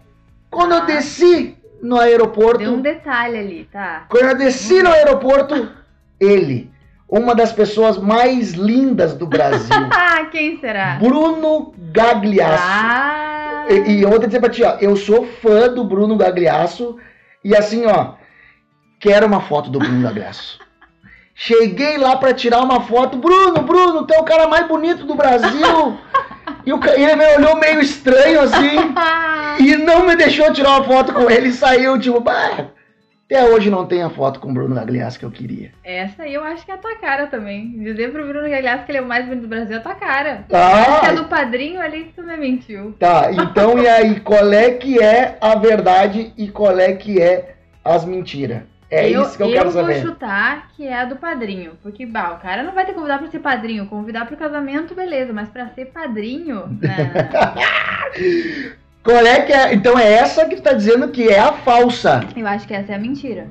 Quando 0.50 0.74
Ah. 0.74 0.78
eu 0.80 0.86
desci 0.86 1.56
no 1.82 2.00
aeroporto, 2.00 2.60
Deu 2.60 2.74
um 2.74 2.82
detalhe 2.82 3.38
ali, 3.38 3.70
tá? 3.72 4.06
quando 4.10 4.26
eu 4.32 4.36
desci 4.38 4.82
no 4.82 4.90
aeroporto, 4.90 5.70
ele, 6.20 6.72
uma 7.10 7.34
das 7.34 7.54
pessoas 7.54 7.98
mais 7.98 8.52
lindas 8.52 9.14
do 9.14 9.26
Brasil, 9.26 9.76
Ah, 9.92 10.26
quem 10.26 10.60
será? 10.60 10.96
Bruno 10.96 11.74
Gagliasso. 11.78 12.64
Ah. 12.66 13.66
E, 13.70 13.92
e 13.92 14.02
eu 14.02 14.10
vou 14.10 14.20
dizer 14.20 14.40
pra 14.40 14.50
ti, 14.50 14.64
ó, 14.64 14.78
eu 14.82 14.96
sou 14.96 15.26
fã 15.42 15.70
do 15.70 15.84
Bruno 15.84 16.18
Gagliasso 16.18 16.98
e 17.44 17.56
assim, 17.56 17.86
ó, 17.86 18.14
quero 19.00 19.26
uma 19.26 19.42
foto 19.42 19.70
do 19.70 19.80
Bruno 19.80 20.02
Gagliasso. 20.04 20.60
Cheguei 21.34 21.98
lá 21.98 22.18
pra 22.18 22.34
tirar 22.34 22.62
uma 22.62 22.82
foto, 22.82 23.18
Bruno, 23.18 23.62
Bruno, 23.62 24.06
tu 24.06 24.14
é 24.14 24.20
o 24.20 24.24
cara 24.24 24.48
mais 24.48 24.68
bonito 24.68 25.06
do 25.06 25.16
Brasil. 25.16 25.98
E 26.66 26.74
o, 26.74 26.80
ele 26.96 27.16
me 27.16 27.36
olhou 27.36 27.56
meio 27.58 27.80
estranho 27.80 28.42
assim 28.42 28.76
e 29.64 29.78
não 29.78 30.06
me 30.06 30.16
deixou 30.16 30.52
tirar 30.52 30.72
uma 30.72 30.84
foto 30.84 31.14
com 31.14 31.30
ele 31.30 31.50
e 31.50 31.54
saiu, 31.54 32.00
tipo, 32.00 32.20
bah, 32.20 32.66
até 33.30 33.44
hoje 33.44 33.70
não 33.70 33.86
tem 33.86 34.02
a 34.02 34.10
foto 34.10 34.40
com 34.40 34.50
o 34.50 34.54
Bruno 34.54 34.74
Gagliasso 34.74 35.20
que 35.20 35.26
eu 35.26 35.32
queria. 35.32 35.72
essa 35.84 36.24
aí 36.24 36.34
eu 36.34 36.44
acho 36.44 36.66
que 36.66 36.72
é 36.72 36.76
a 36.76 36.78
tua 36.78 36.96
cara 36.96 37.28
também. 37.28 37.78
Dizer 37.78 38.12
pro 38.12 38.26
Bruno 38.26 38.50
Gagliasso 38.50 38.86
que 38.86 38.92
ele 38.92 39.00
é 39.00 39.02
o 39.02 39.08
mais 39.08 39.26
bonito 39.26 39.42
do 39.42 39.50
Brasil 39.50 39.76
é 39.76 39.80
a 39.80 39.84
tua 39.84 39.96
cara. 39.96 40.46
Acho 40.50 41.02
que 41.02 41.06
é 41.08 41.14
do 41.14 41.26
padrinho 41.26 41.82
ali 41.82 42.06
que 42.06 42.14
tu 42.14 42.24
me 42.24 42.38
mentiu. 42.38 42.96
tá, 42.98 43.30
então 43.32 43.78
e 43.78 43.86
aí, 43.86 44.22
qual 44.22 44.52
é 44.54 44.72
que 44.72 45.04
é 45.04 45.38
a 45.42 45.56
verdade 45.56 46.34
e 46.38 46.48
qual 46.48 46.80
é 46.80 46.94
que 46.94 47.22
é 47.22 47.56
as 47.84 48.06
mentiras? 48.06 48.62
É 48.90 49.10
eu, 49.10 49.24
isso 49.24 49.36
que 49.36 49.44
eu, 49.44 49.52
quero 49.52 49.70
vou 49.70 49.82
saber. 49.82 50.02
chutar 50.02 50.70
que 50.70 50.88
é 50.88 51.02
a 51.02 51.04
do 51.04 51.18
padrinho. 51.18 51.74
Porque, 51.84 52.06
bah, 52.06 52.32
o 52.32 52.42
cara 52.42 52.64
não 52.64 52.74
vai 52.74 52.86
ter 52.86 52.94
que 52.94 52.98
convidar 52.98 53.20
pra 53.20 53.28
ser 53.28 53.40
padrinho. 53.40 53.86
Convidar 53.88 54.26
pro 54.26 54.38
casamento, 54.38 54.96
beleza. 54.96 55.34
Mas 55.34 55.50
pra 55.50 55.68
ser 55.72 55.88
padrinho, 55.88 56.68
né? 56.80 57.12
Qual 59.08 59.26
é 59.26 59.40
que 59.40 59.54
é? 59.54 59.74
Então 59.74 59.98
é 59.98 60.16
essa 60.16 60.46
que 60.46 60.58
tu 60.58 60.62
tá 60.62 60.74
dizendo 60.74 61.08
que 61.08 61.30
é 61.30 61.40
a 61.40 61.54
falsa. 61.54 62.20
eu 62.36 62.46
acho 62.46 62.68
que 62.68 62.74
essa 62.74 62.92
é 62.92 62.96
a 62.96 63.00
mentira. 63.00 63.48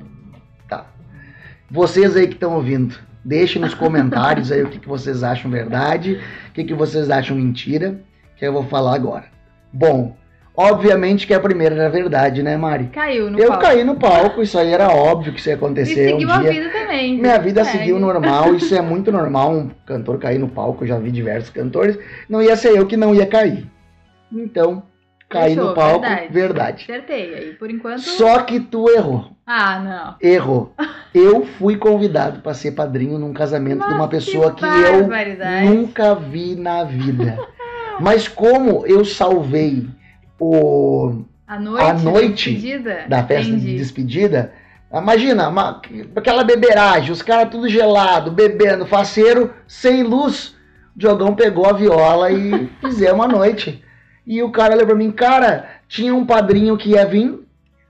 Vocês 1.67 2.15
aí 2.15 2.27
que 2.27 2.35
estão 2.35 2.53
ouvindo, 2.53 2.95
deixem 3.25 3.59
nos 3.59 3.73
comentários 3.73 4.51
aí 4.51 4.61
o 4.61 4.69
que, 4.69 4.77
que 4.77 4.87
vocês 4.87 5.23
acham 5.23 5.49
verdade, 5.49 6.21
o 6.49 6.53
que, 6.53 6.63
que 6.63 6.75
vocês 6.75 7.09
acham 7.09 7.35
mentira, 7.35 7.99
que 8.35 8.45
eu 8.45 8.53
vou 8.53 8.65
falar 8.65 8.93
agora. 8.93 9.25
Bom, 9.73 10.15
obviamente 10.55 11.25
que 11.25 11.33
a 11.33 11.39
primeira 11.39 11.73
era 11.73 11.89
verdade, 11.89 12.43
né, 12.43 12.55
Mari? 12.55 12.89
Caiu 12.93 13.31
no 13.31 13.39
eu 13.39 13.47
palco. 13.47 13.63
caí 13.63 13.83
no 13.83 13.95
palco, 13.95 14.43
isso 14.43 14.59
aí 14.59 14.71
era 14.71 14.89
óbvio 14.89 15.33
que 15.33 15.39
isso 15.39 15.49
ia 15.49 15.55
E 15.55 15.57
acontecer 15.57 16.11
seguiu 16.11 16.27
um 16.29 16.31
a 16.31 16.39
vida 16.39 16.69
também. 16.69 17.19
Minha 17.19 17.39
vida 17.39 17.65
Segue. 17.65 17.79
seguiu 17.79 17.99
normal, 17.99 18.53
isso 18.55 18.75
é 18.75 18.81
muito 18.81 19.11
normal, 19.11 19.51
um 19.51 19.71
cantor 19.87 20.19
cair 20.19 20.37
no 20.37 20.49
palco, 20.49 20.83
eu 20.83 20.87
já 20.87 20.99
vi 20.99 21.09
diversos 21.09 21.49
cantores, 21.49 21.97
não 22.29 22.43
ia 22.43 22.55
ser 22.55 22.77
eu 22.77 22.85
que 22.85 22.95
não 22.95 23.15
ia 23.15 23.25
cair. 23.25 23.67
Então, 24.31 24.83
caí 25.29 25.53
Fechou, 25.55 25.69
no 25.69 25.73
palco, 25.75 26.01
verdade. 26.01 26.27
verdade. 26.33 26.83
Acertei. 26.83 27.33
Aí, 27.35 27.53
por 27.53 27.69
enquanto. 27.69 28.01
Só 28.01 28.39
que 28.43 28.59
tu 28.59 28.89
errou. 28.89 29.31
Ah, 29.45 29.79
não. 29.79 30.15
Errou. 30.29 30.73
Eu 31.13 31.45
fui 31.45 31.77
convidado 31.77 32.41
para 32.41 32.53
ser 32.53 32.71
padrinho 32.71 33.17
num 33.17 33.33
casamento 33.33 33.85
de 33.87 33.93
uma 33.93 34.07
pessoa 34.07 34.53
que, 34.53 34.63
eu 34.63 34.99
barbaridade. 34.99 35.65
nunca 35.67 36.13
vi 36.15 36.55
na 36.55 36.83
vida. 36.83 37.37
Mas 37.99 38.27
como 38.27 38.85
eu 38.85 39.03
salvei 39.03 39.87
o 40.39 41.23
A 41.47 41.59
noite. 41.59 41.83
a 41.83 41.93
noite 41.93 42.51
despedida? 42.53 43.05
da 43.07 43.23
festa 43.23 43.51
de 43.51 43.57
Entendi. 43.57 43.77
despedida, 43.77 44.53
imagina, 44.93 45.49
uma- 45.49 45.81
aquela 46.15 46.43
beberagem, 46.43 47.11
os 47.11 47.23
caras 47.23 47.49
tudo 47.49 47.67
gelado, 47.67 48.29
bebendo, 48.31 48.85
faceiro, 48.85 49.51
sem 49.67 50.03
luz. 50.03 50.49
O 50.95 50.99
Diogão 50.99 51.33
pegou 51.33 51.65
a 51.67 51.73
viola 51.73 52.29
e 52.31 52.69
fizemos 52.81 53.25
a 53.25 53.27
noite. 53.27 53.83
E 54.27 54.43
o 54.43 54.51
cara 54.51 54.75
olhou 54.75 54.85
pra 54.85 54.95
mim, 54.95 55.09
cara, 55.09 55.65
tinha 55.87 56.13
um 56.13 56.25
padrinho 56.25 56.77
que 56.77 56.89
ia 56.91 57.05
vir, 57.05 57.39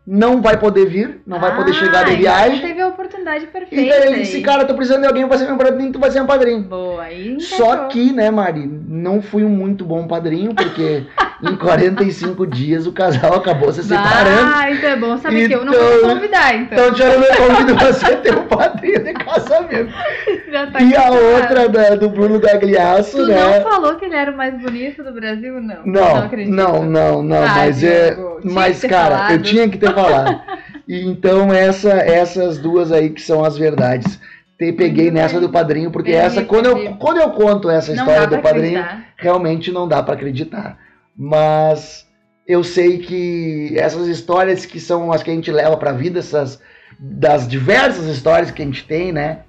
não 0.06 0.41
vai 0.41 0.58
poder 0.58 0.86
vir, 0.86 1.21
não 1.26 1.39
vai 1.39 1.56
poder 1.56 1.71
Ah, 1.71 1.73
chegar 1.73 2.04
de 2.06 2.12
então 2.12 2.21
viagem. 2.21 2.62
Teve 2.62 2.82
a 2.82 2.88
oportunidade 2.88 3.17
amizade 3.28 3.45
E 3.45 3.47
perfeita. 3.47 4.00
daí 4.00 4.08
ele 4.13 4.21
disse, 4.21 4.41
cara, 4.41 4.65
tô 4.65 4.73
precisando 4.73 5.02
de 5.02 5.08
alguém 5.08 5.28
pra 5.28 5.38
ser 5.38 5.45
meu 5.47 5.58
padrinho, 5.58 5.91
tu 5.91 6.00
vai 6.00 6.12
ser 6.12 6.19
meu 6.19 6.28
padrinho. 6.28 6.62
Boa, 6.63 7.04
aí 7.04 7.39
Só 7.41 7.88
que, 7.88 8.13
né, 8.13 8.32
Mari, 8.32 8.65
não 8.88 9.21
fui 9.21 9.43
um 9.43 9.50
muito 9.50 9.84
bom 9.84 10.08
padrinho, 10.08 10.54
porque 10.56 11.06
em 11.43 11.56
45 11.56 12.47
dias 12.47 12.88
o 12.88 12.91
casal 12.91 13.36
acabou 13.36 13.71
se 13.71 13.84
separando. 13.84 14.52
Ah, 14.56 14.71
então 14.71 14.89
é 14.89 14.95
bom 14.95 15.17
saber 15.17 15.47
que 15.47 15.54
eu 15.56 15.63
não 15.65 15.73
Então- 15.73 15.88
vou 16.02 16.10
convidar, 16.15 16.56
então. 16.56 16.78
Então, 16.78 16.93
Tiago, 16.93 17.23
eu 17.23 17.36
convido 17.47 17.76
você 17.76 18.06
a 18.06 18.17
ter 18.17 18.36
um 18.38 18.43
padrinho 18.45 19.04
de 19.04 19.13
casamento. 19.13 19.93
Já 20.52 20.67
tá 20.67 20.82
E 20.82 20.95
a 20.95 21.12
outra 21.12 21.69
da- 21.69 21.95
do 21.95 22.10
Bruno 22.10 22.39
Gagliasso, 22.39 23.17
Tu 23.17 23.28
né? 23.28 23.36
não 23.36 23.69
falou 23.69 23.95
que 23.95 24.06
ele 24.06 24.15
era 24.15 24.32
o 24.32 24.38
mais 24.38 24.60
bonito 24.60 25.04
do 25.04 25.12
Brasil, 25.13 25.62
não? 25.62 25.78
Não, 25.86 26.15
acredito. 26.17 26.54
não, 26.56 26.84
não, 26.84 27.21
não, 27.21 27.43
Ah, 27.43 27.54
mas 27.58 27.84
é. 27.84 28.17
Mas, 28.43 28.82
cara, 28.82 29.15
falado. 29.17 29.32
eu 29.34 29.41
tinha 29.41 29.67
que 29.69 29.78
ter 29.78 29.93
falado. 29.93 30.39
E 30.88 31.06
então, 31.06 31.52
essa, 31.54 31.89
essas 31.95 32.58
duas 32.58 32.93
aí 32.93 33.10
que 33.10 33.21
são 33.21 33.43
as 33.43 33.58
verdades. 33.58 34.17
Te 34.58 34.71
peguei 34.71 35.12
nessa 35.12 35.38
do 35.38 35.50
padrinho, 35.50 35.91
porque 35.91 36.13
essa, 36.13 36.41
quando 36.43 36.67
eu, 36.67 36.95
quando 36.95 37.17
eu 37.19 37.30
conto 37.32 37.69
essa 37.69 37.91
história 37.91 38.26
do 38.26 38.38
padrinho, 38.38 38.80
acreditar. 38.80 39.06
realmente 39.17 39.69
não 39.69 39.86
dá 39.86 40.02
pra 40.02 40.13
acreditar. 40.13 40.78
Mas 41.17 42.06
eu 42.47 42.63
sei 42.63 42.99
que 42.99 43.73
essas 43.77 44.08
histórias 44.08 44.65
que 44.65 44.80
são 44.80 45.12
as 45.12 45.23
que 45.23 45.32
a 45.32 45.34
gente 45.34 45.51
leva 45.51 45.75
pra 45.77 45.91
vida, 45.91 46.19
essas 46.19 46.62
das 46.99 47.47
diversas 47.47 48.06
histórias 48.06 48.51
que 48.51 48.62
a 48.62 48.65
gente 48.65 48.86
tem, 48.86 49.12
né? 49.12 49.39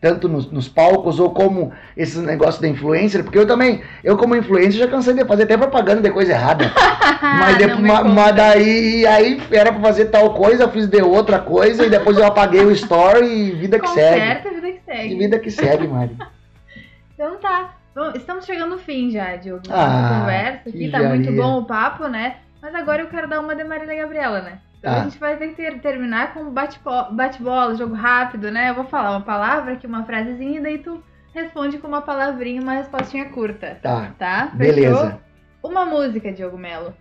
Tanto 0.00 0.28
nos, 0.28 0.50
nos 0.52 0.68
palcos 0.68 1.18
ou 1.18 1.30
como 1.30 1.72
esses 1.96 2.18
negócios 2.22 2.60
da 2.60 2.68
influencer, 2.68 3.24
porque 3.24 3.38
eu 3.38 3.46
também, 3.46 3.82
eu 4.04 4.18
como 4.18 4.36
influencer 4.36 4.72
já 4.80 4.86
cansei 4.86 5.14
de 5.14 5.24
fazer 5.24 5.44
até 5.44 5.56
propaganda 5.56 6.02
de 6.02 6.10
coisa 6.10 6.32
errada. 6.32 6.70
Mas, 7.22 7.78
ma- 7.80 8.04
mas 8.04 8.36
daí 8.36 9.06
aí 9.06 9.42
era 9.50 9.72
pra 9.72 9.80
fazer 9.80 10.06
tal 10.06 10.34
coisa, 10.34 10.68
fiz 10.68 10.86
de 10.86 11.00
outra 11.02 11.38
coisa 11.38 11.86
e 11.86 11.90
depois 11.90 12.18
eu 12.18 12.26
apaguei 12.26 12.64
o 12.64 12.70
story 12.70 13.26
e 13.26 13.50
vida 13.52 13.80
que 13.80 13.88
segue. 13.88 14.20
Conserta 14.20 14.48
a 14.48 14.52
vida 14.52 14.70
que 14.72 14.78
E 14.78 14.84
segue. 14.94 15.14
vida 15.16 15.38
que 15.38 15.50
segue, 15.50 15.88
Mari. 15.88 16.16
Então 17.14 17.36
tá. 17.38 17.74
Bom, 17.94 18.10
estamos 18.14 18.44
chegando 18.44 18.70
no 18.70 18.78
fim 18.78 19.10
já, 19.10 19.36
Diogo. 19.36 19.62
Ah, 19.70 20.18
conversa 20.20 20.68
aqui. 20.68 20.90
Tá 20.90 20.98
muito 21.00 21.24
jaria. 21.24 21.42
bom 21.42 21.58
o 21.60 21.64
papo, 21.64 22.08
né? 22.08 22.36
Mas 22.60 22.74
agora 22.74 23.02
eu 23.02 23.08
quero 23.08 23.28
dar 23.28 23.40
uma 23.40 23.54
de 23.54 23.62
Marília 23.62 23.94
Gabriela, 24.02 24.40
né? 24.40 24.58
Então 24.78 24.92
Tá. 24.92 25.00
a 25.00 25.04
gente 25.04 25.18
vai 25.18 25.36
ter 25.36 25.48
que 25.48 25.54
ter- 25.54 25.78
terminar 25.80 26.34
com 26.34 26.50
bate-bola, 26.50 27.74
jogo 27.76 27.94
rápido, 27.94 28.50
né? 28.50 28.70
Eu 28.70 28.74
vou 28.74 28.84
falar 28.84 29.10
uma 29.12 29.20
palavra 29.20 29.74
aqui, 29.74 29.86
uma 29.86 30.04
frasezinha, 30.04 30.58
e 30.58 30.62
daí 30.62 30.78
tu 30.78 31.02
responde 31.32 31.78
com 31.78 31.86
uma 31.88 32.02
palavrinha, 32.02 32.60
uma 32.60 32.72
respostinha 32.74 33.26
curta. 33.26 33.78
Tá, 33.82 34.10
Tá? 34.18 34.48
Fechou? 34.56 34.58
beleza. 34.58 35.20
Uma 35.62 35.84
música, 35.86 36.32
Diogo 36.32 36.58
Melo. 36.58 36.92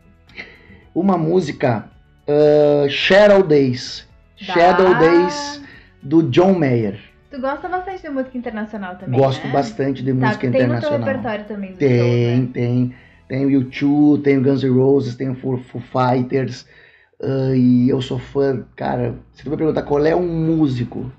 Uma 0.95 1.17
música 1.17 1.85
uh, 2.27 2.89
Shadow 2.89 3.43
Days. 3.43 4.07
Tá. 4.45 4.53
Shadow 4.53 4.93
Days 4.95 5.61
do 6.01 6.23
John 6.23 6.53
Mayer. 6.53 6.99
Tu 7.33 7.41
gosta 7.41 7.67
bastante 7.67 8.03
de 8.03 8.09
música 8.11 8.37
internacional 8.37 8.95
também, 8.95 9.19
Gosto 9.19 9.47
né? 9.47 9.51
bastante 9.53 10.03
de 10.03 10.13
Tá, 10.13 10.27
música 10.27 10.41
tem 10.41 10.49
no 10.51 10.51
teu 10.51 10.65
internacional. 10.67 10.99
repertório 11.07 11.45
também 11.45 11.71
do 11.71 11.77
Tem, 11.79 11.97
show, 11.97 12.07
né? 12.43 12.49
tem. 12.53 12.95
Tem 13.27 13.45
o 13.47 13.49
U2, 13.61 14.21
tem 14.21 14.37
o 14.37 14.43
Guns 14.43 14.63
N' 14.63 14.69
Roses, 14.69 15.15
tem 15.15 15.29
o 15.31 15.35
Foo, 15.35 15.57
Fighters. 15.57 16.67
ah, 17.19 17.55
e 17.55 17.89
eu 17.89 17.99
sou 18.03 18.19
fã, 18.19 18.63
cara, 18.75 19.15
se 19.33 19.43
tu 19.43 19.49
me 19.49 19.57
perguntar 19.57 19.81
qual 19.81 20.05
é 20.05 20.15
um 20.15 20.27
músico, 20.27 21.11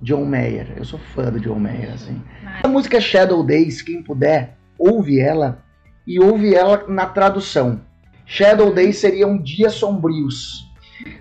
John 0.00 0.24
Mayer. 0.24 0.72
Eu 0.76 0.84
sou 0.84 1.00
fã 1.00 1.32
do 1.32 1.40
John 1.40 1.58
Mayer, 1.58 1.94
assim. 1.94 2.22
Mas- 2.44 2.64
A 2.64 2.68
música 2.68 3.00
Shadow 3.00 3.42
Days, 3.42 3.82
quem 3.82 4.04
puder, 4.04 4.56
ouve 4.78 5.18
ela 5.18 5.64
e 6.06 6.20
ouve 6.20 6.54
ela 6.54 6.84
na 6.86 7.06
tradução. 7.06 7.80
Shadow 8.24 8.72
Days 8.72 8.98
seriam 8.98 9.36
dias 9.36 9.72
sombrios. 9.74 10.64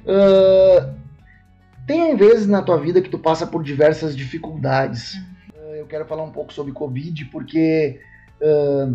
Ah, 0.08 0.94
tem 1.86 2.16
vezes 2.16 2.48
na 2.48 2.62
tua 2.62 2.80
vida 2.80 3.02
que 3.02 3.10
tu 3.10 3.20
passa 3.20 3.46
por 3.46 3.64
diversas 3.64 4.16
dificuldades. 4.16 5.16
Ah, 5.56 5.76
eu 5.76 5.86
quero 5.86 6.06
falar 6.06 6.24
um 6.24 6.32
pouco 6.32 6.52
sobre 6.52 6.72
Covid, 6.72 7.26
porque 7.26 8.00
ah, 8.42 8.92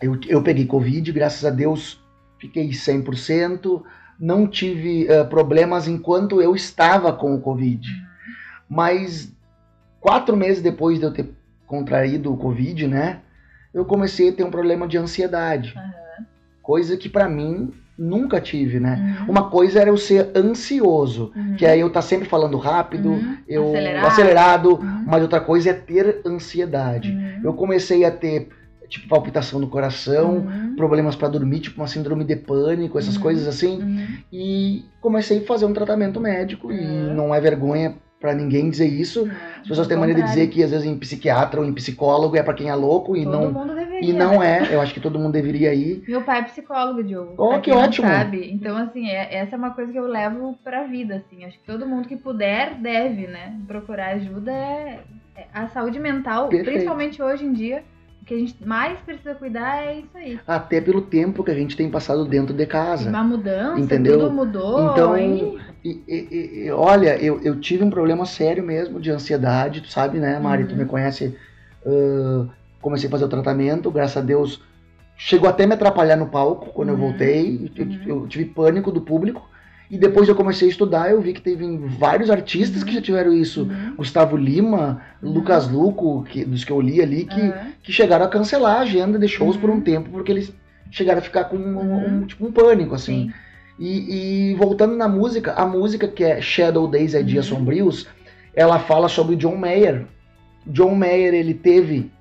eu, 0.00 0.18
eu 0.28 0.42
peguei 0.42 0.66
Covid, 0.66 1.10
graças 1.12 1.44
a 1.44 1.50
Deus 1.50 2.02
fiquei 2.38 2.70
100%. 2.70 3.82
Não 4.18 4.46
tive 4.46 5.10
ah, 5.10 5.24
problemas 5.24 5.88
enquanto 5.88 6.42
eu 6.42 6.54
estava 6.54 7.12
com 7.12 7.34
o 7.34 7.40
Covid. 7.40 7.88
Mas 8.68 9.32
quatro 10.00 10.36
meses 10.36 10.62
depois 10.62 10.98
de 10.98 11.06
eu 11.06 11.12
ter 11.12 11.30
contraído 11.66 12.32
o 12.32 12.36
Covid, 12.36 12.86
né? 12.86 13.20
Eu 13.72 13.84
comecei 13.84 14.28
a 14.28 14.32
ter 14.32 14.44
um 14.44 14.50
problema 14.50 14.86
de 14.86 14.98
ansiedade. 14.98 15.74
Coisa 16.62 16.96
que 16.96 17.08
pra 17.08 17.28
mim 17.28 17.72
nunca 18.00 18.40
tive, 18.40 18.80
né? 18.80 19.18
Uhum, 19.20 19.32
Uma 19.32 19.50
coisa 19.50 19.80
era 19.80 19.90
eu 19.90 19.96
ser 19.98 20.30
ansioso, 20.34 21.30
uhum, 21.36 21.54
que 21.56 21.66
aí 21.66 21.80
eu 21.80 21.90
tá 21.90 22.00
sempre 22.00 22.26
falando 22.26 22.56
rápido, 22.56 23.10
uhum, 23.10 23.36
eu 23.46 23.68
acelerado. 23.68 24.06
acelerado, 24.06 24.70
Uhum, 24.76 25.04
mas 25.06 25.22
outra 25.22 25.40
coisa 25.40 25.70
é 25.70 25.74
ter 25.74 26.22
ansiedade. 26.26 27.10
uhum, 27.10 27.40
Eu 27.44 27.52
comecei 27.52 28.04
a 28.04 28.10
ter 28.10 28.48
tipo 28.88 29.06
palpitação 29.06 29.60
no 29.60 29.68
coração, 29.68 30.38
uhum, 30.38 30.74
problemas 30.76 31.14
pra 31.14 31.28
dormir, 31.28 31.60
tipo 31.60 31.80
uma 31.80 31.86
síndrome 31.86 32.24
de 32.24 32.34
pânico, 32.34 32.98
essas 32.98 33.16
coisas 33.16 33.46
assim, 33.46 33.78
e 34.32 34.84
comecei 35.00 35.38
a 35.38 35.46
fazer 35.46 35.64
um 35.66 35.72
tratamento 35.72 36.18
médico 36.20 36.72
e 36.72 36.84
não 37.14 37.32
é 37.34 37.40
vergonha 37.40 37.94
pra 38.20 38.34
ninguém 38.34 38.68
dizer 38.68 38.86
isso. 38.86 39.28
As 39.62 39.68
pessoas 39.68 39.86
têm 39.86 39.96
mania 39.96 40.14
de 40.14 40.22
dizer 40.22 40.48
que 40.48 40.62
às 40.62 40.70
vezes 40.72 40.86
em 40.86 40.98
psiquiatra 40.98 41.60
ou 41.60 41.66
em 41.66 41.72
psicólogo 41.72 42.36
é 42.36 42.42
pra 42.42 42.52
quem 42.52 42.68
é 42.68 42.74
louco 42.74 43.16
e 43.16 43.24
Todo 43.24 43.32
não. 43.32 43.52
E 44.00 44.12
não 44.12 44.42
é. 44.42 44.74
Eu 44.74 44.80
acho 44.80 44.92
que 44.94 45.00
todo 45.00 45.18
mundo 45.18 45.32
deveria 45.32 45.72
ir. 45.74 46.02
Meu 46.08 46.22
pai 46.22 46.40
é 46.40 46.42
psicólogo, 46.42 47.02
Diogo. 47.02 47.34
Oh, 47.36 47.60
que 47.60 47.70
ótimo. 47.70 48.06
Sabe. 48.08 48.50
Então, 48.52 48.76
assim, 48.76 49.08
é- 49.08 49.34
essa 49.36 49.54
é 49.54 49.58
uma 49.58 49.70
coisa 49.70 49.92
que 49.92 49.98
eu 49.98 50.06
levo 50.06 50.58
pra 50.64 50.84
vida, 50.84 51.16
assim. 51.16 51.44
Acho 51.44 51.58
que 51.58 51.64
todo 51.66 51.86
mundo 51.86 52.08
que 52.08 52.16
puder 52.16 52.74
deve, 52.74 53.26
né? 53.26 53.54
Procurar 53.66 54.14
ajuda 54.14 54.50
é, 54.52 55.00
é 55.36 55.46
a 55.52 55.68
saúde 55.68 55.98
mental, 55.98 56.48
Perfeito. 56.48 56.70
principalmente 56.70 57.22
hoje 57.22 57.44
em 57.44 57.52
dia. 57.52 57.82
O 58.22 58.24
que 58.26 58.34
a 58.34 58.38
gente 58.38 58.64
mais 58.66 58.98
precisa 59.00 59.34
cuidar 59.34 59.82
é 59.82 59.98
isso 60.00 60.16
aí. 60.16 60.38
Até 60.46 60.80
pelo 60.80 61.00
tempo 61.00 61.42
que 61.42 61.50
a 61.50 61.54
gente 61.54 61.74
tem 61.76 61.90
passado 61.90 62.24
dentro 62.26 62.54
de 62.54 62.66
casa. 62.66 63.08
Uma 63.08 63.24
mudança, 63.24 63.80
Entendeu? 63.80 64.18
tudo 64.20 64.32
mudou. 64.32 64.90
Então, 64.92 65.16
e... 65.18 65.58
E, 65.82 66.04
e- 66.06 66.64
e- 66.66 66.70
olha, 66.70 67.16
eu, 67.16 67.40
eu 67.42 67.58
tive 67.58 67.82
um 67.82 67.88
problema 67.88 68.26
sério 68.26 68.62
mesmo 68.62 69.00
de 69.00 69.10
ansiedade, 69.10 69.80
tu 69.80 69.88
sabe, 69.90 70.18
né, 70.18 70.38
Mari? 70.38 70.66
Tu 70.66 70.72
Uhum. 70.72 70.76
me 70.78 70.84
conhece. 70.84 71.34
ah, 71.86 72.46
comecei 72.80 73.08
a 73.08 73.10
fazer 73.10 73.24
o 73.24 73.28
tratamento, 73.28 73.90
graças 73.90 74.16
a 74.16 74.20
Deus. 74.20 74.62
Chegou 75.16 75.48
até 75.48 75.66
me 75.66 75.74
atrapalhar 75.74 76.16
no 76.16 76.26
palco 76.26 76.70
quando 76.72 76.88
eu 76.90 76.94
Uhum. 76.94 77.00
voltei. 77.00 77.70
Eu, 77.76 77.84
Uhum. 77.86 77.98
eu 78.06 78.26
tive 78.28 78.46
pânico 78.46 78.90
do 78.90 79.00
público. 79.02 79.48
E 79.90 79.98
depois 79.98 80.28
eu 80.28 80.36
comecei 80.36 80.68
a 80.68 80.70
estudar, 80.70 81.10
eu 81.10 81.20
vi 81.20 81.32
que 81.32 81.40
teve 81.42 81.66
vários 81.98 82.30
artistas 82.30 82.84
que 82.84 82.94
já 82.94 83.02
tiveram 83.02 83.32
isso. 83.32 83.62
Uhum. 83.64 83.96
Gustavo 83.96 84.36
Lima, 84.36 85.02
Uhum. 85.20 85.32
Lucas 85.32 85.68
Luco, 85.68 86.22
que, 86.22 86.44
dos 86.44 86.62
que 86.64 86.70
eu 86.70 86.80
li 86.80 87.02
ali, 87.02 87.24
que, 87.24 87.52
que 87.82 87.92
chegaram 87.92 88.24
a 88.24 88.28
cancelar 88.28 88.76
a 88.76 88.80
agenda 88.82 89.18
de 89.18 89.26
shows 89.26 89.56
por 89.56 89.68
um 89.68 89.74
Uhum. 89.74 89.80
tempo, 89.80 90.08
porque 90.10 90.30
eles 90.30 90.54
chegaram 90.92 91.18
a 91.18 91.22
ficar 91.22 91.44
com 91.44 91.56
um, 91.56 91.76
Uhum. 91.78 92.06
um- 92.22 92.26
tipo, 92.26 92.46
um 92.46 92.52
pânico, 92.52 92.94
assim. 92.94 93.24
Sim. 93.26 93.32
E, 93.80 94.50
e 94.52 94.54
voltando 94.54 94.94
na 94.94 95.08
música, 95.08 95.54
a 95.54 95.66
música 95.66 96.06
que 96.06 96.22
é 96.22 96.40
Shadow 96.40 96.86
Days 96.86 97.14
é 97.14 97.22
Dias 97.22 97.50
Uhum. 97.50 97.58
Sombrios, 97.58 98.06
ela 98.54 98.78
fala 98.78 99.08
sobre 99.08 99.34
John 99.36 99.56
Mayer. 99.56 100.06
John 100.66 100.94
Mayer, 100.94 101.34
ele 101.34 101.54
teve 101.54 102.12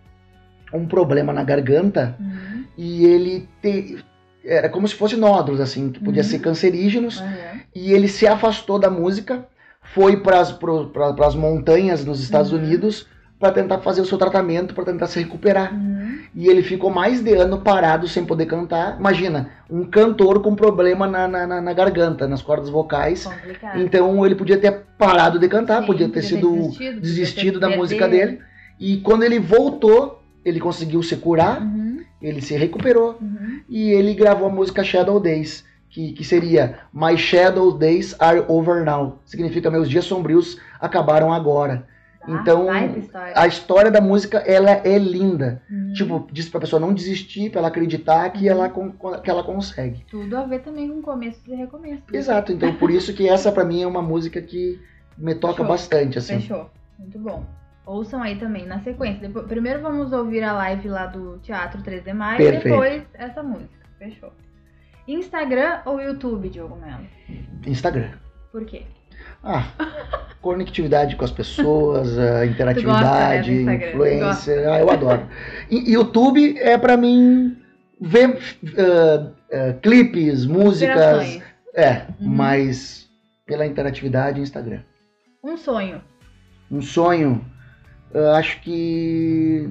um 0.73 0.85
problema 0.85 1.33
na 1.33 1.43
garganta 1.43 2.15
Uhum. 2.19 2.63
e 2.77 3.05
ele 3.05 3.47
te, 3.61 4.03
era 4.45 4.69
como 4.69 4.87
se 4.87 4.95
fosse 4.95 5.15
nódulos, 5.15 5.59
assim, 5.59 5.91
que 5.91 5.99
podia 5.99 6.21
Uhum. 6.23 6.27
ser 6.29 6.39
cancerígenos, 6.39 7.19
Aham. 7.21 7.33
e 7.75 7.91
ele 7.93 8.07
se 8.07 8.25
afastou 8.27 8.77
da 8.79 8.89
música, 8.89 9.45
foi 9.93 10.17
para 10.17 10.39
as 10.39 11.35
montanhas 11.35 12.05
nos 12.05 12.21
Estados 12.21 12.51
Uhum. 12.51 12.59
Unidos 12.59 13.07
para 13.39 13.51
tentar 13.53 13.79
fazer 13.79 14.01
o 14.01 14.05
seu 14.05 14.17
tratamento, 14.17 14.73
para 14.75 14.83
tentar 14.83 15.07
se 15.07 15.17
recuperar. 15.19 15.73
Uhum. 15.73 16.19
E 16.35 16.47
ele 16.47 16.61
ficou 16.61 16.89
mais 16.91 17.21
de 17.23 17.33
ano 17.33 17.61
parado 17.61 18.07
sem 18.07 18.23
poder 18.25 18.45
cantar. 18.45 18.97
Imagina, 18.99 19.49
um 19.69 19.83
cantor 19.85 20.41
com 20.41 20.53
problema 20.53 21.07
na, 21.07 21.27
na, 21.27 21.61
na- 21.61 21.73
garganta, 21.73 22.27
nas 22.27 22.41
cordas 22.41 22.69
vocais. 22.69 23.25
Complicado. 23.25 23.79
Então 23.79 24.25
ele 24.25 24.35
podia 24.35 24.57
ter 24.59 24.83
parado 24.97 25.39
de 25.39 25.47
cantar, 25.47 25.81
Sim, 25.81 25.87
podia 25.87 26.09
ter 26.09 26.21
sido 26.21 26.51
desistido, 26.51 26.73
podia 26.75 26.93
desistido 27.01 27.59
ter 27.59 27.69
da 27.69 27.75
música 27.77 28.07
dele. 28.07 28.39
E 28.77 28.97
quando 28.97 29.23
ele 29.23 29.39
voltou, 29.39 30.18
ele 30.49 30.59
conseguiu 30.59 31.01
se 31.03 31.15
curar, 31.15 31.61
Uhum. 31.61 32.01
ele 32.21 32.41
se 32.41 32.55
recuperou 32.57 33.17
Uhum. 33.21 33.61
e 33.69 33.91
ele 33.91 34.13
gravou 34.13 34.47
a 34.47 34.51
música 34.51 34.83
Shadow 34.83 35.19
Days, 35.19 35.63
que, 35.89 36.13
que 36.13 36.23
seria 36.23 36.79
My 36.93 37.17
Shadow 37.17 37.71
Days 37.77 38.15
Are 38.19 38.43
Over 38.47 38.83
Now. 38.83 39.19
Significa 39.25 39.71
meus 39.71 39.89
dias 39.89 40.05
sombrios 40.05 40.57
acabaram 40.79 41.31
agora. 41.33 41.87
Tá? 42.19 42.31
Então, 42.33 42.67
história. 42.97 43.33
A 43.35 43.47
história 43.47 43.89
da 43.89 44.01
música, 44.01 44.39
ela 44.39 44.69
é 44.71 44.99
linda. 44.99 45.63
Uhum. 45.71 45.93
Tipo, 45.93 46.27
diz 46.31 46.49
pra 46.49 46.59
pessoa 46.59 46.79
não 46.79 46.93
desistir, 46.93 47.49
pra 47.49 47.59
ela 47.59 47.69
acreditar 47.69 48.29
que, 48.31 48.45
Uhum. 48.45 48.51
ela, 48.51 48.69
con- 48.69 48.91
que 49.23 49.29
ela 49.29 49.41
consegue. 49.41 50.05
Tudo 50.11 50.35
a 50.37 50.43
ver 50.43 50.59
também 50.59 50.89
com 50.89 51.01
começos 51.01 51.41
e 51.47 51.55
recomeços. 51.55 52.03
Exato, 52.13 52.51
então 52.51 52.73
por 52.75 52.91
isso 52.91 53.13
que 53.13 53.27
essa 53.27 53.51
pra 53.51 53.63
mim 53.65 53.81
é 53.81 53.87
uma 53.87 54.01
música 54.01 54.41
que 54.41 54.77
me 55.17 55.33
toca 55.33 55.57
Show. 55.57 55.65
bastante, 55.65 56.17
assim. 56.19 56.39
Fechou. 56.41 56.69
Muito 56.99 57.17
bom. 57.17 57.43
Ouçam 57.89 58.21
aí 58.21 58.35
também 58.35 58.67
na 58.67 58.79
sequência. 58.81 59.19
Depois- 59.27 59.47
primeiro 59.47 59.81
vamos 59.81 60.13
ouvir 60.13 60.43
a 60.43 60.53
live 60.53 60.87
lá 60.89 61.07
do 61.07 61.39
Teatro 61.39 61.81
3 61.81 62.03
de 62.03 62.13
Maio 62.13 62.35
e 62.35 62.37
Perfeito. 62.51 62.63
depois 62.65 63.03
essa 63.15 63.41
música. 63.41 63.79
Fechou. 63.97 64.31
Instagram 65.07 65.79
ou 65.85 65.99
YouTube, 65.99 66.49
Diogo 66.49 66.75
Melo? 66.75 67.03
Instagram. 67.65 68.11
Por 68.51 68.63
quê? 68.65 68.83
Ah, 69.43 69.63
conectividade 70.39 71.15
com 71.15 71.25
as 71.25 71.31
pessoas, 71.31 72.09
interatividade, 72.47 73.51
gosta, 73.65 73.71
né, 73.71 73.89
influência. 73.89 74.71
Ah, 74.71 74.79
eu 74.79 74.89
adoro. 74.91 75.27
E 75.71 75.91
YouTube 75.93 76.59
é 76.59 76.77
pra 76.77 76.95
mim 76.95 77.57
ver 77.99 78.37
ah, 78.77 79.31
ah, 79.51 79.73
clipes, 79.81 80.45
músicas. 80.45 81.23
Inspirações. 81.23 81.43
É, 81.75 82.05
Uhum. 82.19 82.29
mas 82.29 83.09
pela 83.47 83.65
interatividade 83.65 84.39
Instagram. 84.39 84.81
Um 85.43 85.57
sonho. 85.57 86.01
Um 86.71 86.81
sonho, 86.81 87.43
eu 88.13 88.31
acho 88.31 88.61
que 88.61 89.69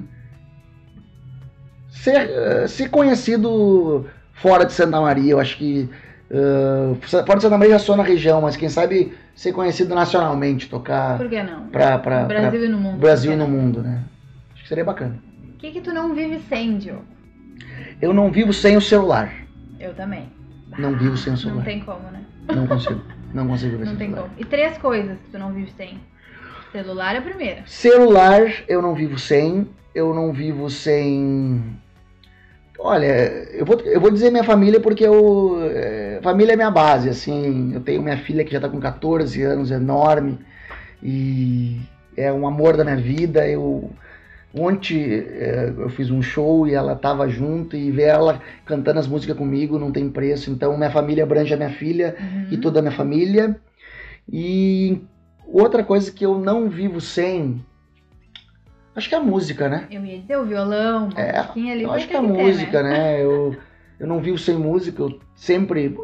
ser, 1.89 2.15
eh, 2.29 2.67
ser 2.67 2.89
conhecido 2.89 4.05
fora 4.33 4.65
de 4.65 4.73
Santa 4.73 4.99
Maria, 5.01 5.31
eu 5.33 5.39
acho 5.39 5.57
que 5.57 5.89
eh, 6.31 6.95
fora 7.25 7.35
de 7.37 7.41
Santa 7.43 7.57
Maria 7.57 7.73
já 7.73 7.79
sou 7.79 7.97
na 7.97 8.03
região, 8.03 8.41
mas 8.41 8.55
quem 8.55 8.69
sabe 8.69 9.13
ser 9.35 9.51
conhecido 9.53 9.93
nacionalmente, 9.95 10.69
tocar 10.69 11.17
Por 11.17 11.29
que 11.29 11.41
não? 11.43 11.67
pra, 11.67 11.97
pra, 11.99 12.23
Brasil 12.25 12.65
e 12.65 12.69
no 12.69 12.77
mundo. 12.77 12.97
Brasil 12.99 13.31
e 13.31 13.35
que 13.35 13.39
no 13.39 13.47
não? 13.47 13.57
mundo, 13.57 13.81
né? 13.81 14.03
Acho 14.53 14.63
que 14.63 14.69
seria 14.69 14.83
bacana. 14.85 15.17
O 15.55 15.57
que 15.57 15.71
que 15.71 15.81
tu 15.81 15.93
não 15.93 16.13
vive 16.13 16.39
sem, 16.47 16.77
Diogo? 16.77 17.03
Eu 18.01 18.13
não 18.13 18.31
vivo 18.31 18.53
sem 18.53 18.77
o 18.77 18.81
celular. 18.81 19.33
Eu 19.79 19.93
também. 19.93 20.29
Não 20.77 20.95
vivo 20.97 21.17
sem 21.17 21.33
o 21.33 21.35
Não 21.35 21.41
celular. 21.41 21.65
tem 21.65 21.79
como, 21.81 21.99
né? 22.11 22.21
Não 22.55 22.65
consigo. 22.67 23.01
Não 23.33 23.47
consigo 23.47 23.77
ver 23.79 23.85
Não 23.85 23.95
tem 23.97 24.09
celular. 24.09 24.29
como. 24.29 24.39
E 24.41 24.45
três 24.45 24.77
coisas 24.77 25.17
que 25.19 25.31
tu 25.31 25.39
não 25.39 25.51
vive 25.51 25.71
sem. 25.75 25.99
Celular 26.71 27.15
é 27.15 27.17
a 27.17 27.21
primeira. 27.21 27.63
Celular 27.65 28.41
eu 28.67 28.81
não 28.81 28.93
vivo 28.93 29.17
sem. 29.17 29.67
Eu 29.93 30.13
não 30.13 30.31
vivo 30.31 30.69
sem. 30.69 31.63
Olha, 32.77 33.05
eu 33.51 33.65
vou, 33.65 33.79
eu 33.81 33.99
vou 33.99 34.09
dizer 34.11 34.31
minha 34.31 34.43
família 34.43 34.79
porque 34.79 35.05
eu, 35.05 35.57
é, 35.73 36.19
família 36.23 36.53
é 36.53 36.55
minha 36.55 36.71
base, 36.71 37.09
assim. 37.09 37.73
Eu 37.73 37.81
tenho 37.81 38.01
minha 38.01 38.17
filha 38.17 38.45
que 38.45 38.51
já 38.53 38.59
tá 38.59 38.69
com 38.69 38.79
14 38.79 39.41
anos, 39.41 39.69
enorme. 39.71 40.39
E 41.03 41.77
é 42.15 42.31
um 42.31 42.47
amor 42.47 42.77
da 42.77 42.83
minha 42.83 42.95
vida. 42.95 43.45
Eu 43.47 43.89
ontem 44.53 45.11
é, 45.11 45.73
eu 45.77 45.89
fiz 45.89 46.09
um 46.09 46.21
show 46.21 46.67
e 46.67 46.73
ela 46.73 46.95
tava 46.95 47.27
junto 47.27 47.75
e 47.75 47.91
ver 47.91 48.03
ela 48.03 48.41
cantando 48.65 48.99
as 48.99 49.07
músicas 49.07 49.35
comigo 49.37 49.77
não 49.77 49.91
tem 49.91 50.09
preço. 50.09 50.49
Então 50.51 50.77
minha 50.77 50.91
família 50.91 51.23
abrange 51.23 51.53
a 51.53 51.57
minha 51.57 51.69
filha 51.71 52.15
Uhum. 52.19 52.47
e 52.51 52.57
toda 52.57 52.79
a 52.79 52.81
minha 52.81 52.93
família. 52.95 53.59
E 54.31 55.01
outra 55.51 55.83
coisa 55.83 56.11
que 56.11 56.25
eu 56.25 56.37
não 56.37 56.69
vivo 56.69 57.01
sem, 57.01 57.63
acho 58.95 59.09
que 59.09 59.15
é 59.15 59.17
a 59.17 59.21
música, 59.21 59.67
né? 59.69 59.85
Eu 59.89 60.05
ia 60.05 60.19
dizer 60.19 60.37
o 60.37 60.45
violão, 60.45 61.09
uma 61.09 61.19
É, 61.19 61.39
ali. 61.71 61.83
Eu 61.83 61.91
acho 61.91 62.07
que 62.07 62.13
é 62.13 62.17
a 62.17 62.21
ter, 62.21 62.27
música, 62.27 62.83
né? 62.83 62.89
né? 62.89 63.23
Eu, 63.23 63.55
eu 63.99 64.07
não 64.07 64.19
vivo 64.19 64.37
sem 64.37 64.55
música, 64.55 65.01
eu 65.01 65.19
sempre. 65.35 65.97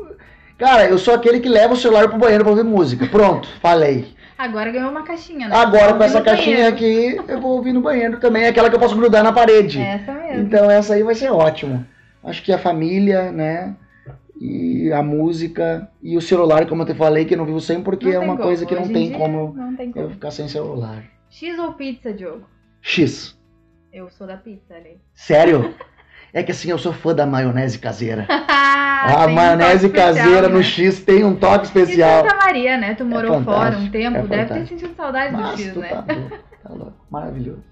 Cara, 0.57 0.85
eu 0.87 0.97
sou 0.97 1.13
aquele 1.13 1.39
que 1.39 1.49
leva 1.49 1.73
o 1.73 1.77
celular 1.77 2.07
pro 2.07 2.17
banheiro 2.17 2.43
pra 2.43 2.51
ouvir 2.51 2.63
música. 2.63 3.05
Pronto, 3.07 3.47
falei. 3.61 4.15
Agora 4.37 4.71
ganhou 4.71 4.91
uma 4.91 5.03
caixinha, 5.03 5.47
né? 5.47 5.55
Agora 5.55 5.93
com 5.93 6.03
essa 6.03 6.21
caixinha 6.21 6.71
banheiro. 6.71 7.21
aqui, 7.21 7.31
eu 7.31 7.39
vou 7.39 7.53
ouvir 7.53 7.71
no 7.71 7.81
banheiro 7.81 8.19
também. 8.19 8.43
É 8.43 8.49
aquela 8.49 8.69
que 8.69 8.75
eu 8.75 8.79
posso 8.79 8.95
grudar 8.95 9.23
na 9.23 9.31
parede. 9.31 9.79
Essa 9.81 10.13
mesmo. 10.13 10.43
Então 10.43 10.69
essa 10.69 10.93
aí 10.93 11.03
vai 11.03 11.15
ser 11.15 11.31
ótimo. 11.31 11.85
Acho 12.23 12.43
que 12.43 12.51
a 12.51 12.57
família, 12.57 13.31
né? 13.31 13.75
E 14.39 14.91
a 14.91 15.01
música 15.01 15.89
e 16.03 16.17
o 16.17 16.21
celular, 16.21 16.65
como 16.67 16.81
eu 16.81 16.85
te 16.85 16.93
falei, 16.93 17.25
que 17.25 17.33
eu 17.33 17.37
não 17.37 17.45
vivo 17.45 17.61
sem, 17.61 17.81
porque 17.81 18.07
Não 18.07 18.13
é 18.13 18.19
uma 18.19 18.33
como. 18.35 18.43
coisa 18.47 18.65
que 18.65 18.75
não 18.75 18.87
tem 18.87 19.11
como 19.13 19.53
Não 19.55 19.75
tem 19.75 19.87
eu 19.87 19.93
como. 19.93 20.09
ficar 20.09 20.31
sem 20.31 20.47
celular. 20.47 21.03
X 21.29 21.57
ou 21.57 21.73
pizza, 21.73 22.11
Diogo? 22.13 22.45
X. 22.81 23.37
Eu 23.93 24.09
sou 24.09 24.27
da 24.27 24.35
pizza 24.37 24.73
ali. 24.75 24.97
Sério? 25.13 25.73
É 26.33 26.43
que 26.43 26.51
assim, 26.51 26.69
eu 26.69 26.77
sou 26.77 26.91
fã 26.91 27.15
da 27.15 27.25
maionese 27.25 27.79
caseira. 27.79 28.27
Ah, 29.07 29.21
a 29.21 29.25
tem 29.25 29.33
um 29.33 29.35
maionese 29.35 29.87
toque 29.89 29.99
especial, 29.99 30.15
caseira 30.25 30.49
no 30.49 30.57
né? 30.57 30.63
X 30.63 31.03
tem 31.03 31.23
um 31.23 31.35
toque 31.35 31.65
E 31.65 31.67
especial. 31.67 32.23
Santa 32.23 32.37
Maria, 32.37 32.75
né? 32.77 32.95
Tu 32.95 33.05
morou 33.05 33.43
fora 33.43 33.77
um 33.77 33.91
tempo, 33.91 34.17
é 34.17 34.23
deve 34.23 34.45
ter 34.53 34.65
sentido 34.67 34.95
saudade 34.95 35.35
do 35.35 35.41
Mas 35.43 35.59
X, 35.59 35.73
tu 35.73 35.79
né? 35.79 35.89
tá 35.89 36.03
louco, 36.13 36.37
tá 36.63 36.69
louco. 36.73 36.93
Maravilhoso. 37.11 37.63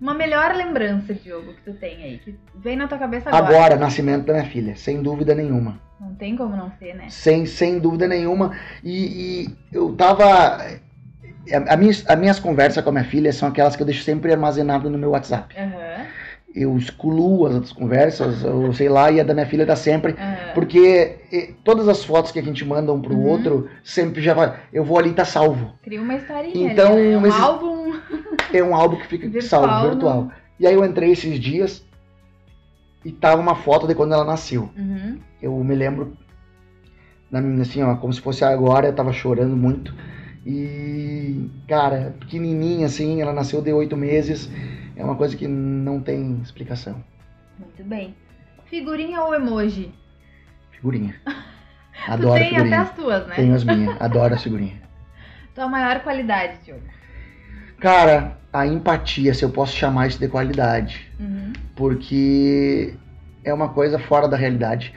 Uma 0.00 0.14
melhor 0.14 0.52
lembrança, 0.52 1.14
Diogo, 1.14 1.52
que 1.52 1.70
tu 1.70 1.74
tem 1.78 2.02
aí, 2.02 2.18
que 2.18 2.34
vem 2.56 2.74
na 2.76 2.88
tua 2.88 2.98
cabeça 2.98 3.28
agora. 3.28 3.46
Agora, 3.56 3.76
nascimento 3.76 4.24
da 4.26 4.32
minha 4.32 4.46
filha, 4.46 4.74
sem 4.74 5.00
dúvida 5.00 5.32
nenhuma. 5.32 5.78
Não 6.00 6.14
tem 6.14 6.34
como 6.36 6.56
não 6.56 6.70
ser, 6.78 6.94
né? 6.94 7.04
Sem, 7.10 7.44
sem 7.46 7.78
dúvida 7.78 8.08
nenhuma. 8.08 8.56
E, 8.82 9.44
e 9.44 9.56
eu 9.72 9.92
tava. 9.94 10.24
A, 10.24 11.74
a 11.74 11.76
minhas, 11.76 12.04
as 12.08 12.18
minhas 12.18 12.38
conversas 12.40 12.82
com 12.82 12.90
a 12.90 12.92
minha 12.92 13.04
filha 13.04 13.32
são 13.32 13.48
aquelas 13.48 13.76
que 13.76 13.82
eu 13.82 13.86
deixo 13.86 14.02
sempre 14.02 14.32
armazenado 14.32 14.88
no 14.88 14.96
meu 14.98 15.10
WhatsApp. 15.10 15.54
Aham, 15.58 16.06
Eu 16.54 16.76
excluo 16.76 17.46
as 17.46 17.54
outras 17.54 17.72
conversas, 17.72 18.42
ou 18.44 18.72
sei 18.72 18.88
lá, 18.88 19.10
e 19.10 19.20
a 19.20 19.24
da 19.24 19.34
minha 19.34 19.46
filha 19.46 19.66
tá 19.66 19.76
sempre. 19.76 20.14
aham. 20.18 20.52
Porque 20.54 21.16
eh, 21.32 21.50
todas 21.62 21.86
as 21.88 22.02
fotos 22.04 22.32
que 22.32 22.38
a 22.38 22.42
gente 22.42 22.64
manda 22.64 22.92
um 22.92 23.00
pro 23.00 23.14
Uhum. 23.14 23.26
outro, 23.26 23.68
sempre 23.84 24.22
já 24.22 24.32
vai. 24.34 24.58
Eu 24.72 24.84
vou 24.84 24.98
ali 24.98 25.10
e 25.10 25.14
tá 25.14 25.24
salvo. 25.24 25.74
Cria 25.82 26.00
uma 26.00 26.14
historinha 26.14 26.72
Então, 26.72 26.92
ali, 26.96 27.10
né? 27.10 27.18
Um 27.18 27.26
esses- 27.26 27.40
álbum 27.40 27.92
É 28.52 28.62
um 28.64 28.74
álbum 28.74 28.96
que 28.96 29.06
fica 29.06 29.28
Virtual, 29.28 29.62
salvo, 29.68 29.88
virtual. 29.90 30.24
né? 30.24 30.32
E 30.58 30.66
aí 30.66 30.74
eu 30.74 30.84
entrei 30.84 31.12
esses 31.12 31.38
dias 31.38 31.84
e 33.04 33.12
tava 33.12 33.40
uma 33.40 33.54
foto 33.54 33.86
de 33.86 33.94
quando 33.94 34.14
ela 34.14 34.24
nasceu. 34.24 34.70
Uhum. 34.76 35.18
Eu 35.40 35.56
me 35.64 35.74
lembro, 35.74 36.16
assim, 37.60 37.82
ó, 37.82 37.96
como 37.96 38.12
se 38.12 38.20
fosse 38.20 38.44
agora, 38.44 38.88
eu 38.88 38.94
tava 38.94 39.12
chorando 39.12 39.56
muito. 39.56 39.94
E, 40.44 41.50
cara, 41.68 42.14
pequenininha 42.18 42.86
assim, 42.86 43.20
ela 43.20 43.32
nasceu 43.32 43.62
de 43.62 43.72
oito 43.72 43.96
meses. 43.96 44.50
É 44.96 45.04
uma 45.04 45.16
coisa 45.16 45.36
que 45.36 45.46
não 45.46 46.00
tem 46.00 46.40
explicação. 46.42 47.02
Muito 47.58 47.82
bem. 47.84 48.14
Figurinha 48.66 49.22
ou 49.22 49.34
emoji? 49.34 49.92
Figurinha. 50.70 51.14
tu 51.24 52.12
Adoro 52.12 52.34
tem 52.34 52.48
até 52.48 52.56
figurinha. 52.56 52.80
as 52.80 52.94
tuas, 52.94 53.26
né? 53.26 53.34
Tenho 53.34 53.54
as 53.54 53.64
minhas. 53.64 53.96
Adoro 54.00 54.34
as 54.34 54.42
figurinhas. 54.42 54.78
Tua 55.54 55.68
maior 55.68 56.00
qualidade, 56.00 56.64
Diogo. 56.64 56.82
Cara, 57.80 58.36
a 58.52 58.66
empatia, 58.66 59.32
se 59.34 59.42
eu 59.44 59.50
posso 59.50 59.74
chamar 59.74 60.08
isso 60.08 60.18
de 60.18 60.28
qualidade. 60.28 61.10
Uhum. 61.18 61.52
Porque 61.74 62.94
é 63.44 63.52
uma 63.54 63.70
coisa 63.70 63.98
fora 63.98 64.28
da 64.28 64.36
realidade. 64.36 64.92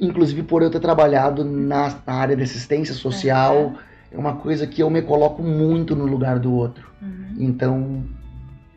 Inclusive 0.00 0.42
por 0.42 0.62
eu 0.62 0.70
ter 0.70 0.80
trabalhado 0.80 1.44
na, 1.44 1.98
na 2.06 2.12
área 2.12 2.36
de 2.36 2.42
assistência 2.42 2.94
social, 2.94 3.74
é 4.12 4.18
uma 4.18 4.36
coisa 4.36 4.66
que 4.66 4.82
eu 4.82 4.90
me 4.90 5.00
coloco 5.02 5.42
muito 5.42 5.96
no 5.96 6.04
lugar 6.04 6.38
do 6.38 6.52
outro. 6.52 6.90
Uhum. 7.00 7.34
Então, 7.38 8.04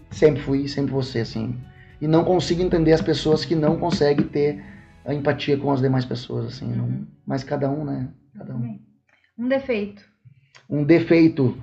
sempre 0.10 0.42
fui, 0.42 0.68
sempre 0.68 1.04
ser 1.04 1.20
assim. 1.20 1.56
E 2.00 2.08
não 2.08 2.24
consigo 2.24 2.62
entender 2.62 2.94
as 2.94 3.02
pessoas 3.02 3.44
que 3.44 3.56
não 3.56 3.78
conseguem 3.78 4.26
ter 4.26 4.64
a 5.06 5.14
empatia 5.14 5.58
com 5.58 5.72
as 5.72 5.82
demais 5.82 6.06
pessoas, 6.06 6.46
assim. 6.46 6.72
não- 6.74 6.86
Uhum. 6.86 7.06
mas 7.26 7.44
cada 7.44 7.70
um, 7.70 7.84
né? 7.84 8.08
Cada 8.38 8.56
um. 8.56 8.80
Um 9.38 9.48
defeito. 9.50 10.04
Um 10.70 10.84
defeito. 10.84 11.58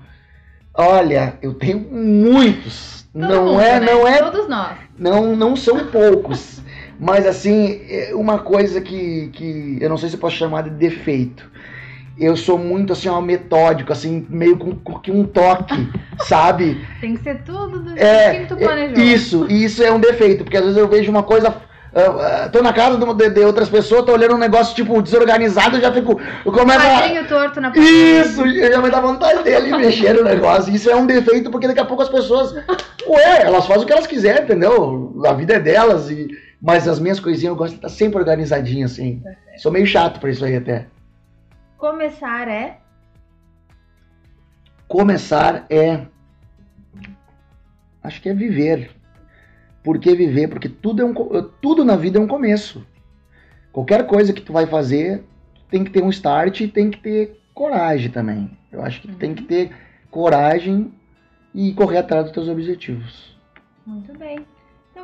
Olha, 0.76 1.38
eu 1.42 1.54
tenho 1.54 1.78
muitos. 1.78 3.06
Todo 3.12 3.28
não 3.28 3.46
mundo, 3.46 3.60
é, 3.60 3.80
né? 3.80 3.86
não 3.86 4.06
é 4.06 4.18
Todos 4.18 4.48
nós. 4.48 4.76
não, 4.98 5.34
não 5.34 5.56
são 5.56 5.86
poucos. 5.86 6.60
Mas 6.98 7.26
assim, 7.26 7.80
é 7.88 8.14
uma 8.14 8.38
coisa 8.38 8.80
que, 8.80 9.28
que 9.32 9.78
eu 9.80 9.88
não 9.88 9.96
sei 9.98 10.08
se 10.08 10.16
eu 10.16 10.20
posso 10.20 10.36
chamar 10.36 10.62
de 10.62 10.70
defeito. 10.70 11.50
Eu 12.18 12.34
sou 12.34 12.56
muito 12.58 12.94
assim, 12.94 13.08
ó, 13.08 13.20
metódico, 13.20 13.92
assim, 13.92 14.26
meio 14.30 14.56
com, 14.56 14.74
com 14.74 15.00
um 15.12 15.24
toque, 15.24 15.74
sabe? 16.24 16.86
Tem 17.00 17.14
que 17.14 17.22
ser 17.22 17.42
tudo 17.42 17.80
do 17.80 17.98
É, 17.98 18.32
jeitinho 18.32 18.48
que 18.48 18.54
tu 18.54 18.60
é, 18.62 18.64
planejou. 18.66 19.04
Isso, 19.04 19.46
e 19.50 19.64
isso 19.64 19.82
é 19.82 19.92
um 19.92 20.00
defeito, 20.00 20.42
porque 20.44 20.56
às 20.56 20.62
vezes 20.64 20.78
eu 20.78 20.88
vejo 20.88 21.10
uma 21.10 21.22
coisa. 21.22 21.54
Ah, 21.98 22.48
tô 22.52 22.62
na 22.62 22.74
casa 22.74 22.98
de, 22.98 23.30
de 23.30 23.40
outras 23.40 23.70
pessoas, 23.70 24.04
tô 24.04 24.12
olhando 24.12 24.34
um 24.34 24.38
negócio 24.38 24.74
tipo 24.74 25.00
desorganizado, 25.00 25.76
eu 25.76 25.80
já 25.80 25.90
fico. 25.90 26.20
Eu 26.44 26.52
a. 26.52 26.66
Quadrinho 26.66 27.26
torto 27.26 27.58
na 27.58 27.70
parede. 27.70 27.90
Isso, 27.90 28.44
eu 28.44 28.70
já 28.70 28.82
me 28.82 28.90
dá 28.90 29.00
vontade 29.00 29.42
dele 29.42 29.74
mexer 29.78 30.12
no 30.12 30.22
negócio. 30.22 30.74
Isso 30.74 30.90
é 30.90 30.94
um 30.94 31.06
defeito, 31.06 31.50
porque 31.50 31.66
daqui 31.66 31.80
a 31.80 31.86
pouco 31.86 32.02
as 32.02 32.10
pessoas. 32.10 32.52
Ué, 33.08 33.42
elas 33.42 33.66
fazem 33.66 33.84
o 33.84 33.86
que 33.86 33.92
elas 33.94 34.06
quiserem, 34.06 34.42
entendeu? 34.42 35.18
A 35.24 35.32
vida 35.32 35.54
é 35.54 35.60
delas. 35.60 36.10
E... 36.10 36.28
Mas 36.60 36.86
as 36.86 37.00
minhas 37.00 37.18
coisinhas 37.18 37.50
eu 37.50 37.56
gosto 37.56 37.72
de 37.72 37.78
estar 37.78 37.88
sempre 37.88 38.18
organizadinho, 38.18 38.84
assim. 38.84 39.20
Certo. 39.22 39.38
Sou 39.62 39.72
meio 39.72 39.86
chato 39.86 40.20
pra 40.20 40.28
isso 40.28 40.44
aí 40.44 40.56
até. 40.56 40.86
Começar 41.78 42.46
é. 42.46 42.76
Começar 44.86 45.64
é. 45.70 46.02
Acho 48.02 48.20
que 48.20 48.28
é 48.28 48.34
viver. 48.34 48.95
Por 49.86 50.00
que 50.00 50.16
viver? 50.16 50.48
Porque 50.48 50.68
tudo, 50.68 51.00
é 51.00 51.04
um, 51.04 51.14
co- 51.14 51.40
tudo 51.62 51.84
na 51.84 51.94
vida 51.94 52.18
é 52.18 52.20
um 52.20 52.26
começo. 52.26 52.84
Qualquer 53.70 54.04
coisa 54.08 54.32
que 54.32 54.40
tu 54.40 54.52
vai 54.52 54.66
fazer 54.66 55.22
tem 55.70 55.84
que 55.84 55.92
ter 55.92 56.02
um 56.02 56.10
start 56.10 56.60
e 56.62 56.66
tem 56.66 56.90
que 56.90 56.98
ter 56.98 57.40
coragem 57.54 58.10
também. 58.10 58.50
Eu 58.72 58.82
acho 58.82 59.00
que 59.00 59.06
tu 59.06 59.14
tem 59.14 59.32
que 59.32 59.44
ter 59.44 59.70
coragem 60.10 60.92
e 61.54 61.72
correr 61.72 61.98
atrás 61.98 62.24
dos 62.24 62.32
teus 62.32 62.48
objetivos. 62.48 63.38
Muito 63.86 64.12
bem. 64.18 64.40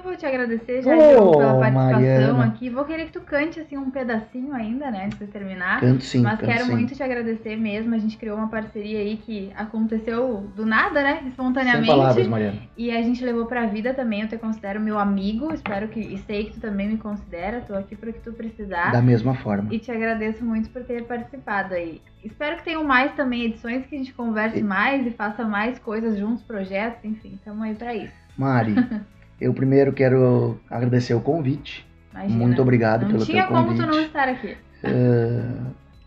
Vou 0.02 0.16
te 0.16 0.26
agradecer 0.26 0.82
já 0.82 0.96
Diogo, 0.96 1.38
pela 1.38 1.58
participação 1.58 1.92
Mariana. 2.00 2.44
aqui. 2.44 2.68
Vou 2.70 2.84
querer 2.84 3.06
que 3.06 3.12
tu 3.12 3.20
cante 3.20 3.60
assim 3.60 3.76
um 3.76 3.90
pedacinho 3.90 4.52
ainda, 4.52 4.90
né, 4.90 5.04
antes 5.06 5.18
de 5.18 5.26
terminar. 5.26 5.80
Canto 5.80 6.02
sim, 6.02 6.22
Mas 6.22 6.40
canto 6.40 6.50
quero 6.50 6.64
sim. 6.64 6.72
muito 6.72 6.94
te 6.94 7.02
agradecer 7.02 7.56
mesmo. 7.56 7.94
A 7.94 7.98
gente 7.98 8.16
criou 8.16 8.36
uma 8.36 8.48
parceria 8.48 8.98
aí 8.98 9.16
que 9.16 9.52
aconteceu 9.56 10.50
do 10.56 10.66
nada, 10.66 11.02
né? 11.02 11.18
Sem 11.20 11.28
Espontaneamente. 11.28 11.86
palavras, 11.86 12.26
Mariana. 12.26 12.58
E 12.76 12.90
a 12.90 13.00
gente 13.02 13.24
levou 13.24 13.46
pra 13.46 13.66
vida 13.66 13.94
também. 13.94 14.22
Eu 14.22 14.28
te 14.28 14.36
considero 14.36 14.80
meu 14.80 14.98
amigo. 14.98 15.52
Espero 15.54 15.88
que. 15.88 16.00
E 16.00 16.18
sei 16.18 16.44
que 16.46 16.54
tu 16.54 16.60
também 16.60 16.88
me 16.88 16.98
considera. 16.98 17.60
Tô 17.60 17.74
aqui 17.74 17.94
pro 17.96 18.12
que 18.12 18.20
tu 18.20 18.32
precisar. 18.32 18.90
Da 18.92 19.00
mesma 19.02 19.34
forma. 19.36 19.68
E 19.72 19.78
te 19.78 19.90
agradeço 19.90 20.44
muito 20.44 20.68
por 20.70 20.82
ter 20.84 21.04
participado 21.04 21.74
aí. 21.74 22.00
Espero 22.24 22.56
que 22.56 22.64
tenham 22.64 22.84
mais 22.84 23.12
também 23.14 23.44
edições 23.44 23.86
que 23.86 23.94
a 23.94 23.98
gente 23.98 24.12
converse 24.14 24.58
E- 24.58 24.62
mais 24.62 25.06
e 25.06 25.10
faça 25.10 25.44
mais 25.44 25.78
coisas 25.78 26.16
juntos, 26.18 26.42
projetos, 26.42 27.04
enfim. 27.04 27.38
Tamo 27.44 27.62
aí 27.62 27.74
pra 27.74 27.94
isso. 27.94 28.12
Mari, 28.36 28.74
eu 29.44 29.52
primeiro 29.54 29.92
quero 29.92 30.58
agradecer 30.70 31.14
o 31.14 31.20
convite. 31.20 31.86
Imagina. 32.12 32.36
Muito 32.38 32.60
obrigado 32.62 33.02
Não 33.02 33.10
pelo 33.12 33.24
tinha 33.26 33.42
teu 33.46 33.52
como 33.54 33.68
convite. 33.68 33.80
tu 33.86 33.90
não 33.90 34.00
estar 34.02 34.28
aqui. 34.28 34.56
É, 34.82 35.42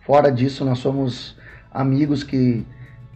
fora 0.05 0.31
disso, 0.31 0.63
nós 0.63 0.79
somos 0.79 1.37
amigos 1.71 2.23
que 2.23 2.65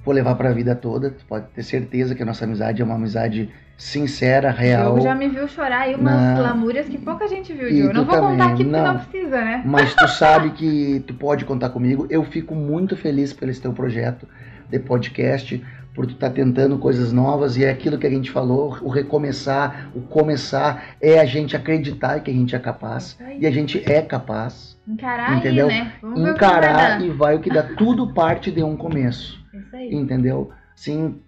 vou 0.03 0.13
levar 0.13 0.35
pra 0.35 0.51
vida 0.51 0.75
toda. 0.75 1.11
Tu 1.11 1.25
pode 1.25 1.45
ter 1.53 1.63
certeza 1.63 2.15
que 2.15 2.23
a 2.23 2.25
nossa 2.25 2.45
amizade 2.45 2.81
é 2.81 2.85
uma 2.85 2.95
amizade 2.95 3.49
sincera, 3.77 4.51
real. 4.51 4.93
Diogo 4.95 5.01
já 5.01 5.15
me 5.15 5.29
viu 5.29 5.47
chorar 5.47 5.81
aí 5.81 5.95
umas 5.95 6.13
Não. 6.37 6.41
lamúrias 6.43 6.87
que 6.87 6.97
pouca 6.97 7.27
gente 7.27 7.53
viu, 7.53 7.69
E 7.69 7.73
Diogo. 7.75 7.93
Não 7.93 8.03
tu 8.05 8.11
vou 8.11 8.19
contar 8.19 8.31
também, 8.31 8.41
aqui 8.53 8.63
porque 8.63 8.77
não. 8.77 8.93
não. 8.93 8.99
precisa, 8.99 9.41
né? 9.45 9.61
Mas 9.65 9.95
tu 9.95 10.07
sabe 10.09 10.49
que 10.51 11.03
tu 11.07 11.13
pode 11.13 11.45
contar 11.45 11.69
comigo. 11.69 12.05
Eu 12.09 12.23
fico 12.25 12.53
muito 12.55 12.97
feliz 12.97 13.31
pelo 13.31 13.51
esse 13.51 13.61
teu 13.61 13.71
projeto 13.71 14.27
de 14.69 14.79
podcast, 14.79 15.63
por 15.99 16.07
tu 16.07 16.13
estar 16.13 16.29
tentando 16.29 16.77
coisas 16.77 17.11
novas 17.11 17.57
e 17.57 17.65
é 17.65 17.69
aquilo 17.69 17.97
que 17.97 18.07
a 18.07 18.09
gente 18.09 18.31
falou, 18.31 18.77
o 18.81 18.87
recomeçar, 18.87 19.91
o 19.93 19.99
começar 19.99 20.95
é 21.01 21.19
a 21.19 21.25
gente 21.25 21.57
acreditar 21.57 22.21
que 22.21 22.31
a 22.31 22.33
gente 22.33 22.55
é 22.55 22.59
capaz 22.59 23.17
aí. 23.19 23.39
e 23.41 23.45
a 23.45 23.51
gente 23.51 23.83
é 23.85 24.01
capaz. 24.01 24.79
Encarar 24.87 25.35
Entendeu? 25.37 25.67
aí, 25.67 25.77
né? 25.77 25.91
Vamos 26.01 26.21
ver 26.23 26.31
o 26.31 26.33
que 26.35 26.39
vai 26.39 26.47
Encarar 26.49 26.99
dar. 26.99 27.01
e 27.01 27.09
vai 27.09 27.35
o 27.35 27.41
que 27.41 27.49
dá 27.49 27.63
tudo 27.63 28.13
parte 28.13 28.49
de 28.49 28.63
um 28.63 28.77
começo. 28.77 29.45
Isso 29.53 29.75
aí. 29.75 29.93
entendeu? 29.93 30.51
Sim, 30.73 31.19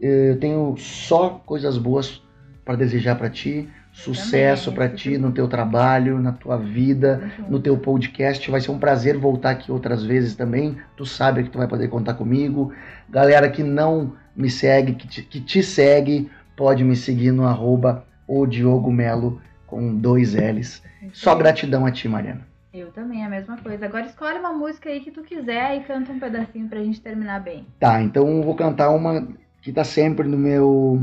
eu 0.00 0.38
tenho 0.38 0.76
só 0.76 1.42
coisas 1.44 1.76
boas 1.76 2.22
para 2.64 2.76
desejar 2.76 3.16
para 3.16 3.28
ti, 3.28 3.68
sucesso 3.92 4.72
para 4.72 4.88
ti 4.88 5.18
no 5.18 5.30
teu 5.30 5.46
trabalho, 5.46 6.18
na 6.18 6.32
tua 6.32 6.56
vida, 6.56 7.30
junto. 7.36 7.52
no 7.52 7.60
teu 7.60 7.76
podcast. 7.76 8.50
Vai 8.50 8.60
ser 8.60 8.70
um 8.70 8.78
prazer 8.78 9.18
voltar 9.18 9.50
aqui 9.50 9.70
outras 9.70 10.02
vezes 10.02 10.34
também. 10.34 10.76
Tu 10.96 11.04
sabe 11.04 11.44
que 11.44 11.50
tu 11.50 11.58
vai 11.58 11.68
poder 11.68 11.88
contar 11.88 12.14
comigo. 12.14 12.72
Galera 13.08 13.48
que 13.50 13.62
não 13.62 14.14
me 14.34 14.50
segue, 14.50 14.94
que 14.94 15.06
te, 15.06 15.22
que 15.22 15.40
te 15.40 15.62
segue, 15.62 16.30
pode 16.56 16.82
me 16.82 16.96
seguir 16.96 17.32
no 17.32 17.46
arroba 17.46 18.04
o 18.26 18.46
Diogo 18.46 18.90
Melo 18.90 19.40
com 19.66 19.94
dois 19.94 20.34
L's. 20.34 20.82
Só 21.12 21.34
gratidão 21.34 21.84
a 21.84 21.90
ti, 21.90 22.08
Mariana. 22.08 22.46
Eu 22.72 22.90
também, 22.90 23.22
a 23.22 23.28
mesma 23.28 23.58
coisa. 23.58 23.84
Agora 23.84 24.06
escolhe 24.06 24.38
uma 24.38 24.52
música 24.52 24.88
aí 24.88 25.00
que 25.00 25.10
tu 25.10 25.22
quiser 25.22 25.76
e 25.76 25.80
canta 25.80 26.10
um 26.10 26.18
pedacinho 26.18 26.68
pra 26.68 26.82
gente 26.82 27.00
terminar 27.02 27.40
bem. 27.40 27.66
Tá, 27.78 28.00
então 28.00 28.26
eu 28.26 28.42
vou 28.42 28.54
cantar 28.54 28.88
uma 28.90 29.28
que 29.60 29.70
tá 29.70 29.84
sempre 29.84 30.26
no 30.26 30.38
meu, 30.38 30.98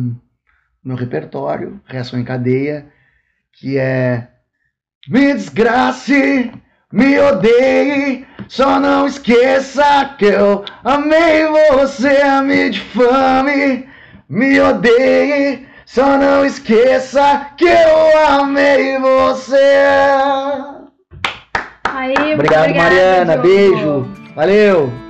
no 0.84 0.90
meu 0.90 0.98
repertório, 0.98 1.80
Reação 1.86 2.20
em 2.20 2.24
Cadeia, 2.24 2.88
que 3.54 3.78
é 3.78 4.28
Me 5.08 5.34
desgrace, 5.34 6.52
me 6.92 7.20
odeie, 7.20 8.26
só 8.48 8.80
não 8.80 9.06
esqueça 9.06 10.16
que 10.18 10.26
eu 10.26 10.66
amei 10.84 11.46
você, 11.72 12.24
me 12.42 12.70
difame, 12.70 13.88
me 14.28 14.60
odeie, 14.60 15.68
só 15.86 16.18
não 16.18 16.46
esqueça 16.46 17.48
que 17.58 17.66
eu 17.66 18.28
amei 18.28 18.98
você. 18.98 19.84
Aí, 21.84 22.14
Obrigado, 22.34 22.64
obrigada, 22.64 22.74
Mariana, 22.74 23.38
beijo, 23.38 24.08
valeu! 24.36 25.09